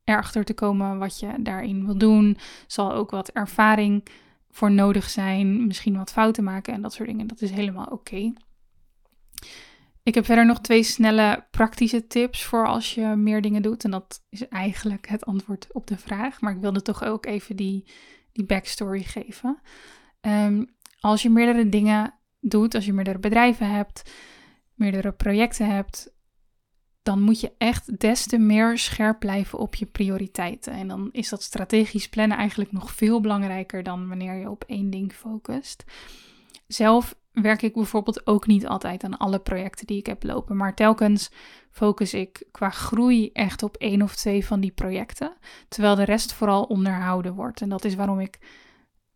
erachter 0.04 0.44
te 0.44 0.54
komen 0.54 0.98
wat 0.98 1.20
je 1.20 1.34
daarin 1.38 1.84
wil 1.84 1.98
doen. 1.98 2.36
Zal 2.66 2.92
ook 2.92 3.10
wat 3.10 3.28
ervaring 3.28 4.06
voor 4.50 4.70
nodig 4.70 5.10
zijn, 5.10 5.66
misschien 5.66 5.96
wat 5.96 6.12
fouten 6.12 6.44
maken 6.44 6.74
en 6.74 6.82
dat 6.82 6.92
soort 6.92 7.08
dingen. 7.08 7.26
Dat 7.26 7.40
is 7.40 7.50
helemaal 7.50 7.86
oké. 7.86 8.32
Ik 10.02 10.14
heb 10.14 10.24
verder 10.24 10.46
nog 10.46 10.60
twee 10.60 10.82
snelle 10.82 11.46
praktische 11.50 12.06
tips 12.06 12.44
voor 12.44 12.66
als 12.66 12.94
je 12.94 13.06
meer 13.06 13.42
dingen 13.42 13.62
doet. 13.62 13.84
En 13.84 13.90
dat 13.90 14.22
is 14.28 14.48
eigenlijk 14.48 15.08
het 15.08 15.24
antwoord 15.24 15.66
op 15.72 15.86
de 15.86 15.98
vraag. 15.98 16.40
Maar 16.40 16.52
ik 16.52 16.60
wilde 16.60 16.82
toch 16.82 17.04
ook 17.04 17.26
even 17.26 17.56
die, 17.56 17.84
die 18.32 18.44
backstory 18.44 19.02
geven. 19.02 19.60
Ehm, 20.28 20.64
als 21.00 21.22
je 21.22 21.30
meerdere 21.30 21.68
dingen 21.68 22.14
doet, 22.40 22.74
als 22.74 22.84
je 22.84 22.92
meerdere 22.92 23.18
bedrijven 23.18 23.70
hebt, 23.70 24.10
meerdere 24.74 25.12
projecten 25.12 25.66
hebt, 25.66 26.12
dan 27.02 27.22
moet 27.22 27.40
je 27.40 27.52
echt 27.58 28.00
des 28.00 28.26
te 28.26 28.38
meer 28.38 28.78
scherp 28.78 29.18
blijven 29.18 29.58
op 29.58 29.74
je 29.74 29.86
prioriteiten. 29.86 30.72
En 30.72 30.88
dan 30.88 31.08
is 31.12 31.28
dat 31.28 31.42
strategisch 31.42 32.08
plannen 32.08 32.36
eigenlijk 32.36 32.72
nog 32.72 32.92
veel 32.92 33.20
belangrijker 33.20 33.82
dan 33.82 34.08
wanneer 34.08 34.34
je 34.34 34.50
op 34.50 34.64
één 34.66 34.90
ding 34.90 35.12
focust. 35.12 35.84
Zelf 36.66 37.16
werk 37.32 37.62
ik 37.62 37.74
bijvoorbeeld 37.74 38.26
ook 38.26 38.46
niet 38.46 38.66
altijd 38.66 39.04
aan 39.04 39.16
alle 39.16 39.38
projecten 39.38 39.86
die 39.86 39.98
ik 39.98 40.06
heb 40.06 40.22
lopen, 40.22 40.56
maar 40.56 40.74
telkens 40.74 41.30
focus 41.70 42.14
ik 42.14 42.46
qua 42.50 42.70
groei 42.70 43.30
echt 43.32 43.62
op 43.62 43.76
één 43.76 44.02
of 44.02 44.16
twee 44.16 44.46
van 44.46 44.60
die 44.60 44.72
projecten, 44.72 45.36
terwijl 45.68 45.94
de 45.94 46.04
rest 46.04 46.32
vooral 46.32 46.62
onderhouden 46.62 47.34
wordt. 47.34 47.60
En 47.60 47.68
dat 47.68 47.84
is 47.84 47.94
waarom 47.94 48.20
ik 48.20 48.38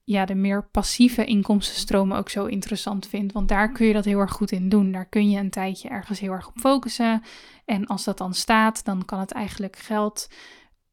ja, 0.04 0.24
de 0.24 0.34
meer 0.34 0.68
passieve 0.68 1.24
inkomstenstromen 1.24 2.18
ook 2.18 2.28
zo 2.28 2.44
interessant 2.44 3.06
vind. 3.06 3.32
Want 3.32 3.48
daar 3.48 3.72
kun 3.72 3.86
je 3.86 3.92
dat 3.92 4.04
heel 4.04 4.18
erg 4.18 4.32
goed 4.32 4.52
in 4.52 4.68
doen. 4.68 4.92
Daar 4.92 5.06
kun 5.06 5.30
je 5.30 5.38
een 5.38 5.50
tijdje 5.50 5.88
ergens 5.88 6.20
heel 6.20 6.32
erg 6.32 6.48
op 6.48 6.58
focussen. 6.58 7.22
En 7.64 7.86
als 7.86 8.04
dat 8.04 8.18
dan 8.18 8.34
staat, 8.34 8.84
dan 8.84 9.04
kan 9.04 9.20
het 9.20 9.32
eigenlijk 9.32 9.76
geld 9.76 10.28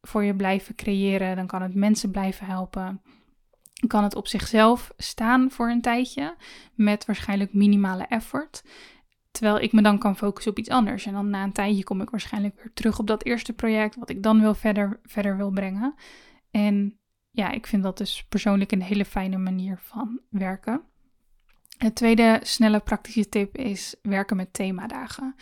voor 0.00 0.24
je 0.24 0.34
blijven 0.34 0.74
creëren. 0.74 1.36
Dan 1.36 1.46
kan 1.46 1.62
het 1.62 1.74
mensen 1.74 2.10
blijven 2.10 2.46
helpen. 2.46 3.02
Kan 3.86 4.02
het 4.02 4.14
op 4.14 4.26
zichzelf 4.26 4.92
staan 4.96 5.50
voor 5.50 5.70
een 5.70 5.80
tijdje. 5.80 6.36
Met 6.74 7.04
waarschijnlijk 7.04 7.54
minimale 7.54 8.04
effort. 8.04 8.64
Terwijl 9.30 9.60
ik 9.60 9.72
me 9.72 9.82
dan 9.82 9.98
kan 9.98 10.16
focussen 10.16 10.52
op 10.52 10.58
iets 10.58 10.68
anders. 10.68 11.06
En 11.06 11.12
dan 11.12 11.30
na 11.30 11.42
een 11.42 11.52
tijdje 11.52 11.84
kom 11.84 12.00
ik 12.00 12.10
waarschijnlijk 12.10 12.56
weer 12.56 12.72
terug 12.74 12.98
op 12.98 13.06
dat 13.06 13.24
eerste 13.24 13.52
project. 13.52 13.96
Wat 13.96 14.10
ik 14.10 14.22
dan 14.22 14.40
wil 14.40 14.54
verder, 14.54 15.00
verder 15.02 15.36
wil 15.36 15.50
brengen. 15.50 15.94
En 16.50 16.99
ja, 17.30 17.50
ik 17.50 17.66
vind 17.66 17.82
dat 17.82 17.98
dus 17.98 18.24
persoonlijk 18.28 18.72
een 18.72 18.82
hele 18.82 19.04
fijne 19.04 19.38
manier 19.38 19.78
van 19.82 20.20
werken. 20.28 20.82
Het 21.78 21.94
tweede 21.94 22.40
snelle 22.42 22.80
praktische 22.80 23.28
tip 23.28 23.56
is 23.56 23.94
werken 24.02 24.36
met 24.36 24.52
themadagen. 24.52 25.34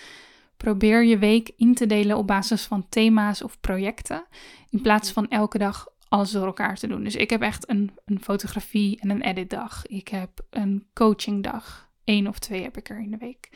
Probeer 0.56 1.04
je 1.04 1.18
week 1.18 1.50
in 1.56 1.74
te 1.74 1.86
delen 1.86 2.16
op 2.16 2.26
basis 2.26 2.64
van 2.64 2.88
thema's 2.88 3.42
of 3.42 3.60
projecten, 3.60 4.26
in 4.70 4.82
plaats 4.82 5.12
van 5.12 5.28
elke 5.28 5.58
dag 5.58 5.86
alles 6.08 6.30
door 6.30 6.46
elkaar 6.46 6.76
te 6.76 6.86
doen. 6.86 7.04
Dus 7.04 7.16
ik 7.16 7.30
heb 7.30 7.42
echt 7.42 7.68
een, 7.68 7.90
een 8.04 8.20
fotografie 8.22 9.00
en 9.00 9.10
een 9.10 9.22
editdag. 9.22 9.86
Ik 9.86 10.08
heb 10.08 10.30
een 10.50 10.86
coachingdag. 10.94 11.87
Eén 12.08 12.28
of 12.28 12.38
twee 12.38 12.62
heb 12.62 12.76
ik 12.76 12.88
er 12.88 13.00
in 13.00 13.10
de 13.10 13.16
week. 13.16 13.50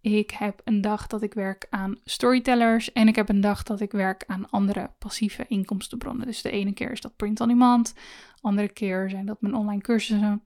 Ik 0.00 0.30
heb 0.30 0.60
een 0.64 0.80
dag 0.80 1.06
dat 1.06 1.22
ik 1.22 1.34
werk 1.34 1.66
aan 1.70 1.98
storytellers 2.04 2.92
en 2.92 3.08
ik 3.08 3.16
heb 3.16 3.28
een 3.28 3.40
dag 3.40 3.62
dat 3.62 3.80
ik 3.80 3.92
werk 3.92 4.24
aan 4.26 4.50
andere 4.50 4.90
passieve 4.98 5.44
inkomstenbronnen. 5.48 6.26
Dus 6.26 6.42
de 6.42 6.50
ene 6.50 6.72
keer 6.72 6.90
is 6.90 7.00
dat 7.00 7.16
print 7.16 7.40
on 7.40 7.48
demand, 7.48 7.94
andere 8.40 8.68
keer 8.68 9.10
zijn 9.10 9.26
dat 9.26 9.40
mijn 9.40 9.54
online 9.54 9.80
cursussen. 9.80 10.42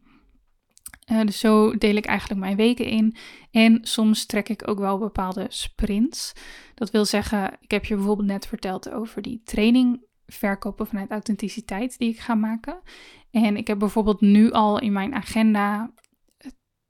Uh, 1.12 1.20
dus 1.20 1.38
zo 1.38 1.77
deel 1.77 1.94
ik 1.94 2.05
eigenlijk 2.05 2.40
mijn 2.40 2.57
weken 2.57 2.87
in. 2.87 3.16
En 3.51 3.79
soms 3.83 4.27
trek 4.27 4.49
ik 4.49 4.68
ook 4.68 4.79
wel 4.79 4.99
bepaalde 4.99 5.46
sprints. 5.49 6.33
Dat 6.75 6.90
wil 6.90 7.05
zeggen, 7.05 7.57
ik 7.61 7.70
heb 7.70 7.85
je 7.85 7.94
bijvoorbeeld 7.94 8.29
net 8.29 8.46
verteld 8.46 8.90
over 8.90 9.23
die 9.23 9.42
training 9.44 10.05
verkopen 10.27 10.87
vanuit 10.87 11.11
authenticiteit 11.11 11.99
die 11.99 12.09
ik 12.09 12.20
ga 12.20 12.35
maken. 12.35 12.81
En 13.31 13.57
ik 13.57 13.66
heb 13.66 13.79
bijvoorbeeld 13.79 14.20
nu 14.20 14.51
al 14.51 14.79
in 14.79 14.92
mijn 14.92 15.14
agenda 15.14 15.90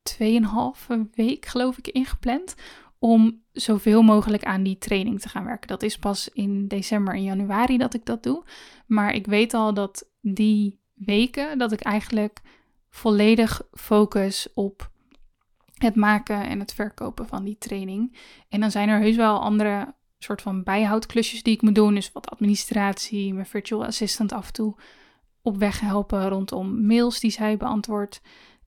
2,5 0.02 0.96
week, 1.14 1.46
geloof 1.46 1.78
ik, 1.78 1.88
ingepland. 1.88 2.54
Om 2.98 3.42
zoveel 3.52 4.02
mogelijk 4.02 4.44
aan 4.44 4.62
die 4.62 4.78
training 4.78 5.20
te 5.20 5.28
gaan 5.28 5.44
werken. 5.44 5.68
Dat 5.68 5.82
is 5.82 5.98
pas 5.98 6.28
in 6.28 6.68
december 6.68 7.14
en 7.14 7.22
januari 7.22 7.78
dat 7.78 7.94
ik 7.94 8.04
dat 8.04 8.22
doe. 8.22 8.44
Maar 8.86 9.14
ik 9.14 9.26
weet 9.26 9.54
al 9.54 9.74
dat 9.74 10.08
die 10.20 10.80
weken 10.94 11.58
dat 11.58 11.72
ik 11.72 11.80
eigenlijk 11.80 12.40
volledig 12.90 13.62
focus 13.72 14.48
op 14.54 14.90
het 15.74 15.94
maken 15.94 16.46
en 16.46 16.60
het 16.60 16.74
verkopen 16.74 17.26
van 17.26 17.44
die 17.44 17.58
training. 17.58 18.16
En 18.48 18.60
dan 18.60 18.70
zijn 18.70 18.88
er 18.88 19.00
heus 19.00 19.16
wel 19.16 19.40
andere 19.40 19.94
soort 20.18 20.42
van 20.42 20.62
bijhoudklusjes 20.62 21.42
die 21.42 21.54
ik 21.54 21.62
moet 21.62 21.74
doen. 21.74 21.94
Dus 21.94 22.12
wat 22.12 22.30
administratie, 22.30 23.34
mijn 23.34 23.46
virtual 23.46 23.84
assistant 23.84 24.32
af 24.32 24.46
en 24.46 24.52
toe 24.52 24.74
op 25.42 25.56
weg 25.56 25.80
helpen 25.80 26.28
rondom 26.28 26.86
mails 26.86 27.20
die 27.20 27.30
zij 27.30 27.56
beantwoordt. 27.56 28.20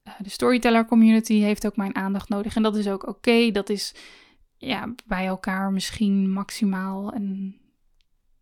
Eh, 0.04 0.14
de 0.20 0.30
storyteller 0.30 0.86
community 0.86 1.40
heeft 1.40 1.66
ook 1.66 1.76
mijn 1.76 1.96
aandacht 1.96 2.30
nodig. 2.30 2.56
En 2.56 2.64
dat 2.64 2.76
is 2.76 2.88
ook 2.88 3.08
oké. 3.08 3.52
Dat 3.52 3.70
is 3.70 3.96
ja, 4.58 4.94
bij 5.06 5.26
elkaar 5.26 5.72
misschien 5.72 6.32
maximaal 6.32 7.14
een 7.14 7.62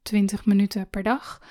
20 0.01 0.45
minuten 0.45 0.89
per 0.89 1.03
dag. 1.03 1.41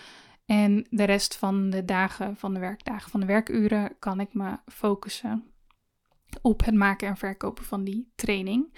En 0.47 0.87
de 0.91 1.05
rest 1.05 1.37
van 1.37 1.71
de 1.71 1.85
dagen, 1.85 2.37
van 2.37 2.55
de 2.55 2.61
werkdagen, 2.61 3.11
van 3.11 3.21
de 3.21 3.27
werkuren, 3.27 3.99
kan 3.99 4.21
ik 4.21 4.35
me 4.35 4.59
focussen 4.67 5.45
op 6.43 6.65
het 6.65 6.75
maken 6.75 7.09
en 7.09 7.17
verkopen 7.17 7.65
van 7.65 7.85
die 7.85 8.13
training. 8.15 8.73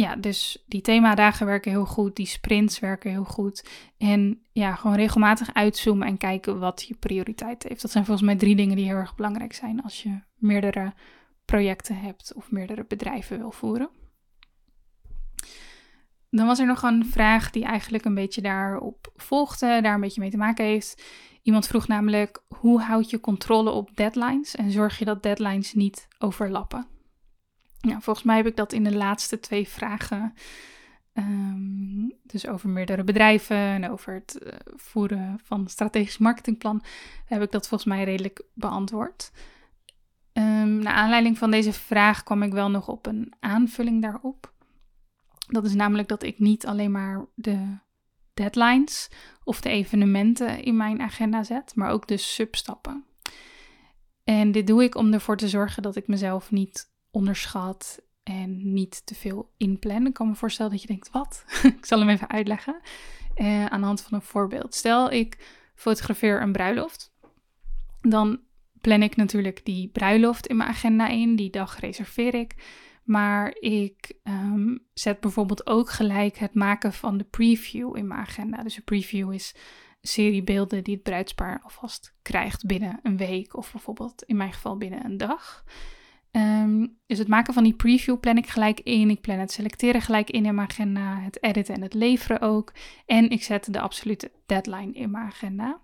Ja, 0.00 0.16
dus 0.16 0.64
die 0.66 0.80
themadagen 0.80 1.46
werken 1.46 1.70
heel 1.70 1.86
goed, 1.86 2.16
die 2.16 2.26
sprints 2.26 2.78
werken 2.78 3.10
heel 3.10 3.24
goed. 3.24 3.68
En 3.96 4.42
ja, 4.52 4.74
gewoon 4.74 4.96
regelmatig 4.96 5.54
uitzoomen 5.54 6.06
en 6.06 6.16
kijken 6.16 6.58
wat 6.58 6.84
je 6.88 6.94
prioriteit 6.94 7.62
heeft. 7.62 7.82
Dat 7.82 7.90
zijn 7.90 8.04
volgens 8.04 8.26
mij 8.26 8.36
drie 8.36 8.56
dingen 8.56 8.76
die 8.76 8.84
heel 8.84 8.96
erg 8.96 9.14
belangrijk 9.14 9.52
zijn 9.52 9.82
als 9.82 10.02
je 10.02 10.20
meerdere 10.34 10.92
projecten 11.44 11.96
hebt 11.96 12.32
of 12.34 12.50
meerdere 12.50 12.84
bedrijven 12.88 13.38
wil 13.38 13.50
voeren. 13.50 13.90
Dan 16.30 16.46
was 16.46 16.58
er 16.58 16.66
nog 16.66 16.82
een 16.82 17.06
vraag 17.06 17.50
die 17.50 17.64
eigenlijk 17.64 18.04
een 18.04 18.14
beetje 18.14 18.40
daarop 18.40 19.12
volgde, 19.16 19.80
daar 19.82 19.94
een 19.94 20.00
beetje 20.00 20.20
mee 20.20 20.30
te 20.30 20.36
maken 20.36 20.64
heeft. 20.64 21.04
Iemand 21.42 21.66
vroeg 21.66 21.88
namelijk: 21.88 22.42
hoe 22.48 22.80
houd 22.80 23.10
je 23.10 23.20
controle 23.20 23.70
op 23.70 23.96
deadlines 23.96 24.56
en 24.56 24.70
zorg 24.70 24.98
je 24.98 25.04
dat 25.04 25.22
deadlines 25.22 25.74
niet 25.74 26.08
overlappen? 26.18 26.97
Ja, 27.80 28.00
volgens 28.00 28.26
mij 28.26 28.36
heb 28.36 28.46
ik 28.46 28.56
dat 28.56 28.72
in 28.72 28.84
de 28.84 28.96
laatste 28.96 29.40
twee 29.40 29.68
vragen, 29.68 30.34
um, 31.14 32.12
dus 32.22 32.46
over 32.46 32.68
meerdere 32.68 33.04
bedrijven 33.04 33.56
en 33.56 33.90
over 33.90 34.14
het 34.14 34.38
uh, 34.42 34.52
voeren 34.76 35.40
van 35.44 35.68
strategisch 35.68 36.18
marketingplan, 36.18 36.82
heb 37.24 37.42
ik 37.42 37.50
dat 37.50 37.68
volgens 37.68 37.90
mij 37.90 38.04
redelijk 38.04 38.42
beantwoord. 38.54 39.32
Um, 40.32 40.78
naar 40.78 40.94
aanleiding 40.94 41.38
van 41.38 41.50
deze 41.50 41.72
vraag 41.72 42.22
kwam 42.22 42.42
ik 42.42 42.52
wel 42.52 42.70
nog 42.70 42.88
op 42.88 43.06
een 43.06 43.32
aanvulling 43.40 44.02
daarop. 44.02 44.52
Dat 45.46 45.64
is 45.64 45.74
namelijk 45.74 46.08
dat 46.08 46.22
ik 46.22 46.38
niet 46.38 46.66
alleen 46.66 46.90
maar 46.90 47.26
de 47.34 47.76
deadlines 48.34 49.10
of 49.44 49.60
de 49.60 49.68
evenementen 49.68 50.62
in 50.62 50.76
mijn 50.76 51.00
agenda 51.00 51.42
zet, 51.42 51.74
maar 51.74 51.90
ook 51.90 52.08
de 52.08 52.16
substappen. 52.16 53.04
En 54.24 54.52
dit 54.52 54.66
doe 54.66 54.82
ik 54.82 54.94
om 54.94 55.12
ervoor 55.12 55.36
te 55.36 55.48
zorgen 55.48 55.82
dat 55.82 55.96
ik 55.96 56.06
mezelf 56.06 56.50
niet 56.50 56.90
onderschat 57.18 58.02
en 58.22 58.72
niet 58.72 59.06
te 59.06 59.14
veel 59.14 59.52
inplan. 59.56 60.06
Ik 60.06 60.14
kan 60.14 60.28
me 60.28 60.34
voorstellen 60.34 60.72
dat 60.72 60.80
je 60.80 60.86
denkt, 60.86 61.10
wat? 61.10 61.44
ik 61.78 61.86
zal 61.86 61.98
hem 61.98 62.08
even 62.08 62.30
uitleggen. 62.30 62.80
uh, 63.36 63.66
aan 63.66 63.80
de 63.80 63.86
hand 63.86 64.00
van 64.00 64.14
een 64.14 64.24
voorbeeld. 64.24 64.74
Stel, 64.74 65.10
ik 65.10 65.38
fotografeer 65.74 66.42
een 66.42 66.52
bruiloft. 66.52 67.12
Dan 68.00 68.40
plan 68.80 69.02
ik 69.02 69.16
natuurlijk 69.16 69.64
die 69.64 69.88
bruiloft 69.88 70.46
in 70.46 70.56
mijn 70.56 70.68
agenda 70.68 71.08
in. 71.08 71.36
Die 71.36 71.50
dag 71.50 71.80
reserveer 71.80 72.34
ik. 72.34 72.54
Maar 73.04 73.56
ik 73.60 74.12
ehm, 74.22 74.76
zet 74.94 75.20
bijvoorbeeld 75.20 75.66
ook 75.66 75.90
gelijk 75.90 76.36
het 76.36 76.54
maken 76.54 76.92
van 76.92 77.18
de 77.18 77.24
preview 77.24 77.96
in 77.96 78.06
mijn 78.06 78.20
agenda. 78.20 78.62
Dus 78.62 78.76
een 78.76 78.84
preview 78.84 79.32
is 79.32 79.54
een 80.00 80.08
serie 80.08 80.42
beelden 80.42 80.84
die 80.84 80.94
het 80.94 81.02
bruidspaar 81.02 81.60
alvast 81.62 82.14
krijgt 82.22 82.66
binnen 82.66 83.00
een 83.02 83.16
week. 83.16 83.56
Of 83.56 83.72
bijvoorbeeld 83.72 84.22
in 84.22 84.36
mijn 84.36 84.52
geval 84.52 84.76
binnen 84.76 85.04
een 85.04 85.16
dag. 85.16 85.64
Ehm, 86.30 86.86
dus 87.06 87.18
het 87.18 87.28
maken 87.28 87.54
van 87.54 87.64
die 87.64 87.74
preview 87.74 88.20
plan 88.20 88.36
ik 88.36 88.46
gelijk 88.46 88.80
in. 88.80 89.10
Ik 89.10 89.20
plan 89.20 89.38
het 89.38 89.52
selecteren 89.52 90.02
gelijk 90.02 90.30
in 90.30 90.44
in 90.44 90.54
mijn 90.54 90.68
agenda. 90.68 91.20
Het 91.20 91.42
editen 91.42 91.74
en 91.74 91.82
het 91.82 91.94
leveren 91.94 92.40
ook. 92.40 92.72
En 93.06 93.30
ik 93.30 93.42
zet 93.42 93.72
de 93.72 93.80
absolute 93.80 94.30
deadline 94.46 94.92
in 94.92 95.10
mijn 95.10 95.26
agenda. 95.26 95.80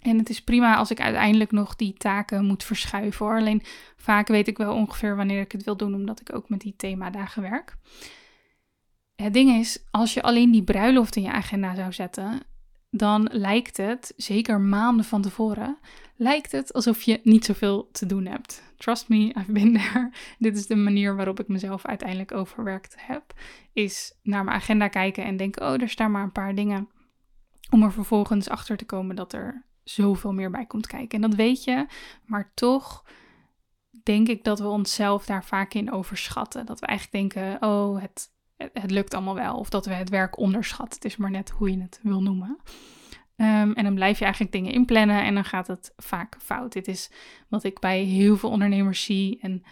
En 0.00 0.18
het 0.18 0.28
is 0.28 0.42
prima 0.42 0.76
als 0.76 0.90
ik 0.90 1.00
uiteindelijk 1.00 1.50
nog 1.50 1.76
die 1.76 1.92
taken 1.92 2.44
moet 2.44 2.64
verschuiven. 2.64 3.26
Alleen 3.26 3.62
vaak 3.96 4.28
weet 4.28 4.48
ik 4.48 4.58
wel 4.58 4.74
ongeveer 4.74 5.16
wanneer 5.16 5.40
ik 5.40 5.52
het 5.52 5.64
wil 5.64 5.76
doen, 5.76 5.94
omdat 5.94 6.20
ik 6.20 6.34
ook 6.34 6.48
met 6.48 6.60
die 6.60 6.76
themadagen 6.76 7.42
werk. 7.42 7.76
Het 9.16 9.32
ding 9.32 9.50
is, 9.58 9.84
als 9.90 10.14
je 10.14 10.22
alleen 10.22 10.50
die 10.50 10.62
bruiloft 10.62 11.16
in 11.16 11.22
je 11.22 11.32
agenda 11.32 11.74
zou 11.74 11.92
zetten, 11.92 12.40
dan 12.90 13.28
lijkt 13.32 13.76
het, 13.76 14.12
zeker 14.16 14.60
maanden 14.60 15.04
van 15.04 15.22
tevoren, 15.22 15.78
lijkt 16.16 16.52
het 16.52 16.72
alsof 16.72 17.02
je 17.02 17.20
niet 17.22 17.44
zoveel 17.44 17.88
te 17.92 18.06
doen 18.06 18.26
hebt. 18.26 18.62
Trust 18.76 19.08
me, 19.08 19.16
I've 19.16 19.52
been 19.52 19.72
there. 19.72 20.10
Dit 20.38 20.56
is 20.56 20.66
de 20.66 20.76
manier 20.76 21.16
waarop 21.16 21.40
ik 21.40 21.48
mezelf 21.48 21.86
uiteindelijk 21.86 22.32
overwerkt 22.32 22.94
heb. 22.98 23.34
Is 23.72 24.18
naar 24.22 24.44
mijn 24.44 24.56
agenda 24.56 24.88
kijken 24.88 25.24
en 25.24 25.36
denken, 25.36 25.62
oh, 25.62 25.80
er 25.80 25.88
staan 25.88 26.10
maar 26.10 26.22
een 26.22 26.32
paar 26.32 26.54
dingen. 26.54 26.88
Om 27.70 27.82
er 27.82 27.92
vervolgens 27.92 28.48
achter 28.48 28.76
te 28.76 28.84
komen 28.84 29.16
dat 29.16 29.32
er 29.32 29.64
zoveel 29.84 30.32
meer 30.32 30.50
bij 30.50 30.66
komt 30.66 30.86
kijken. 30.86 31.22
En 31.22 31.30
dat 31.30 31.38
weet 31.38 31.64
je, 31.64 31.86
maar 32.24 32.52
toch 32.54 33.04
denk 34.02 34.28
ik 34.28 34.44
dat 34.44 34.58
we 34.58 34.66
onszelf 34.66 35.26
daar 35.26 35.44
vaak 35.44 35.74
in 35.74 35.92
overschatten. 35.92 36.66
Dat 36.66 36.80
we 36.80 36.86
eigenlijk 36.86 37.32
denken, 37.32 37.62
oh, 37.62 38.00
het, 38.00 38.30
het 38.56 38.90
lukt 38.90 39.14
allemaal 39.14 39.34
wel. 39.34 39.56
Of 39.56 39.68
dat 39.68 39.86
we 39.86 39.94
het 39.94 40.08
werk 40.08 40.38
onderschatten. 40.38 40.94
Het 40.94 41.04
is 41.04 41.16
maar 41.16 41.30
net 41.30 41.50
hoe 41.50 41.70
je 41.70 41.80
het 41.80 42.00
wil 42.02 42.22
noemen. 42.22 42.58
Ehm, 43.36 43.72
en 43.72 43.84
dan 43.84 43.94
blijf 43.94 44.18
je 44.18 44.24
eigenlijk 44.24 44.54
dingen 44.54 44.72
inplannen 44.72 45.22
en 45.22 45.34
dan 45.34 45.44
gaat 45.44 45.66
het 45.66 45.92
vaak 45.96 46.36
fout. 46.38 46.72
Dit 46.72 46.88
is 46.88 47.10
wat 47.48 47.64
ik 47.64 47.80
bij 47.80 48.02
heel 48.02 48.36
veel 48.36 48.50
ondernemers 48.50 49.04
zie. 49.04 49.38
En 49.40 49.62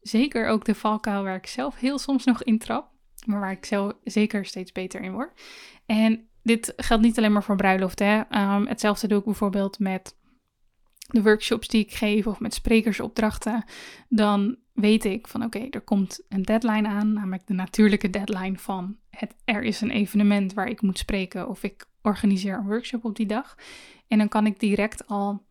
zeker 0.00 0.46
ook 0.46 0.64
de 0.64 0.74
valkuil 0.74 1.22
waar 1.22 1.36
ik 1.36 1.46
zelf 1.46 1.76
heel 1.76 1.98
soms 1.98 2.24
nog 2.24 2.42
intrap. 2.42 2.90
Maar 3.26 3.40
waar 3.40 3.52
ik 3.52 3.64
zelf 3.64 3.92
zeker 4.04 4.44
steeds 4.44 4.72
beter 4.72 5.00
in 5.00 5.12
word. 5.12 5.40
En 5.86 6.28
dit 6.42 6.72
geldt 6.76 7.02
niet 7.02 7.18
alleen 7.18 7.32
maar 7.32 7.44
voor 7.44 7.56
bruiloft. 7.56 7.98
Hè. 7.98 8.20
Ehm, 8.20 8.66
hetzelfde 8.66 9.08
doe 9.08 9.18
ik 9.18 9.24
bijvoorbeeld 9.24 9.78
met 9.78 10.16
de 10.98 11.22
workshops 11.22 11.68
die 11.68 11.84
ik 11.84 11.92
geef 11.92 12.26
of 12.26 12.40
met 12.40 12.54
sprekersopdrachten. 12.54 13.64
Dan 14.08 14.56
weet 14.72 15.04
ik 15.04 15.28
van 15.28 15.44
oké, 15.44 15.66
er 15.70 15.80
komt 15.80 16.24
een 16.28 16.42
deadline 16.42 16.88
aan, 16.88 17.12
namelijk 17.12 17.46
de 17.46 17.54
natuurlijke 17.54 18.10
deadline 18.10 18.58
van 18.58 18.96
het, 19.18 19.34
er 19.44 19.62
is 19.62 19.80
een 19.80 19.90
evenement 19.90 20.54
waar 20.54 20.68
ik 20.68 20.82
moet 20.82 20.98
spreken 20.98 21.48
of 21.48 21.62
ik 21.62 21.86
organiseer 22.02 22.54
een 22.54 22.66
workshop 22.66 23.04
op 23.04 23.16
die 23.16 23.26
dag. 23.26 23.56
En 24.08 24.18
dan 24.18 24.28
kan 24.28 24.46
ik 24.46 24.60
direct 24.60 25.06
al 25.06 25.46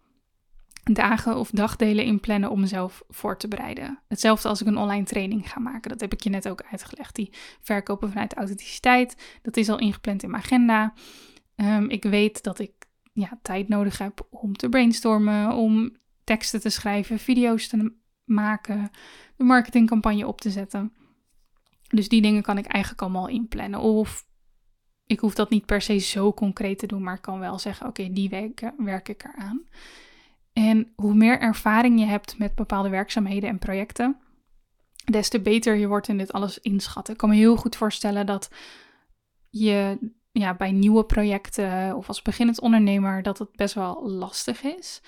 dagen 0.84 1.38
of 1.38 1.50
dagdelen 1.50 2.06
inplannen 2.06 2.50
om 2.50 2.60
mezelf 2.60 3.04
voor 3.10 3.38
te 3.38 3.48
bereiden. 3.48 4.00
Hetzelfde 4.08 4.48
als 4.48 4.62
ik 4.62 4.68
een 4.68 4.78
online 4.78 5.06
training 5.06 5.52
ga 5.52 5.60
maken. 5.60 5.90
Dat 5.90 6.02
heb 6.02 6.14
ik 6.14 6.22
je 6.22 6.30
net 6.30 6.50
ook 6.50 6.64
uitgelegd. 6.72 7.16
Die 7.16 7.34
verkopen 7.62 8.12
vanuit 8.12 8.34
authenticiteit. 8.34 9.40
Dat 9.42 9.58
is 9.58 9.70
al 9.70 9.80
ingepland 9.80 10.24
in 10.24 10.30
mijn 10.30 10.44
agenda. 10.44 10.94
Ehm, 11.56 11.90
ik 11.90 12.04
weet 12.04 12.44
dat 12.44 12.60
ik 12.60 12.72
ja, 13.14 13.40
tijd 13.42 13.68
nodig 13.68 13.98
heb 13.98 14.28
om 14.30 14.56
te 14.56 14.70
brainstormen, 14.70 15.54
om 15.54 15.96
teksten 16.24 16.62
te 16.62 16.70
schrijven, 16.70 17.20
video's 17.20 17.68
te 17.68 17.94
maken, 18.26 18.90
de 19.36 19.44
marketingcampagne 19.44 20.28
op 20.28 20.42
te 20.42 20.50
zetten. 20.50 20.94
Dus 21.88 22.10
die 22.10 22.22
dingen 22.22 22.42
kan 22.42 22.58
ik 22.58 22.66
eigenlijk 22.66 23.04
allemaal 23.04 23.28
inplannen. 23.28 23.80
Of 23.80 24.26
ik 25.06 25.20
hoef 25.20 25.36
dat 25.36 25.50
niet 25.50 25.66
per 25.66 25.82
se 25.82 25.98
zo 25.98 26.34
concreet 26.34 26.80
te 26.80 26.88
doen, 26.88 27.04
maar 27.04 27.16
ik 27.16 27.22
kan 27.22 27.40
wel 27.40 27.60
zeggen: 27.60 27.88
oké, 27.88 28.12
die 28.12 28.30
weken 28.30 28.74
werk 28.78 29.10
ik 29.10 29.24
eraan. 29.24 29.62
En 30.54 30.94
hoe 30.96 31.14
meer 31.14 31.40
ervaring 31.40 32.00
je 32.00 32.06
hebt 32.06 32.38
met 32.38 32.56
bepaalde 32.56 32.90
werkzaamheden 32.90 33.50
en 33.50 33.60
projecten, 33.60 34.18
des 35.12 35.30
te 35.30 35.42
beter 35.42 35.76
je 35.76 35.88
wordt 35.88 36.08
in 36.08 36.18
dit 36.18 36.34
alles 36.34 36.60
inschatten. 36.60 37.14
Ik 37.14 37.20
kan 37.20 37.30
me 37.30 37.36
heel 37.36 37.56
goed 37.56 37.76
voorstellen 37.76 38.26
dat 38.26 38.52
je 39.50 39.98
ja, 40.32 40.54
bij 40.54 40.72
nieuwe 40.72 41.06
projecten 41.06 41.96
of 41.96 42.08
als 42.08 42.22
beginnend 42.22 42.60
ondernemer 42.60 43.24
dat 43.24 43.38
het 43.38 43.56
best 43.56 43.74
wel 43.74 44.10
lastig 44.10 44.64
is. 44.64 45.02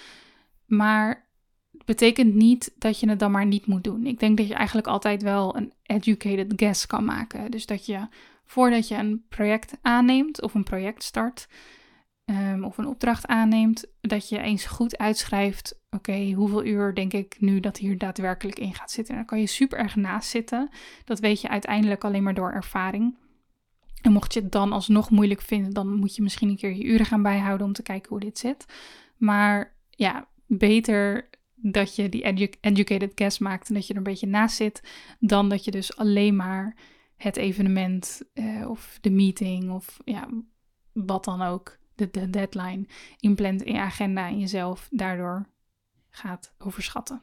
Maar 0.65 1.28
betekent 1.95 2.33
niet 2.35 2.71
dat 2.77 2.99
je 2.99 3.09
het 3.09 3.19
dan 3.19 3.31
maar 3.31 3.45
niet 3.45 3.65
moet 3.65 3.83
doen. 3.83 4.05
Ik 4.05 4.19
denk 4.19 4.37
dat 4.37 4.47
je 4.47 4.53
eigenlijk 4.53 4.87
altijd 4.87 5.21
wel 5.21 5.55
een 5.55 5.73
educated 5.83 6.53
guess 6.55 6.85
kan 6.85 7.05
maken. 7.05 7.51
Dus 7.51 7.65
dat 7.65 7.85
je 7.85 8.07
voordat 8.45 8.87
je 8.87 8.95
een 8.95 9.23
project 9.29 9.77
aanneemt 9.81 10.41
of 10.41 10.53
een 10.53 10.63
project 10.63 11.03
start, 11.03 11.47
Ehm, 12.29 12.63
of 12.63 12.77
een 12.77 12.87
opdracht 12.87 13.27
aanneemt, 13.27 13.85
dat 14.01 14.29
je 14.29 14.39
eens 14.39 14.65
goed 14.65 14.97
uitschrijft: 14.97 15.79
oké, 15.89 16.31
hoeveel 16.31 16.65
uur 16.65 16.93
denk 16.93 17.13
ik 17.13 17.35
nu 17.39 17.59
dat 17.59 17.77
hier 17.77 17.97
daadwerkelijk 17.97 18.59
in 18.59 18.73
gaat 18.73 18.91
zitten? 18.91 19.13
En 19.13 19.19
dan 19.19 19.29
kan 19.29 19.39
je 19.39 19.47
super 19.47 19.79
erg 19.79 19.95
naast 19.95 20.29
zitten. 20.29 20.69
Dat 21.05 21.19
weet 21.19 21.41
je 21.41 21.49
uiteindelijk 21.49 22.03
alleen 22.03 22.23
maar 22.23 22.33
door 22.33 22.51
ervaring. 22.51 23.15
En 24.01 24.11
mocht 24.11 24.33
je 24.33 24.39
het 24.39 24.51
dan 24.51 24.71
alsnog 24.71 25.09
moeilijk 25.09 25.41
vinden, 25.41 25.73
dan 25.73 25.93
moet 25.93 26.15
je 26.15 26.21
misschien 26.21 26.49
een 26.49 26.57
keer 26.57 26.75
je 26.75 26.83
uren 26.83 27.05
gaan 27.05 27.21
bijhouden 27.21 27.67
om 27.67 27.73
te 27.73 27.83
kijken 27.83 28.09
hoe 28.09 28.19
dit 28.19 28.37
zit. 28.37 28.65
Maar 29.17 29.75
ja, 29.89 30.27
beter 30.45 31.29
dat 31.61 31.95
je 31.95 32.09
die 32.09 32.23
educated 32.61 33.11
guess 33.15 33.39
maakt 33.39 33.67
en 33.67 33.73
dat 33.73 33.87
je 33.87 33.91
er 33.91 33.97
een 33.97 34.03
beetje 34.03 34.27
naast 34.27 34.55
zit, 34.55 34.83
dan 35.19 35.49
dat 35.49 35.65
je 35.65 35.71
dus 35.71 35.95
alleen 35.97 36.35
maar 36.35 36.75
het 37.15 37.37
evenement 37.37 38.21
uh, 38.33 38.69
of 38.69 38.97
de 39.01 39.11
meeting 39.11 39.71
of 39.71 39.99
ja, 40.05 40.27
wat 40.93 41.23
dan 41.23 41.41
ook 41.41 41.77
de, 41.95 42.09
de 42.11 42.29
deadline 42.29 42.87
inplant 43.19 43.61
in 43.61 43.73
je 43.73 43.79
agenda 43.79 44.27
en 44.27 44.39
jezelf 44.39 44.87
daardoor 44.91 45.49
gaat 46.09 46.53
overschatten. 46.57 47.21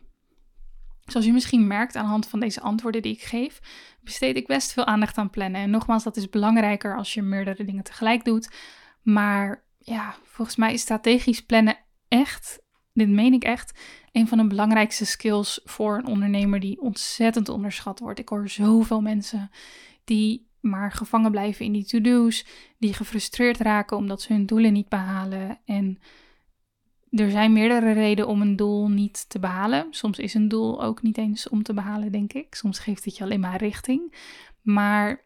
Zoals 1.05 1.26
je 1.26 1.32
misschien 1.32 1.66
merkt 1.66 1.97
aan 1.97 2.05
de 2.05 2.11
hand 2.11 2.28
van 2.28 2.41
deze 2.41 2.61
antwoorden 2.61 3.03
die 3.03 3.12
ik 3.12 3.22
geef, 3.22 3.61
besteed 4.01 4.37
ik 4.37 4.47
best 4.47 4.72
veel 4.72 4.84
aandacht 4.84 5.18
aan 5.18 5.30
plannen. 5.30 5.61
En 5.61 5.70
nogmaals, 5.70 6.05
dat 6.05 6.16
is 6.16 6.28
belangrijker 6.28 6.97
als 6.97 7.14
je 7.14 7.22
meerdere 7.22 7.64
dingen 7.64 7.84
tegelijk 7.84 8.24
doet. 8.24 8.55
Maar 9.03 9.64
ja, 9.78 10.16
volgens 10.22 10.57
mij 10.57 10.72
is 10.72 10.80
strategisch 10.80 11.45
plannen 11.45 11.78
echt, 12.09 12.62
dit 12.97 13.09
meen 13.09 13.32
ik 13.32 13.44
echt, 13.44 13.78
een 14.12 14.28
van 14.28 14.38
de 14.38 14.47
belangrijkste 14.47 15.07
skills 15.07 15.61
voor 15.64 15.97
een 15.97 16.07
ondernemer 16.07 16.61
die 16.61 16.80
ontzettend 16.80 17.49
onderschat 17.49 17.99
wordt. 17.99 18.18
Ik 18.18 18.28
hoor 18.28 18.49
zoveel 18.49 19.01
mensen 19.01 19.51
die 20.05 20.47
maar 20.61 20.92
gevangen 20.92 21.30
blijven 21.30 21.64
in 21.64 21.72
die 21.72 21.84
to-do's, 21.84 22.47
die 22.78 22.94
gefrustreerd 22.94 23.59
raken 23.59 23.97
omdat 23.97 24.22
ze 24.22 24.32
hun 24.32 24.47
doelen 24.47 24.72
niet 24.72 24.88
behalen. 24.88 25.59
En 25.64 25.99
er 27.11 27.30
zijn 27.30 27.53
meerdere 27.53 27.92
redenen 27.92 28.30
om 28.30 28.40
een 28.40 28.57
doel 28.57 28.88
niet 28.88 29.28
te 29.28 29.38
behalen. 29.38 29.86
Soms 29.90 30.18
is 30.18 30.34
een 30.34 30.49
doel 30.49 30.82
ook 30.82 31.03
niet 31.03 31.18
eens 31.18 31.49
om 31.49 31.62
te 31.62 31.74
behalen, 31.74 32.12
denk 32.12 32.32
ik. 32.32 32.55
Soms 32.55 32.78
geeft 32.78 33.05
het 33.05 33.16
je 33.16 33.24
alleen 33.24 33.40
maar 33.40 33.57
richting. 33.57 34.14
Maar 34.62 35.24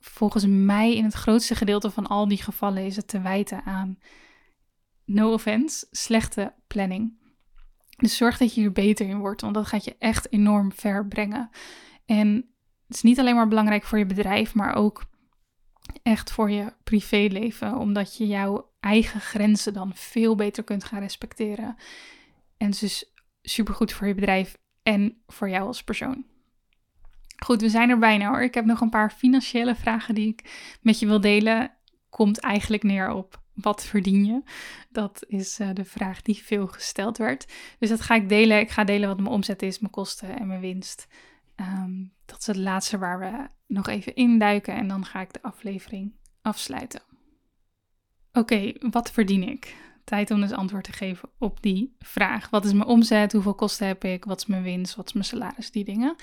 volgens 0.00 0.46
mij, 0.46 0.96
in 0.96 1.04
het 1.04 1.14
grootste 1.14 1.54
gedeelte 1.54 1.90
van 1.90 2.06
al 2.06 2.28
die 2.28 2.42
gevallen, 2.42 2.84
is 2.84 2.96
het 2.96 3.08
te 3.08 3.20
wijten 3.20 3.64
aan, 3.64 3.98
no 5.04 5.32
offense, 5.32 5.86
slechte 5.90 6.54
planning. 6.66 7.20
Dus 7.96 8.16
zorg 8.16 8.38
dat 8.38 8.54
je 8.54 8.60
hier 8.60 8.72
beter 8.72 9.08
in 9.08 9.18
wordt, 9.18 9.40
want 9.40 9.54
dat 9.54 9.66
gaat 9.66 9.84
je 9.84 9.96
echt 9.98 10.32
enorm 10.32 10.72
ver 10.72 11.06
brengen. 11.06 11.50
En 12.06 12.28
het 12.86 12.96
is 12.96 13.02
niet 13.02 13.18
alleen 13.18 13.34
maar 13.34 13.48
belangrijk 13.48 13.84
voor 13.84 13.98
je 13.98 14.06
bedrijf, 14.06 14.54
maar 14.54 14.74
ook 14.74 15.04
echt 16.02 16.32
voor 16.32 16.50
je 16.50 16.72
privéleven, 16.84 17.76
omdat 17.76 18.16
je 18.16 18.26
jouw 18.26 18.70
eigen 18.80 19.20
grenzen 19.20 19.72
dan 19.72 19.90
veel 19.94 20.34
beter 20.34 20.64
kunt 20.64 20.84
gaan 20.84 21.00
respecteren. 21.00 21.76
En 22.56 22.66
het 22.66 22.74
is 22.74 22.80
dus 22.80 23.12
supergoed 23.42 23.92
voor 23.92 24.06
je 24.06 24.14
bedrijf 24.14 24.56
en 24.82 25.22
voor 25.26 25.48
jou 25.48 25.66
als 25.66 25.84
persoon. 25.84 26.24
Goed, 27.44 27.60
we 27.60 27.68
zijn 27.68 27.90
er 27.90 27.98
bijna 27.98 28.28
hoor. 28.28 28.42
Ik 28.42 28.54
heb 28.54 28.64
nog 28.64 28.80
een 28.80 28.90
paar 28.90 29.10
financiële 29.10 29.74
vragen 29.74 30.14
die 30.14 30.28
ik 30.28 30.76
met 30.82 30.98
je 30.98 31.06
wil 31.06 31.20
delen. 31.20 31.72
Komt 32.08 32.38
eigenlijk 32.38 32.82
neer 32.82 33.10
op 33.10 33.41
wat 33.62 33.84
verdien 33.84 34.24
je? 34.24 34.42
Dat 34.90 35.24
is 35.26 35.60
uh, 35.60 35.68
de 35.72 35.84
vraag 35.84 36.22
die 36.22 36.36
veel 36.36 36.66
gesteld 36.66 37.18
werd. 37.18 37.52
Dus 37.78 37.88
dat 37.88 38.00
ga 38.00 38.14
ik 38.14 38.28
delen. 38.28 38.58
Ik 38.58 38.70
ga 38.70 38.84
delen 38.84 39.08
wat 39.08 39.16
mijn 39.16 39.32
omzet 39.32 39.62
is, 39.62 39.78
mijn 39.78 39.92
kosten 39.92 40.38
en 40.38 40.46
mijn 40.46 40.60
winst. 40.60 41.06
Ehm, 41.54 42.04
dat 42.24 42.40
is 42.40 42.46
het 42.46 42.56
laatste 42.56 42.98
waar 42.98 43.18
we 43.18 43.48
nog 43.66 43.88
even 43.88 44.14
induiken 44.14 44.74
en 44.74 44.88
dan 44.88 45.04
ga 45.04 45.20
ik 45.20 45.32
de 45.32 45.42
aflevering 45.42 46.12
afsluiten. 46.42 47.02
Oké, 48.32 48.72
wat 48.90 49.10
verdien 49.10 49.48
ik? 49.48 49.76
Tijd 50.04 50.30
om 50.30 50.40
dus 50.40 50.52
antwoord 50.52 50.84
te 50.84 50.92
geven 50.92 51.30
op 51.38 51.62
die 51.62 51.96
vraag. 51.98 52.50
Wat 52.50 52.64
is 52.64 52.72
mijn 52.72 52.88
omzet? 52.88 53.32
Hoeveel 53.32 53.54
kosten 53.54 53.86
heb 53.86 54.04
ik? 54.04 54.24
Wat 54.24 54.40
is 54.40 54.46
mijn 54.46 54.62
winst? 54.62 54.94
Wat 54.94 55.06
is 55.06 55.12
mijn 55.12 55.24
salaris? 55.24 55.70
Die 55.70 55.84
dingen. 55.84 56.16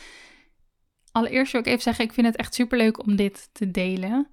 Allereerst 1.11 1.51
wil 1.51 1.61
ik 1.61 1.67
even 1.67 1.81
zeggen, 1.81 2.05
ik 2.05 2.13
vind 2.13 2.27
het 2.27 2.35
echt 2.35 2.53
superleuk 2.53 2.99
om 2.99 3.15
dit 3.15 3.49
te 3.51 3.71
delen. 3.71 4.27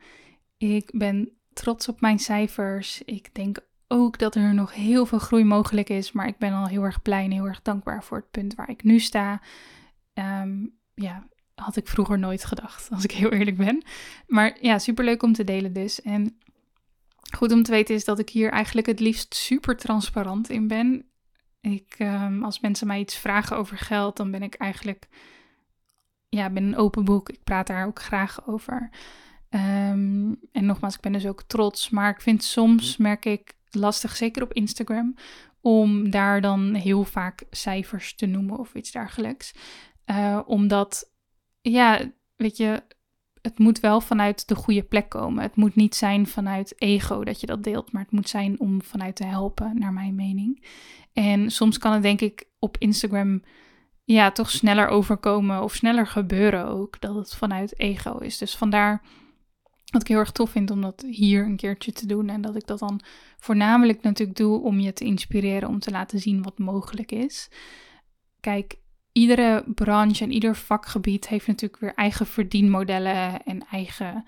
Ik 0.57 0.91
ben 0.95 1.36
trots 1.57 1.89
op 1.89 2.01
mijn 2.01 2.19
cijfers. 2.19 3.03
Ik 3.05 3.35
denk 3.35 3.59
ook 3.89 4.19
dat 4.19 4.35
er 4.35 4.55
nog 4.55 4.75
heel 4.75 5.07
veel 5.07 5.19
groei 5.19 5.45
mogelijk 5.45 5.89
is. 5.89 6.13
Maar 6.13 6.27
ik 6.27 6.39
ben 6.39 6.53
al 6.53 6.67
heel 6.67 6.83
erg 6.83 7.03
blij 7.03 7.25
en 7.25 7.31
heel 7.31 7.47
erg 7.47 7.63
dankbaar 7.63 8.05
voor 8.05 8.17
het 8.17 8.31
punt 8.31 8.55
waar 8.55 8.71
ik 8.71 8.83
nu 8.83 8.99
sta. 8.99 9.41
Ehm, 10.15 10.67
ja, 10.95 11.29
had 11.55 11.77
ik 11.77 11.89
vroeger 11.89 12.19
nooit 12.19 12.45
gedacht, 12.45 12.89
als 12.91 13.05
ik 13.05 13.11
heel 13.11 13.33
eerlijk 13.33 13.57
ben. 13.57 13.85
Maar 14.27 14.57
ja, 14.61 14.79
superleuk 14.79 15.23
om 15.23 15.33
te 15.33 15.45
delen 15.45 15.73
dus. 15.73 16.03
En 16.03 16.39
goed 17.37 17.53
om 17.53 17.63
te 17.63 17.71
weten 17.71 17.95
is 17.95 18.05
dat 18.05 18.19
ik 18.19 18.29
hier 18.29 18.51
eigenlijk 18.51 18.87
het 18.87 19.01
liefst 19.01 19.35
super 19.35 19.77
transparant 19.77 20.51
in 20.51 20.69
ben. 20.69 21.05
Ik, 21.61 21.95
ehm, 21.99 22.43
als 22.43 22.61
mensen 22.61 22.87
mij 22.87 23.01
iets 23.01 23.17
vragen 23.17 23.57
over 23.57 23.79
geld, 23.79 24.17
dan 24.17 24.31
ben 24.31 24.43
ik 24.43 24.55
eigenlijk, 24.55 25.09
ja, 26.29 26.51
ben 26.51 26.65
een 26.65 26.77
open 26.77 27.05
boek. 27.05 27.29
Ik 27.29 27.45
praat 27.45 27.67
daar 27.67 27.87
ook 27.87 28.01
graag 28.01 28.47
over. 28.47 28.91
Ehm, 29.49 30.33
en 30.53 30.67
nogmaals, 30.67 30.95
ik 30.95 31.01
ben 31.01 31.13
dus 31.13 31.27
ook 31.27 31.43
trots. 31.43 31.91
Maar 31.91 32.11
ik 32.11 32.21
vind 32.21 32.45
soms, 32.45 32.97
merk 32.97 33.25
ik, 33.25 33.55
lastig, 33.71 34.17
zeker 34.17 34.43
op 34.43 34.53
Instagram, 34.53 35.15
om 35.61 36.11
daar 36.11 36.41
dan 36.41 36.75
heel 36.75 37.05
vaak 37.05 37.45
cijfers 37.51 38.15
te 38.15 38.27
noemen 38.27 38.59
of 38.59 38.75
iets 38.75 38.91
dergelijks. 38.91 39.55
Uh, 40.07 40.41
omdat, 40.47 41.11
ja, 41.61 42.01
weet 42.37 42.57
je, 42.57 42.83
het 43.43 43.59
moet 43.59 43.81
wel 43.81 44.01
vanuit 44.01 44.49
de 44.49 44.55
goede 44.55 44.83
plek 44.83 45.09
komen. 45.09 45.43
Het 45.43 45.57
moet 45.57 45.75
niet 45.75 45.95
zijn 45.95 46.27
vanuit 46.27 46.75
ego 46.81 47.25
dat 47.25 47.41
je 47.41 47.47
dat 47.47 47.65
deelt, 47.65 47.93
maar 47.93 48.03
het 48.03 48.13
moet 48.13 48.29
zijn 48.29 48.61
om 48.61 48.83
vanuit 48.83 49.17
te 49.17 49.25
helpen, 49.25 49.79
naar 49.79 49.93
mijn 49.93 50.15
mening. 50.15 50.65
En 51.13 51.51
soms 51.51 51.79
kan 51.79 51.93
het 51.93 52.03
denk 52.03 52.21
ik 52.21 52.45
op 52.59 52.77
Instagram 52.79 53.43
ja, 54.05 54.31
toch 54.31 54.51
sneller 54.51 54.89
overkomen 54.89 55.63
of 55.63 55.75
sneller 55.75 56.07
gebeuren 56.07 56.67
ook 56.67 57.01
dat 57.01 57.15
het 57.15 57.35
vanuit 57.35 57.79
ego 57.79 58.19
is. 58.19 58.39
Dus 58.39 58.57
vandaar 58.57 59.03
wat 59.93 60.01
ik 60.01 60.09
heel 60.09 60.19
erg 60.19 60.33
tof 60.33 60.51
vind 60.51 60.71
om 60.71 60.81
dat 60.81 61.05
hier 61.09 61.45
een 61.45 61.57
keertje 61.57 61.93
te 61.93 62.07
doen 62.07 62.29
en 62.29 62.41
dat 62.41 62.57
ik 62.57 62.67
dat 62.67 62.79
dan 62.79 63.01
voornamelijk 63.39 64.03
natuurlijk 64.03 64.39
doe 64.39 64.61
om 64.61 64.81
je 64.81 64.93
te 64.93 65.05
inspireren, 65.05 65.69
om 65.69 65.79
te 65.79 65.91
laten 65.91 66.21
zien 66.21 66.43
wat 66.43 66.59
mogelijk 66.59 67.13
is. 67.13 67.51
Kijk, 68.41 68.77
iedere 69.13 69.65
branche 69.75 70.25
en 70.25 70.33
ieder 70.33 70.57
vakgebied 70.57 71.29
heeft 71.29 71.47
natuurlijk 71.47 71.81
weer 71.81 71.95
eigen 71.95 72.27
verdienmodellen 72.27 73.43
en 73.43 73.67
eigen 73.71 74.25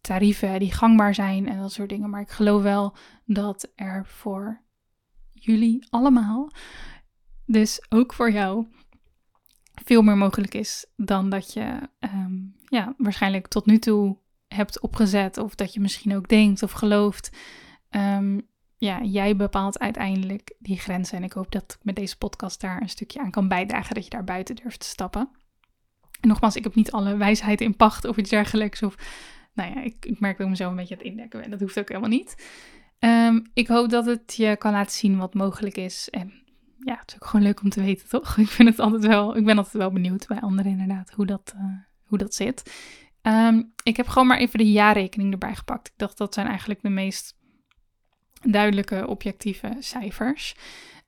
tarieven 0.00 0.58
die 0.58 0.72
gangbaar 0.72 1.14
zijn 1.14 1.48
en 1.48 1.58
dat 1.58 1.72
soort 1.72 1.88
dingen. 1.88 2.10
Maar 2.10 2.20
ik 2.20 2.30
geloof 2.30 2.62
wel 2.62 2.96
dat 3.24 3.72
er 3.74 4.06
voor 4.06 4.62
jullie 5.32 5.86
allemaal, 5.90 6.50
dus 7.44 7.86
ook 7.88 8.12
voor 8.12 8.32
jou, 8.32 8.66
veel 9.84 10.02
meer 10.02 10.16
mogelijk 10.16 10.54
is 10.54 10.86
dan 10.96 11.30
dat 11.30 11.52
je 11.52 11.80
um, 12.00 12.56
ja, 12.68 12.94
waarschijnlijk 12.98 13.48
tot 13.48 13.66
nu 13.66 13.78
toe 13.78 14.18
hebt 14.48 14.80
opgezet 14.80 15.38
of 15.38 15.54
dat 15.54 15.74
je 15.74 15.80
misschien 15.80 16.16
ook 16.16 16.28
denkt 16.28 16.62
of 16.62 16.72
gelooft. 16.72 17.30
Um, 17.90 18.48
ja, 18.78 19.02
jij 19.02 19.36
bepaalt 19.36 19.78
uiteindelijk 19.78 20.54
die 20.58 20.78
grenzen. 20.78 21.16
En 21.16 21.24
ik 21.24 21.32
hoop 21.32 21.52
dat 21.52 21.76
ik 21.78 21.84
met 21.84 21.96
deze 21.96 22.18
podcast 22.18 22.60
daar 22.60 22.80
een 22.80 22.88
stukje 22.88 23.20
aan 23.20 23.30
kan 23.30 23.48
bijdragen. 23.48 23.94
Dat 23.94 24.04
je 24.04 24.10
daar 24.10 24.24
buiten 24.24 24.56
durft 24.56 24.80
te 24.80 24.86
stappen. 24.86 25.28
En 26.20 26.28
nogmaals, 26.28 26.56
ik 26.56 26.64
heb 26.64 26.74
niet 26.74 26.92
alle 26.92 27.16
wijsheid 27.16 27.60
in 27.60 27.76
pacht 27.76 28.04
of 28.04 28.16
iets 28.16 28.30
dergelijks. 28.30 28.82
Of, 28.82 28.94
nou 29.54 29.74
ja, 29.74 29.82
ik, 29.82 30.06
ik 30.06 30.20
merk 30.20 30.38
dat 30.38 30.48
mezelf 30.48 30.70
een 30.70 30.76
beetje 30.76 30.94
aan 30.94 31.00
het 31.00 31.10
indekken 31.10 31.44
En 31.44 31.50
dat 31.50 31.60
hoeft 31.60 31.78
ook 31.78 31.88
helemaal 31.88 32.10
niet. 32.10 32.46
Um, 32.98 33.50
ik 33.54 33.68
hoop 33.68 33.90
dat 33.90 34.06
het 34.06 34.34
je 34.36 34.56
kan 34.56 34.72
laten 34.72 34.92
zien 34.92 35.16
wat 35.16 35.34
mogelijk 35.34 35.76
is. 35.76 36.08
En 36.10 36.32
ja, 36.84 36.96
het 36.98 37.08
is 37.08 37.14
ook 37.14 37.26
gewoon 37.26 37.46
leuk 37.46 37.62
om 37.62 37.68
te 37.68 37.82
weten, 37.82 38.08
toch? 38.08 38.36
Ik 38.38 38.48
vind 38.48 38.68
het 38.68 38.78
altijd 38.78 39.06
wel, 39.06 39.36
ik 39.36 39.44
ben 39.44 39.56
altijd 39.56 39.76
wel 39.76 39.92
benieuwd 39.92 40.26
bij 40.26 40.40
anderen 40.40 40.70
inderdaad, 40.70 41.10
hoe 41.10 41.26
dat, 41.26 41.54
uh, 41.56 41.62
hoe 42.04 42.18
dat 42.18 42.34
zit. 42.34 42.72
Um, 43.26 43.72
ik 43.82 43.96
heb 43.96 44.08
gewoon 44.08 44.28
maar 44.28 44.38
even 44.38 44.58
de 44.58 44.70
jaarrekening 44.70 45.32
erbij 45.32 45.54
gepakt. 45.54 45.88
Ik 45.88 45.94
dacht 45.96 46.18
dat 46.18 46.34
zijn 46.34 46.46
eigenlijk 46.46 46.82
de 46.82 46.88
meest 46.88 47.36
duidelijke 48.42 49.06
objectieve 49.06 49.76
cijfers. 49.78 50.54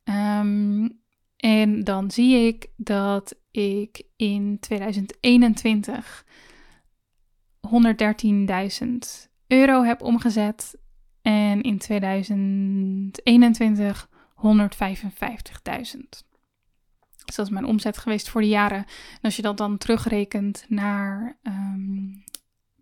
Um, 0.05 1.01
en 1.37 1.85
dan 1.85 2.11
zie 2.11 2.47
ik 2.47 2.67
dat 2.77 3.35
ik 3.51 4.03
in 4.17 4.57
2021 4.61 6.25
113.000 7.61 7.69
euro 9.47 9.83
heb 9.83 10.03
omgezet. 10.03 10.79
En 11.23 11.63
in 11.63 11.79
2021 11.79 14.09
155.000. 14.35 14.39
Dus 17.29 17.37
dat 17.37 17.47
is 17.47 17.53
mijn 17.53 17.65
omzet 17.65 17.99
geweest 17.99 18.29
voor 18.29 18.41
de 18.41 18.49
jaren. 18.49 18.79
En 19.13 19.21
als 19.23 19.37
je 19.37 19.43
dat 19.43 19.57
dan 19.57 19.79
terugrekent 19.79 20.65
naar 20.69 21.39
um, 21.43 22.25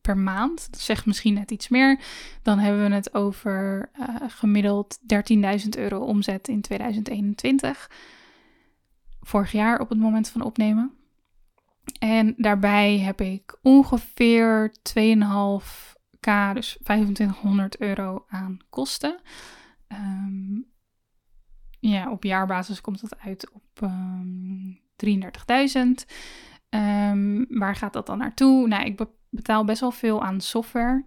per 0.06 0.18
maand. 0.18 0.70
Dat 0.70 0.80
zegt 0.80 1.06
misschien 1.06 1.34
net 1.34 1.50
iets 1.50 1.68
meer. 1.68 2.00
Dan 2.42 2.58
hebben 2.58 2.88
we 2.88 2.94
het 2.94 3.14
over 3.14 3.90
uh, 4.00 4.08
gemiddeld 4.28 4.98
13.000 5.62 5.68
euro 5.76 5.98
omzet 5.98 6.48
in 6.48 6.60
2021. 6.60 7.90
Vorig 9.20 9.52
jaar 9.52 9.80
op 9.80 9.88
het 9.88 9.98
moment 9.98 10.28
van 10.28 10.42
opnemen. 10.42 10.92
En 11.98 12.34
daarbij 12.36 12.98
heb 12.98 13.20
ik 13.20 13.58
ongeveer 13.62 14.74
2,5k, 14.98 16.30
dus 16.52 16.78
2500 16.82 17.80
euro 17.80 18.24
aan 18.28 18.58
kosten. 18.70 19.20
Um, 19.88 20.66
ja, 21.88 22.10
op 22.10 22.24
jaarbasis 22.24 22.80
komt 22.80 23.00
dat 23.00 23.18
uit 23.18 23.50
op 23.52 23.82
um, 23.82 24.80
33.000. 25.04 25.10
Um, 26.70 27.46
waar 27.48 27.76
gaat 27.76 27.92
dat 27.92 28.06
dan 28.06 28.18
naartoe? 28.18 28.68
Nou, 28.68 28.84
ik 28.84 29.06
betaal 29.30 29.64
best 29.64 29.80
wel 29.80 29.90
veel 29.90 30.22
aan 30.22 30.40
software. 30.40 31.04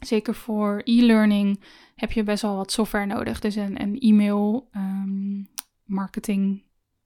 Zeker 0.00 0.34
voor 0.34 0.80
e-learning 0.84 1.60
heb 1.94 2.12
je 2.12 2.22
best 2.22 2.42
wel 2.42 2.56
wat 2.56 2.72
software 2.72 3.06
nodig. 3.06 3.40
Dus 3.40 3.54
een, 3.54 3.80
een 3.82 3.98
e-mail 3.98 4.68
um, 4.76 5.46
marketing 5.84 6.62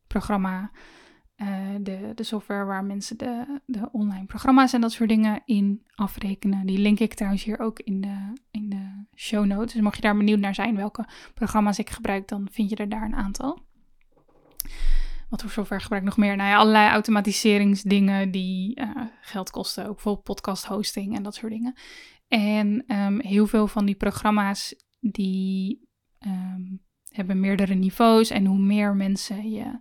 programma. 0.06 0.70
Uh, 1.36 1.74
de, 1.80 2.12
de 2.14 2.22
software 2.22 2.64
waar 2.64 2.84
mensen 2.84 3.16
de, 3.18 3.60
de 3.66 3.88
online 3.92 4.26
programma's 4.26 4.72
en 4.72 4.80
dat 4.80 4.92
soort 4.92 5.08
dingen 5.08 5.42
in 5.44 5.82
afrekenen. 5.94 6.66
Die 6.66 6.78
link 6.78 6.98
ik 6.98 7.14
trouwens 7.14 7.44
hier 7.44 7.58
ook 7.58 7.80
in 7.80 8.00
de, 8.00 8.32
in 8.50 8.68
de 8.68 9.04
show 9.14 9.44
notes. 9.44 9.72
Dus 9.72 9.82
mocht 9.82 9.96
je 9.96 10.02
daar 10.02 10.16
benieuwd 10.16 10.40
naar 10.40 10.54
zijn 10.54 10.76
welke 10.76 11.08
programma's 11.34 11.78
ik 11.78 11.90
gebruik, 11.90 12.28
dan 12.28 12.48
vind 12.50 12.70
je 12.70 12.76
er 12.76 12.88
daar 12.88 13.02
een 13.02 13.14
aantal. 13.14 13.64
Wat 15.28 15.40
voor 15.40 15.50
software 15.50 15.82
gebruik 15.82 16.02
ik 16.02 16.08
nog 16.08 16.18
meer? 16.18 16.36
Nou 16.36 16.48
ja, 16.48 16.56
allerlei 16.56 16.88
automatiseringsdingen 16.88 18.30
die 18.30 18.80
uh, 18.80 18.90
geld 19.20 19.50
kosten. 19.50 19.86
Ook 19.86 19.94
bijvoorbeeld 19.94 20.24
podcast 20.24 20.64
hosting 20.64 21.16
en 21.16 21.22
dat 21.22 21.34
soort 21.34 21.52
dingen. 21.52 21.74
En 22.28 22.84
um, 22.96 23.20
heel 23.20 23.46
veel 23.46 23.66
van 23.66 23.86
die 23.86 23.94
programma's 23.94 24.74
die 25.00 25.88
um, 26.26 26.82
hebben 27.08 27.40
meerdere 27.40 27.74
niveaus. 27.74 28.30
En 28.30 28.46
hoe 28.46 28.58
meer 28.58 28.94
mensen 28.94 29.50
je 29.50 29.80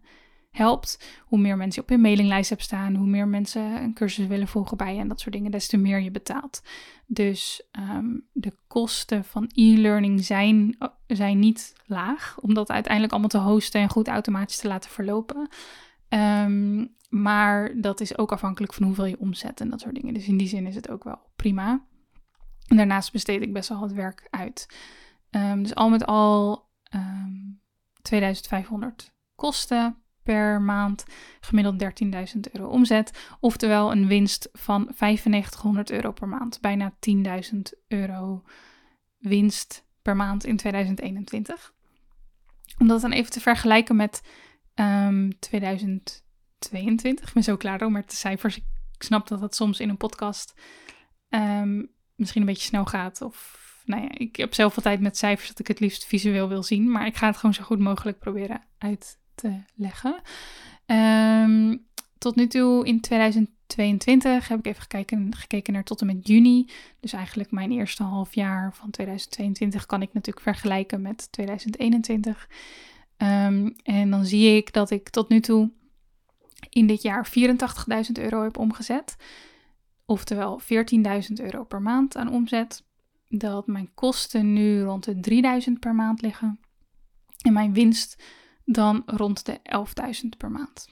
helpt, 0.56 1.20
hoe 1.22 1.39
meer 1.39 1.58
mensen 1.58 1.82
op 1.82 1.89
je 1.89 1.97
mailinglijst 1.97 2.49
hebt 2.49 2.62
staan, 2.62 2.95
hoe 2.95 3.08
meer 3.08 3.28
mensen 3.28 3.62
een 3.62 3.93
cursus 3.93 4.28
willen 4.28 4.47
volgen 4.47 4.78
bij 4.78 4.93
je 4.93 4.99
en 4.99 5.08
dat 5.08 5.20
soort 5.20 5.34
dingen, 5.36 5.51
des 5.51 5.68
te 5.68 5.78
meer 5.78 5.99
je 5.99 6.12
betaalt. 6.12 6.62
Dus 7.06 7.68
um, 7.80 8.28
de 8.32 8.53
kosten 8.68 9.26
van 9.26 9.49
e-learning 9.53 10.24
zijn, 10.24 10.78
zijn 11.08 11.39
niet 11.39 11.74
laag, 11.86 12.38
om 12.41 12.53
dat 12.53 12.72
uiteindelijk 12.72 13.14
allemaal 13.14 13.30
te 13.30 13.38
hosten 13.38 13.82
en 13.82 13.89
goed 13.89 14.08
automatisch 14.08 14.58
te 14.58 14.68
laten 14.68 14.89
verlopen. 14.89 15.49
Um, 16.10 16.93
maar 17.10 17.82
dat 17.82 17.99
is 17.99 18.18
ook 18.18 18.32
afhankelijk 18.32 18.74
van 18.74 18.86
hoeveel 18.86 19.06
je 19.06 19.20
omzet 19.20 19.62
en 19.62 19.70
dat 19.70 19.80
soort 19.80 19.95
dingen. 19.95 20.14
Dus 20.14 20.28
in 20.28 20.38
die 20.38 20.47
zin 20.47 20.68
is 20.68 20.76
het 20.76 20.89
ook 20.89 21.03
wel 21.03 21.20
prima. 21.36 21.86
En 22.68 22.78
daarnaast 22.78 23.12
besteed 23.12 23.41
ik 23.41 23.53
best 23.53 23.70
wel 23.70 23.82
het 23.82 23.93
werk 23.93 24.28
uit. 24.30 24.68
Um, 25.32 25.62
dus 25.62 25.76
al 25.76 25.89
met 25.89 26.06
al 26.06 26.64
2500 28.01 29.14
kosten 29.36 30.05
per 30.26 30.61
maand 30.61 31.05
gemiddeld 31.39 32.03
13.000 32.36 32.39
euro 32.51 32.67
omzet. 32.67 33.28
Oftewel 33.39 33.91
een 33.91 34.07
winst 34.07 34.49
van 34.53 34.84
9500 34.97 35.91
euro 35.91 36.11
per 36.11 36.28
maand. 36.28 36.61
Bijna 36.61 36.93
10.000 37.53 37.59
euro 37.88 38.43
winst 39.17 39.86
per 40.01 40.15
maand 40.15 40.45
in 40.45 40.57
2021. 40.57 41.73
Om 42.78 42.88
dat 42.88 43.01
dan 43.01 43.11
even 43.11 43.32
te 43.32 43.41
vergelijken 43.41 43.95
met 43.95 44.21
um, 44.76 44.86
ehm, 44.86 45.30
2022. 45.39 47.28
Ik 47.28 47.34
ben 47.34 47.43
zo 47.43 47.57
klaar 47.57 47.91
met 47.91 48.09
de 48.09 48.15
cijfers. 48.15 48.57
Ik 48.57 49.03
snap 49.03 49.28
dat 49.28 49.39
dat 49.39 49.55
soms 49.55 49.80
in 49.80 49.89
een 49.89 49.97
podcast 49.97 50.53
um, 51.30 51.91
misschien 52.15 52.41
een 52.41 52.47
beetje 52.47 52.67
snel 52.67 52.86
gaat. 52.86 53.21
Of 53.21 53.63
nou 53.86 54.01
ja, 54.01 54.09
ik 54.17 54.36
heb 54.36 54.53
zelf 54.53 54.76
altijd 54.76 54.99
met 54.99 55.17
cijfers 55.17 55.49
dat 55.49 55.59
ik 55.59 55.67
het 55.67 55.80
liefst 55.80 56.05
visueel 56.05 56.47
wil 56.47 56.63
zien. 56.63 56.91
Maar 56.91 57.05
ik 57.05 57.15
ga 57.15 57.28
het 57.28 57.38
gewoon 57.38 57.55
zo 57.55 57.63
goed 57.63 57.80
mogelijk 57.80 58.19
proberen 58.19 58.63
uit 58.78 59.23
te 59.36 59.62
leggen. 59.76 60.22
Um, 60.86 61.86
tot 62.18 62.36
nu 62.36 62.48
toe 62.48 62.86
in 62.86 63.02
2022 63.02 64.48
heb 64.48 64.60
ik 64.60 64.66
even 64.66 64.82
gekeken, 64.82 65.36
gekeken 65.36 65.74
naar 65.74 65.84
tot 65.84 66.02
en 66.02 66.08
met 66.08 66.28
juni. 66.28 66.70
Dus 67.00 67.14
eigenlijk 67.14 67.52
mijn 67.52 67.72
eerste 67.72 68.04
half 68.04 68.36
jaar 68.36 68.74
van 68.74 68.90
2022 68.90 69.86
kan 69.86 70.02
ik 70.02 70.14
natuurlijk 70.14 70.46
vergelijken 70.46 71.02
met 71.02 71.32
2021. 71.32 72.50
Um, 73.18 73.28
ehm, 73.28 73.70
en 73.84 74.10
dan 74.10 74.26
zie 74.26 74.56
ik 74.56 74.74
dat 74.74 74.90
ik 74.90 75.10
tot 75.10 75.30
nu 75.30 75.40
toe 75.40 75.72
in 76.70 76.88
dit 76.88 77.02
jaar 77.02 77.28
84.000 77.28 78.12
euro 78.20 78.44
heb 78.44 78.58
omgezet. 78.58 79.16
Oftewel 80.06 80.60
14.000 80.60 81.40
euro 81.40 81.64
per 81.64 81.82
maand 81.82 82.16
aan 82.16 82.32
omzet. 82.32 82.84
dat 83.30 83.68
mijn 83.68 83.94
kosten 83.94 84.54
nu 84.54 84.82
rond 84.82 85.04
de 85.04 85.20
3000 85.20 85.80
per 85.80 85.96
maand 85.96 86.22
liggen. 86.22 86.60
En 87.42 87.54
mijn 87.54 87.74
winst 87.74 88.24
dan 88.66 89.03
rond 89.05 89.45
de 89.45 89.59
11.000 90.24 90.30
per 90.38 90.51
maand. 90.51 90.88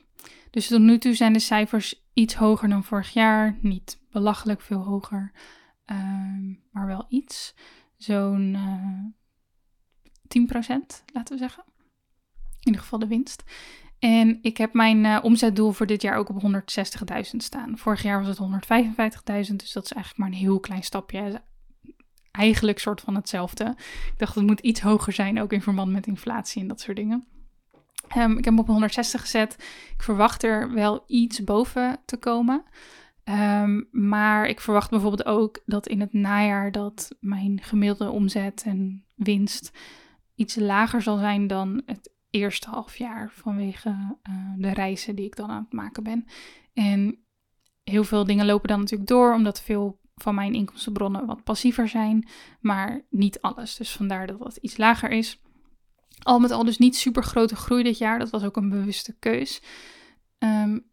Dus 0.50 0.68
tot 0.68 0.82
nu 0.82 0.98
toe 0.98 1.14
zijn 1.14 1.34
de 1.34 1.40
cijfers 1.40 2.04
iets 2.14 2.36
hoger 2.36 2.70
dan 2.70 2.84
vorig 2.84 3.14
jaar. 3.14 3.58
Niet 3.62 4.00
belachelijk 4.12 4.62
veel 4.62 4.84
hoger, 4.84 5.32
ehm, 5.86 6.48
maar 6.72 6.86
wel 6.88 7.06
iets. 7.10 7.56
Zo'n 7.98 8.54
uh, 8.54 8.62
eh, 8.62 9.06
10% 10.28 11.04
laten 11.14 11.34
we 11.34 11.38
zeggen. 11.38 11.64
In 12.60 12.70
ieder 12.70 12.82
geval 12.82 13.00
de 13.00 13.08
winst. 13.08 13.44
En 14.00 14.40
ik 14.42 14.58
heb 14.58 14.74
mijn 14.74 15.04
uh, 15.04 15.20
omzetdoel 15.22 15.72
voor 15.72 15.86
dit 15.86 16.02
jaar 16.02 16.18
ook 16.18 16.30
op 16.30 16.42
160.000 16.42 17.38
staan. 17.38 17.78
Vorig 17.78 18.02
jaar 18.02 18.24
was 18.24 18.38
het 18.38 18.48
155.000, 19.50 19.56
dus 19.56 19.72
dat 19.72 19.84
is 19.84 19.92
eigenlijk 19.92 20.18
maar 20.18 20.28
een 20.28 20.34
heel 20.34 20.60
klein 20.60 20.84
stapje. 20.84 21.42
Eigenlijk 22.32 22.80
soort 22.80 23.02
van 23.02 23.16
hetzelfde. 23.16 23.76
Ik 24.12 24.14
dacht 24.18 24.36
het 24.36 24.46
moet 24.46 24.60
iets 24.60 24.82
hoger 24.82 25.14
zijn, 25.14 25.42
ook 25.42 25.54
in 25.54 25.62
verband 25.62 25.92
met 25.92 26.08
inflatie 26.08 26.62
en 26.62 26.68
dat 26.68 26.80
soort 26.80 26.98
dingen. 26.98 27.28
Um, 28.18 28.32
ik 28.32 28.46
heb 28.46 28.54
hem 28.54 28.60
op 28.60 28.68
160 28.68 29.22
gezet. 29.22 29.56
Ik 29.94 30.04
verwacht 30.04 30.44
er 30.44 30.74
wel 30.74 31.04
iets 31.08 31.44
boven 31.44 32.00
te 32.06 32.18
komen. 32.18 32.64
Um, 33.24 33.88
maar 33.92 34.48
ik 34.48 34.60
verwacht 34.60 34.90
bijvoorbeeld 34.90 35.26
ook 35.26 35.62
dat 35.66 35.88
in 35.88 36.00
het 36.00 36.14
najaar 36.14 36.72
dat 36.72 37.16
mijn 37.20 37.62
gemiddelde 37.62 38.12
omzet 38.12 38.64
en 38.66 39.06
winst 39.16 39.72
iets 40.36 40.56
lager 40.56 41.02
zal 41.02 41.18
zijn 41.18 41.48
dan 41.48 41.82
het 41.86 42.12
eerste 42.30 42.70
half 42.70 42.98
jaar 42.98 43.32
vanwege 43.32 43.90
uh, 43.90 44.36
de 44.58 44.74
reizen 44.74 45.16
die 45.16 45.26
ik 45.26 45.36
dan 45.36 45.50
aan 45.50 45.64
het 45.64 45.74
maken 45.74 46.04
ben. 46.04 46.26
En 46.74 47.24
heel 47.84 48.04
veel 48.04 48.26
dingen 48.26 48.46
lopen 48.46 48.68
dan 48.68 48.80
natuurlijk 48.80 49.10
door, 49.10 49.34
omdat 49.34 49.62
veel 49.62 50.00
van 50.16 50.36
mijn 50.36 50.54
inkomstenbronnen 50.54 51.26
wat 51.26 51.44
passiever 51.44 51.88
zijn, 51.88 52.28
maar 52.60 53.02
niet 53.10 53.42
alles. 53.42 53.76
Dus 53.76 53.92
vandaar 53.92 54.28
dat 54.28 54.40
het 54.40 54.58
iets 54.58 54.78
lager 54.78 55.10
is. 55.10 55.42
Al 56.24 56.40
met 56.40 56.52
al 56.52 56.66
dus 56.66 56.78
niet 56.78 56.96
super 56.96 57.24
grote 57.24 57.56
groei 57.56 57.84
dit 57.84 57.98
jaar. 57.98 58.20
Dat 58.20 58.30
was 58.30 58.44
ook 58.44 58.58
een 58.58 58.70
bewuste 58.70 59.16
keus. 59.20 59.62
Um, 60.40 60.92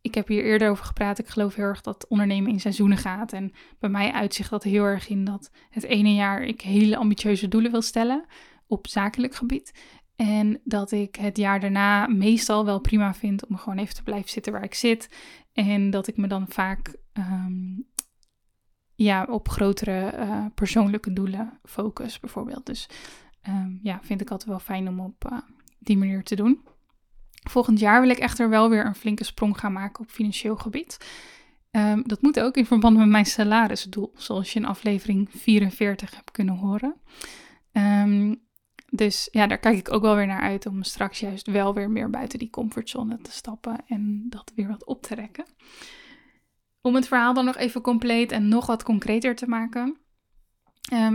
ik 0.00 0.14
heb 0.14 0.28
hier 0.28 0.44
eerder 0.44 0.70
over 0.70 0.84
gepraat. 0.84 1.18
Ik 1.18 1.28
geloof 1.28 1.54
heel 1.54 1.64
erg 1.64 1.80
dat 1.80 2.06
ondernemen 2.08 2.50
in 2.50 2.60
seizoenen 2.60 2.98
gaat. 2.98 3.32
En 3.32 3.52
bij 3.78 3.90
mij 3.90 4.12
uitzicht 4.12 4.50
dat 4.50 4.62
heel 4.62 4.84
erg 4.84 5.08
in 5.08 5.24
dat 5.24 5.50
het 5.70 5.84
ene 5.84 6.14
jaar 6.14 6.42
ik 6.42 6.60
hele 6.60 6.96
ambitieuze 6.96 7.48
doelen 7.48 7.70
wil 7.70 7.82
stellen 7.82 8.24
op 8.66 8.86
zakelijk 8.86 9.34
gebied. 9.34 9.72
En 10.16 10.60
dat 10.64 10.92
ik 10.92 11.16
het 11.16 11.36
jaar 11.36 11.60
daarna 11.60 12.06
meestal 12.06 12.64
wel 12.64 12.80
prima 12.80 13.14
vind 13.14 13.46
om 13.46 13.56
gewoon 13.56 13.78
even 13.78 13.94
te 13.94 14.02
blijven 14.02 14.30
zitten 14.30 14.52
waar 14.52 14.64
ik 14.64 14.74
zit. 14.74 15.08
En 15.52 15.90
dat 15.90 16.06
ik 16.06 16.16
me 16.16 16.26
dan 16.26 16.46
vaak 16.48 16.96
um, 17.12 17.86
ja, 18.94 19.24
op 19.24 19.48
grotere 19.48 20.12
uh, 20.18 20.46
persoonlijke 20.54 21.12
doelen 21.12 21.58
focus, 21.62 22.20
bijvoorbeeld. 22.20 22.66
Dus 22.66 22.88
um, 23.48 23.78
ja, 23.82 24.00
vind 24.02 24.20
ik 24.20 24.30
altijd 24.30 24.50
wel 24.50 24.58
fijn 24.58 24.88
om 24.88 25.00
op 25.00 25.30
uh, 25.32 25.38
die 25.78 25.96
manier 25.96 26.22
te 26.22 26.36
doen. 26.36 26.60
Volgend 27.48 27.78
jaar 27.78 28.00
wil 28.00 28.10
ik 28.10 28.18
echter 28.18 28.48
wel 28.48 28.70
weer 28.70 28.86
een 28.86 28.94
flinke 28.94 29.24
sprong 29.24 29.58
gaan 29.58 29.72
maken 29.72 30.02
op 30.02 30.10
financieel 30.10 30.56
gebied. 30.56 30.98
Um, 31.70 32.02
dat 32.06 32.22
moet 32.22 32.40
ook 32.40 32.56
in 32.56 32.66
verband 32.66 32.96
met 32.96 33.08
mijn 33.08 33.26
salarisdoel, 33.26 34.12
zoals 34.16 34.52
je 34.52 34.58
in 34.58 34.66
aflevering 34.66 35.28
44 35.30 36.14
hebt 36.14 36.30
kunnen 36.30 36.56
horen. 36.56 36.94
Um, 37.72 38.42
dus 38.90 39.28
ja, 39.30 39.46
daar 39.46 39.58
kijk 39.58 39.78
ik 39.78 39.92
ook 39.92 40.02
wel 40.02 40.16
weer 40.16 40.26
naar 40.26 40.42
uit 40.42 40.66
om 40.66 40.82
straks 40.82 41.20
juist 41.20 41.46
wel 41.46 41.74
weer 41.74 41.90
meer 41.90 42.10
buiten 42.10 42.38
die 42.38 42.50
comfortzone 42.50 43.18
te 43.20 43.32
stappen 43.32 43.84
en 43.86 44.26
dat 44.28 44.52
weer 44.54 44.68
wat 44.68 44.84
op 44.84 45.02
te 45.02 45.14
rekken. 45.14 45.44
Om 46.80 46.94
het 46.94 47.08
verhaal 47.08 47.34
dan 47.34 47.44
nog 47.44 47.56
even 47.56 47.80
compleet 47.80 48.32
en 48.32 48.48
nog 48.48 48.66
wat 48.66 48.82
concreter 48.82 49.34
te 49.34 49.48
maken. 49.48 49.98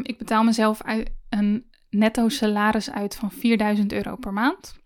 Ik 0.04 0.18
betaal 0.18 0.44
mezelf 0.44 0.84
uit 0.84 1.12
een 1.30 1.70
netto 1.90 2.30
salaris 2.30 2.92
uit 2.92 3.16
van 3.16 3.32
4000 3.32 3.92
euro 3.94 4.16
per 4.16 4.34
maand. 4.34 4.78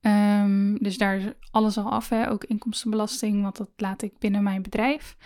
Um, 0.00 0.78
dus 0.78 0.98
daar 0.98 1.16
is 1.16 1.24
alles 1.50 1.78
al 1.78 1.90
af, 1.90 2.08
hè? 2.08 2.30
ook 2.30 2.44
inkomstenbelasting, 2.44 3.42
want 3.42 3.56
dat 3.56 3.70
laat 3.76 4.02
ik 4.02 4.18
binnen 4.18 4.42
mijn 4.42 4.62
bedrijf. 4.62 5.16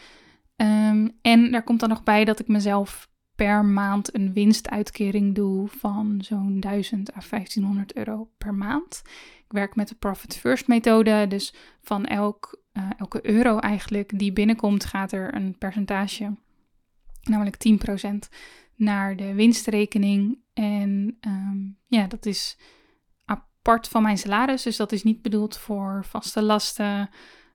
Um, 0.57 1.19
en 1.23 1.51
daar 1.51 1.63
komt 1.63 1.81
dan 1.81 1.89
nog 1.89 2.03
bij 2.03 2.25
dat 2.25 2.41
ik 2.41 2.49
mezelf 2.49 3.11
per 3.35 3.65
maand 3.65 4.15
een 4.15 4.33
winstuitkering 4.33 5.35
doe 5.35 5.69
van 5.69 6.19
zo'n 6.25 6.61
1000 6.61 7.17
à 7.17 7.21
1500 7.31 7.97
euro 7.97 8.31
per 8.39 8.55
maand. 8.55 9.03
Ik 9.45 9.53
werk 9.53 9.77
met 9.77 9.89
de 9.89 9.95
Profit 9.95 10.37
First 10.37 10.69
methode, 10.69 11.27
dus 11.29 11.55
van 11.81 12.07
elk, 12.07 12.63
uh, 12.73 12.91
elke 12.99 13.27
euro 13.27 13.59
eigenlijk 13.59 14.19
die 14.19 14.33
binnenkomt, 14.33 14.85
gaat 14.85 15.13
er 15.13 15.35
een 15.35 15.59
percentage, 15.59 16.35
namelijk 17.23 17.57
10%, 17.57 18.29
naar 18.83 19.17
de 19.17 19.35
winstrekening. 19.35 20.39
En 20.53 21.19
um, 21.21 21.79
ja, 21.87 22.07
dat 22.07 22.27
is 22.27 22.59
apart 23.25 23.89
van 23.89 24.03
mijn 24.03 24.19
salaris, 24.19 24.63
dus 24.63 24.77
dat 24.77 24.93
is 24.93 25.03
niet 25.03 25.23
bedoeld 25.23 25.57
voor 25.57 26.05
vaste 26.05 26.43
lasten, 26.43 27.11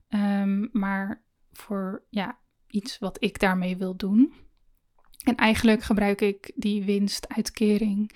um, 0.10 0.70
maar 0.72 1.24
voor 1.52 2.04
ja, 2.10 2.38
iets 2.68 3.00
wat 3.00 3.24
ik 3.24 3.40
daarmee 3.40 3.78
wil 3.78 3.96
doen. 3.96 4.34
En 5.24 5.36
eigenlijk 5.36 5.84
gebruik 5.84 6.22
ik 6.22 6.52
die 6.56 6.84
winstuitkering 6.84 8.12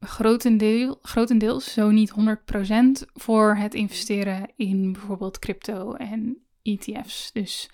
grotendeel, 0.00 0.98
grotendeels, 1.02 1.72
zo 1.72 1.90
niet 1.90 2.12
100%, 2.12 3.10
voor 3.12 3.56
het 3.56 3.74
investeren 3.74 4.52
in 4.56 4.92
bijvoorbeeld 4.92 5.38
crypto 5.38 5.92
en 5.92 6.42
ETF's. 6.62 7.32
Dus 7.32 7.70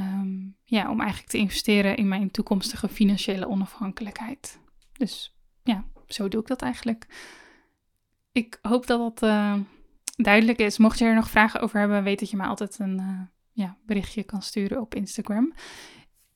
um, 0.00 0.56
ja, 0.64 0.90
om 0.90 1.00
eigenlijk 1.00 1.30
te 1.30 1.38
investeren 1.38 1.96
in 1.96 2.08
mijn 2.08 2.30
toekomstige 2.30 2.88
financiële 2.88 3.48
onafhankelijkheid. 3.48 4.60
Dus 4.92 5.36
ja, 5.62 5.84
zo 6.06 6.28
doe 6.28 6.40
ik 6.40 6.46
dat 6.46 6.62
eigenlijk. 6.62 7.06
Ik 8.32 8.58
hoop 8.62 8.86
dat 8.86 9.16
dat 9.16 9.30
uh, 9.30 9.54
duidelijk 10.16 10.58
is. 10.58 10.78
Mocht 10.78 10.98
je 10.98 11.04
er 11.04 11.14
nog 11.14 11.30
vragen 11.30 11.60
over 11.60 11.78
hebben, 11.78 12.02
weet 12.02 12.18
dat 12.18 12.30
je 12.30 12.36
mij 12.36 12.46
altijd 12.46 12.78
een 12.78 13.00
uh, 13.00 13.20
ja, 13.52 13.76
berichtje 13.86 14.22
kan 14.22 14.42
sturen 14.42 14.80
op 14.80 14.94
Instagram. 14.94 15.52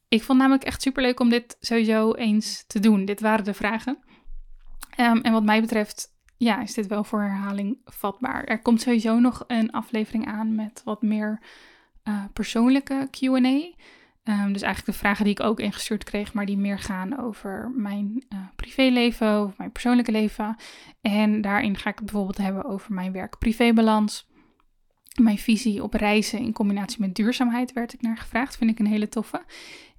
Ik 0.08 0.22
vond 0.22 0.38
namelijk 0.38 0.64
echt 0.64 0.82
super 0.82 1.02
leuk 1.02 1.20
om 1.20 1.28
dit 1.28 1.56
sowieso 1.60 2.12
eens 2.12 2.64
te 2.66 2.80
doen. 2.80 3.04
Dit 3.04 3.20
waren 3.20 3.44
de 3.44 3.54
vragen. 3.54 3.98
Um, 5.00 5.20
en 5.20 5.32
wat 5.32 5.44
mij 5.44 5.60
betreft, 5.60 6.14
ja, 6.36 6.62
is 6.62 6.74
dit 6.74 6.86
wel 6.86 7.04
voor 7.04 7.20
herhaling 7.20 7.80
vatbaar. 7.84 8.44
Er 8.44 8.62
komt 8.62 8.80
sowieso 8.80 9.18
nog 9.18 9.44
een 9.46 9.70
aflevering 9.70 10.26
aan 10.26 10.54
met 10.54 10.82
wat 10.84 11.02
meer 11.02 11.42
uh, 12.08 12.24
persoonlijke 12.32 13.08
QA. 13.10 13.72
Um, 14.26 14.52
dus 14.52 14.62
eigenlijk 14.62 14.86
de 14.86 14.92
vragen 14.92 15.24
die 15.24 15.32
ik 15.32 15.40
ook 15.40 15.60
ingestuurd 15.60 16.04
kreeg, 16.04 16.32
maar 16.32 16.46
die 16.46 16.56
meer 16.56 16.78
gaan 16.78 17.18
over 17.18 17.72
mijn 17.74 18.24
uh, 18.32 18.38
privéleven, 18.56 19.28
over 19.28 19.54
mijn 19.58 19.72
persoonlijke 19.72 20.12
leven. 20.12 20.56
En 21.00 21.40
daarin 21.40 21.76
ga 21.76 21.90
ik 21.90 21.96
het 21.96 22.04
bijvoorbeeld 22.04 22.38
hebben 22.38 22.64
over 22.64 22.94
mijn 22.94 23.12
werk-privébalans. 23.12 24.28
Mijn 25.20 25.38
visie 25.38 25.82
op 25.82 25.94
reizen 25.94 26.38
in 26.38 26.52
combinatie 26.52 27.00
met 27.00 27.14
duurzaamheid 27.14 27.72
werd 27.72 27.92
ik 27.92 28.02
naar 28.02 28.16
gevraagd. 28.16 28.56
Vind 28.56 28.70
ik 28.70 28.78
een 28.78 28.86
hele 28.86 29.08
toffe. 29.08 29.44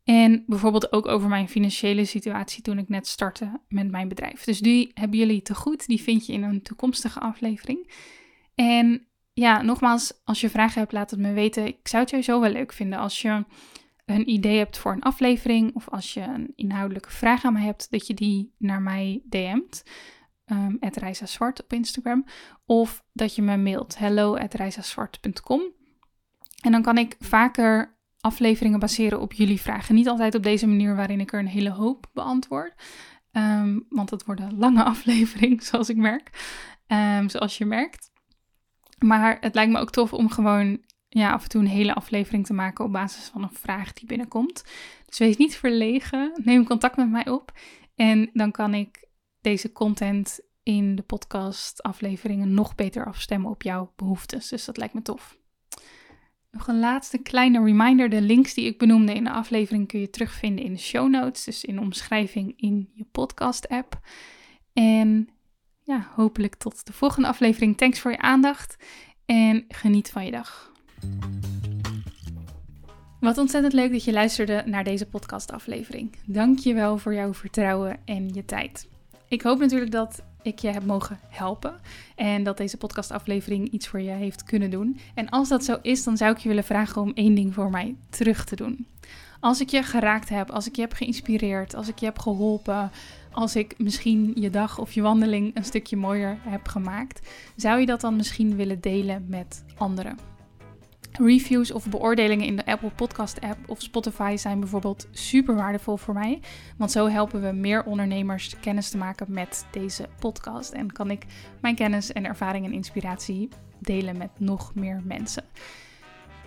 En 0.03 0.43
bijvoorbeeld 0.47 0.91
ook 0.91 1.07
over 1.07 1.29
mijn 1.29 1.49
financiële 1.49 2.05
situatie 2.05 2.61
toen 2.61 2.77
ik 2.77 2.89
net 2.89 3.07
startte 3.07 3.59
met 3.67 3.91
mijn 3.91 4.07
bedrijf. 4.07 4.43
Dus 4.43 4.59
die 4.59 4.91
hebben 4.93 5.19
jullie 5.19 5.41
te 5.41 5.55
goed. 5.55 5.87
Die 5.87 6.01
vind 6.01 6.25
je 6.25 6.33
in 6.33 6.43
een 6.43 6.61
toekomstige 6.61 7.19
aflevering. 7.19 7.91
En 8.55 9.07
ja, 9.35 9.61
nogmaals, 9.61 10.13
als 10.23 10.41
je 10.41 10.49
vragen 10.49 10.79
hebt, 10.79 10.91
laat 10.91 11.11
het 11.11 11.19
me 11.19 11.33
weten. 11.33 11.65
Ik 11.65 11.87
zou 11.87 12.01
het 12.01 12.11
sowieso 12.11 12.39
wel 12.39 12.51
leuk 12.51 12.73
vinden 12.73 12.99
als 12.99 13.21
je 13.21 13.45
een 14.05 14.29
idee 14.29 14.57
hebt 14.57 14.77
voor 14.77 14.91
een 14.91 15.01
aflevering. 15.01 15.75
Of 15.75 15.89
als 15.89 16.13
je 16.13 16.21
een 16.21 16.53
inhoudelijke 16.55 17.11
vraag 17.11 17.45
aan 17.45 17.53
mij 17.53 17.63
hebt, 17.63 17.91
dat 17.91 18.07
je 18.07 18.13
die 18.13 18.53
naar 18.57 18.81
mij 18.81 19.21
DM't. 19.29 19.83
Um, 20.45 20.79
Zwart 21.23 21.63
op 21.63 21.73
Instagram. 21.73 22.25
Of 22.65 23.03
dat 23.13 23.35
je 23.35 23.41
me 23.41 23.57
mailt 23.57 23.97
hello 23.97 24.35
En 24.35 24.49
dan 26.71 26.81
kan 26.81 26.97
ik 26.97 27.15
vaker 27.19 27.97
afleveringen 28.19 28.79
baseren 28.79 29.21
op 29.21 29.33
jullie 29.33 29.61
vragen. 29.61 29.95
Niet 29.95 30.07
altijd 30.07 30.35
op 30.35 30.43
deze 30.43 30.67
manier 30.67 30.95
waarin 30.95 31.19
ik 31.19 31.33
er 31.33 31.39
een 31.39 31.47
hele 31.47 31.71
hoop 31.71 32.09
beantwoord. 32.13 32.73
Um, 33.31 33.85
want 33.89 34.09
het 34.09 34.25
worden 34.25 34.57
lange 34.57 34.83
afleveringen, 34.93 35.61
zoals 35.61 35.89
ik 35.89 35.97
merk. 35.97 36.29
Um, 36.87 37.29
zoals 37.29 37.57
je 37.57 37.65
merkt. 37.65 38.13
Maar 38.97 39.37
het 39.39 39.55
lijkt 39.55 39.71
me 39.71 39.79
ook 39.79 39.91
tof 39.91 40.13
om 40.13 40.29
gewoon 40.29 40.79
ja, 41.09 41.31
af 41.31 41.43
en 41.43 41.49
toe 41.49 41.61
een 41.61 41.67
hele 41.67 41.93
aflevering 41.93 42.45
te 42.45 42.53
maken 42.53 42.85
op 42.85 42.91
basis 42.91 43.25
van 43.25 43.43
een 43.43 43.53
vraag 43.53 43.93
die 43.93 44.07
binnenkomt. 44.07 44.63
Dus 45.05 45.17
wees 45.17 45.37
niet 45.37 45.55
verlegen. 45.55 46.31
Neem 46.43 46.65
contact 46.65 46.97
met 46.97 47.09
mij 47.09 47.29
op. 47.29 47.51
En 47.95 48.29
dan 48.33 48.51
kan 48.51 48.73
ik 48.73 49.07
deze 49.41 49.71
content 49.71 50.39
in 50.63 50.95
de 50.95 51.01
podcast 51.01 51.83
afleveringen 51.83 52.53
nog 52.53 52.75
beter 52.75 53.05
afstemmen 53.05 53.51
op 53.51 53.61
jouw 53.61 53.93
behoeftes. 53.95 54.49
Dus 54.49 54.65
dat 54.65 54.77
lijkt 54.77 54.93
me 54.93 55.01
tof. 55.01 55.37
Nog 56.51 56.67
een 56.67 56.79
laatste 56.79 57.17
kleine 57.17 57.63
reminder. 57.63 58.09
De 58.09 58.21
links 58.21 58.53
die 58.53 58.65
ik 58.65 58.77
benoemde 58.77 59.13
in 59.13 59.23
de 59.23 59.31
aflevering 59.31 59.87
kun 59.87 59.99
je 59.99 60.09
terugvinden 60.09 60.65
in 60.65 60.73
de 60.73 60.79
show 60.79 61.09
notes. 61.09 61.43
Dus 61.43 61.65
in 61.65 61.75
de 61.75 61.81
omschrijving 61.81 62.53
in 62.57 62.89
je 62.93 63.05
podcast 63.11 63.67
app. 63.67 63.99
En 64.73 65.29
ja, 65.85 66.07
hopelijk 66.15 66.55
tot 66.55 66.85
de 66.85 66.93
volgende 66.93 67.27
aflevering. 67.27 67.77
Thanks 67.77 67.99
voor 67.99 68.11
je 68.11 68.17
aandacht 68.17 68.75
en 69.25 69.65
geniet 69.67 70.11
van 70.11 70.25
je 70.25 70.31
dag. 70.31 70.71
Wat 73.19 73.37
ontzettend 73.37 73.73
leuk 73.73 73.91
dat 73.91 74.03
je 74.03 74.11
luisterde 74.11 74.63
naar 74.65 74.83
deze 74.83 75.05
podcastaflevering. 75.05 76.15
Dank 76.25 76.59
je 76.59 76.73
wel 76.73 76.97
voor 76.97 77.13
jouw 77.13 77.33
vertrouwen 77.33 77.99
en 78.05 78.29
je 78.33 78.45
tijd. 78.45 78.87
Ik 79.27 79.41
hoop 79.41 79.59
natuurlijk 79.59 79.91
dat 79.91 80.23
ik 80.41 80.59
je 80.59 80.67
heb 80.67 80.85
mogen 80.85 81.19
helpen 81.27 81.79
en 82.15 82.43
dat 82.43 82.57
deze 82.57 82.77
podcastaflevering 82.77 83.69
iets 83.69 83.87
voor 83.87 84.01
je 84.01 84.11
heeft 84.11 84.43
kunnen 84.43 84.69
doen. 84.69 84.99
En 85.13 85.29
als 85.29 85.49
dat 85.49 85.63
zo 85.63 85.77
is, 85.81 86.03
dan 86.03 86.17
zou 86.17 86.31
ik 86.31 86.37
je 86.37 86.47
willen 86.47 86.63
vragen 86.63 87.01
om 87.01 87.11
één 87.13 87.35
ding 87.35 87.53
voor 87.53 87.69
mij 87.69 87.95
terug 88.09 88.45
te 88.45 88.55
doen. 88.55 88.87
Als 89.39 89.61
ik 89.61 89.69
je 89.69 89.83
geraakt 89.83 90.29
heb, 90.29 90.49
als 90.49 90.67
ik 90.67 90.75
je 90.75 90.81
heb 90.81 90.93
geïnspireerd, 90.93 91.75
als 91.75 91.87
ik 91.87 91.99
je 91.99 92.05
heb 92.05 92.19
geholpen, 92.19 92.91
als 93.35 93.55
ik 93.55 93.73
misschien 93.77 94.31
je 94.35 94.49
dag 94.49 94.79
of 94.79 94.91
je 94.91 95.01
wandeling 95.01 95.55
een 95.55 95.63
stukje 95.63 95.97
mooier 95.97 96.37
heb 96.41 96.67
gemaakt, 96.67 97.29
zou 97.55 97.79
je 97.79 97.85
dat 97.85 98.01
dan 98.01 98.15
misschien 98.15 98.55
willen 98.55 98.81
delen 98.81 99.25
met 99.29 99.65
anderen? 99.77 100.17
Reviews 101.11 101.71
of 101.71 101.89
beoordelingen 101.89 102.45
in 102.45 102.55
de 102.55 102.65
Apple 102.65 102.89
Podcast 102.89 103.41
app 103.41 103.69
of 103.69 103.81
Spotify 103.81 104.35
zijn 104.37 104.59
bijvoorbeeld 104.59 105.07
super 105.11 105.55
waardevol 105.55 105.97
voor 105.97 106.13
mij. 106.13 106.39
Want 106.77 106.91
zo 106.91 107.07
helpen 107.07 107.41
we 107.41 107.51
meer 107.51 107.83
ondernemers 107.83 108.59
kennis 108.59 108.89
te 108.89 108.97
maken 108.97 109.25
met 109.29 109.65
deze 109.71 110.09
podcast. 110.19 110.71
En 110.71 110.91
kan 110.91 111.11
ik 111.11 111.25
mijn 111.61 111.75
kennis 111.75 112.11
en 112.11 112.25
ervaring 112.25 112.65
en 112.65 112.73
inspiratie 112.73 113.49
delen 113.79 114.17
met 114.17 114.39
nog 114.39 114.75
meer 114.75 115.01
mensen. 115.03 115.43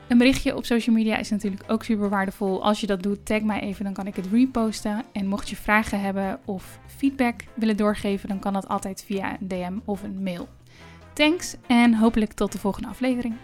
Een 0.08 0.18
berichtje 0.18 0.56
op 0.56 0.64
social 0.64 0.96
media 0.96 1.16
is 1.16 1.30
natuurlijk 1.30 1.62
ook 1.66 1.84
super 1.84 2.08
waardevol. 2.08 2.64
Als 2.64 2.80
je 2.80 2.86
dat 2.86 3.02
doet, 3.02 3.26
tag 3.26 3.42
mij 3.42 3.60
even, 3.60 3.84
dan 3.84 3.92
kan 3.92 4.06
ik 4.06 4.16
het 4.16 4.26
reposten. 4.32 5.04
En 5.12 5.26
mocht 5.26 5.48
je 5.48 5.56
vragen 5.56 6.00
hebben 6.00 6.38
of 6.44 6.78
feedback 6.86 7.44
willen 7.54 7.76
doorgeven, 7.76 8.28
dan 8.28 8.38
kan 8.38 8.52
dat 8.52 8.68
altijd 8.68 9.04
via 9.06 9.36
een 9.40 9.48
DM 9.48 9.78
of 9.84 10.02
een 10.02 10.22
mail. 10.22 10.48
Thanks 11.12 11.56
en 11.66 11.94
hopelijk 11.94 12.32
tot 12.32 12.52
de 12.52 12.58
volgende 12.58 12.88
aflevering. 12.88 13.34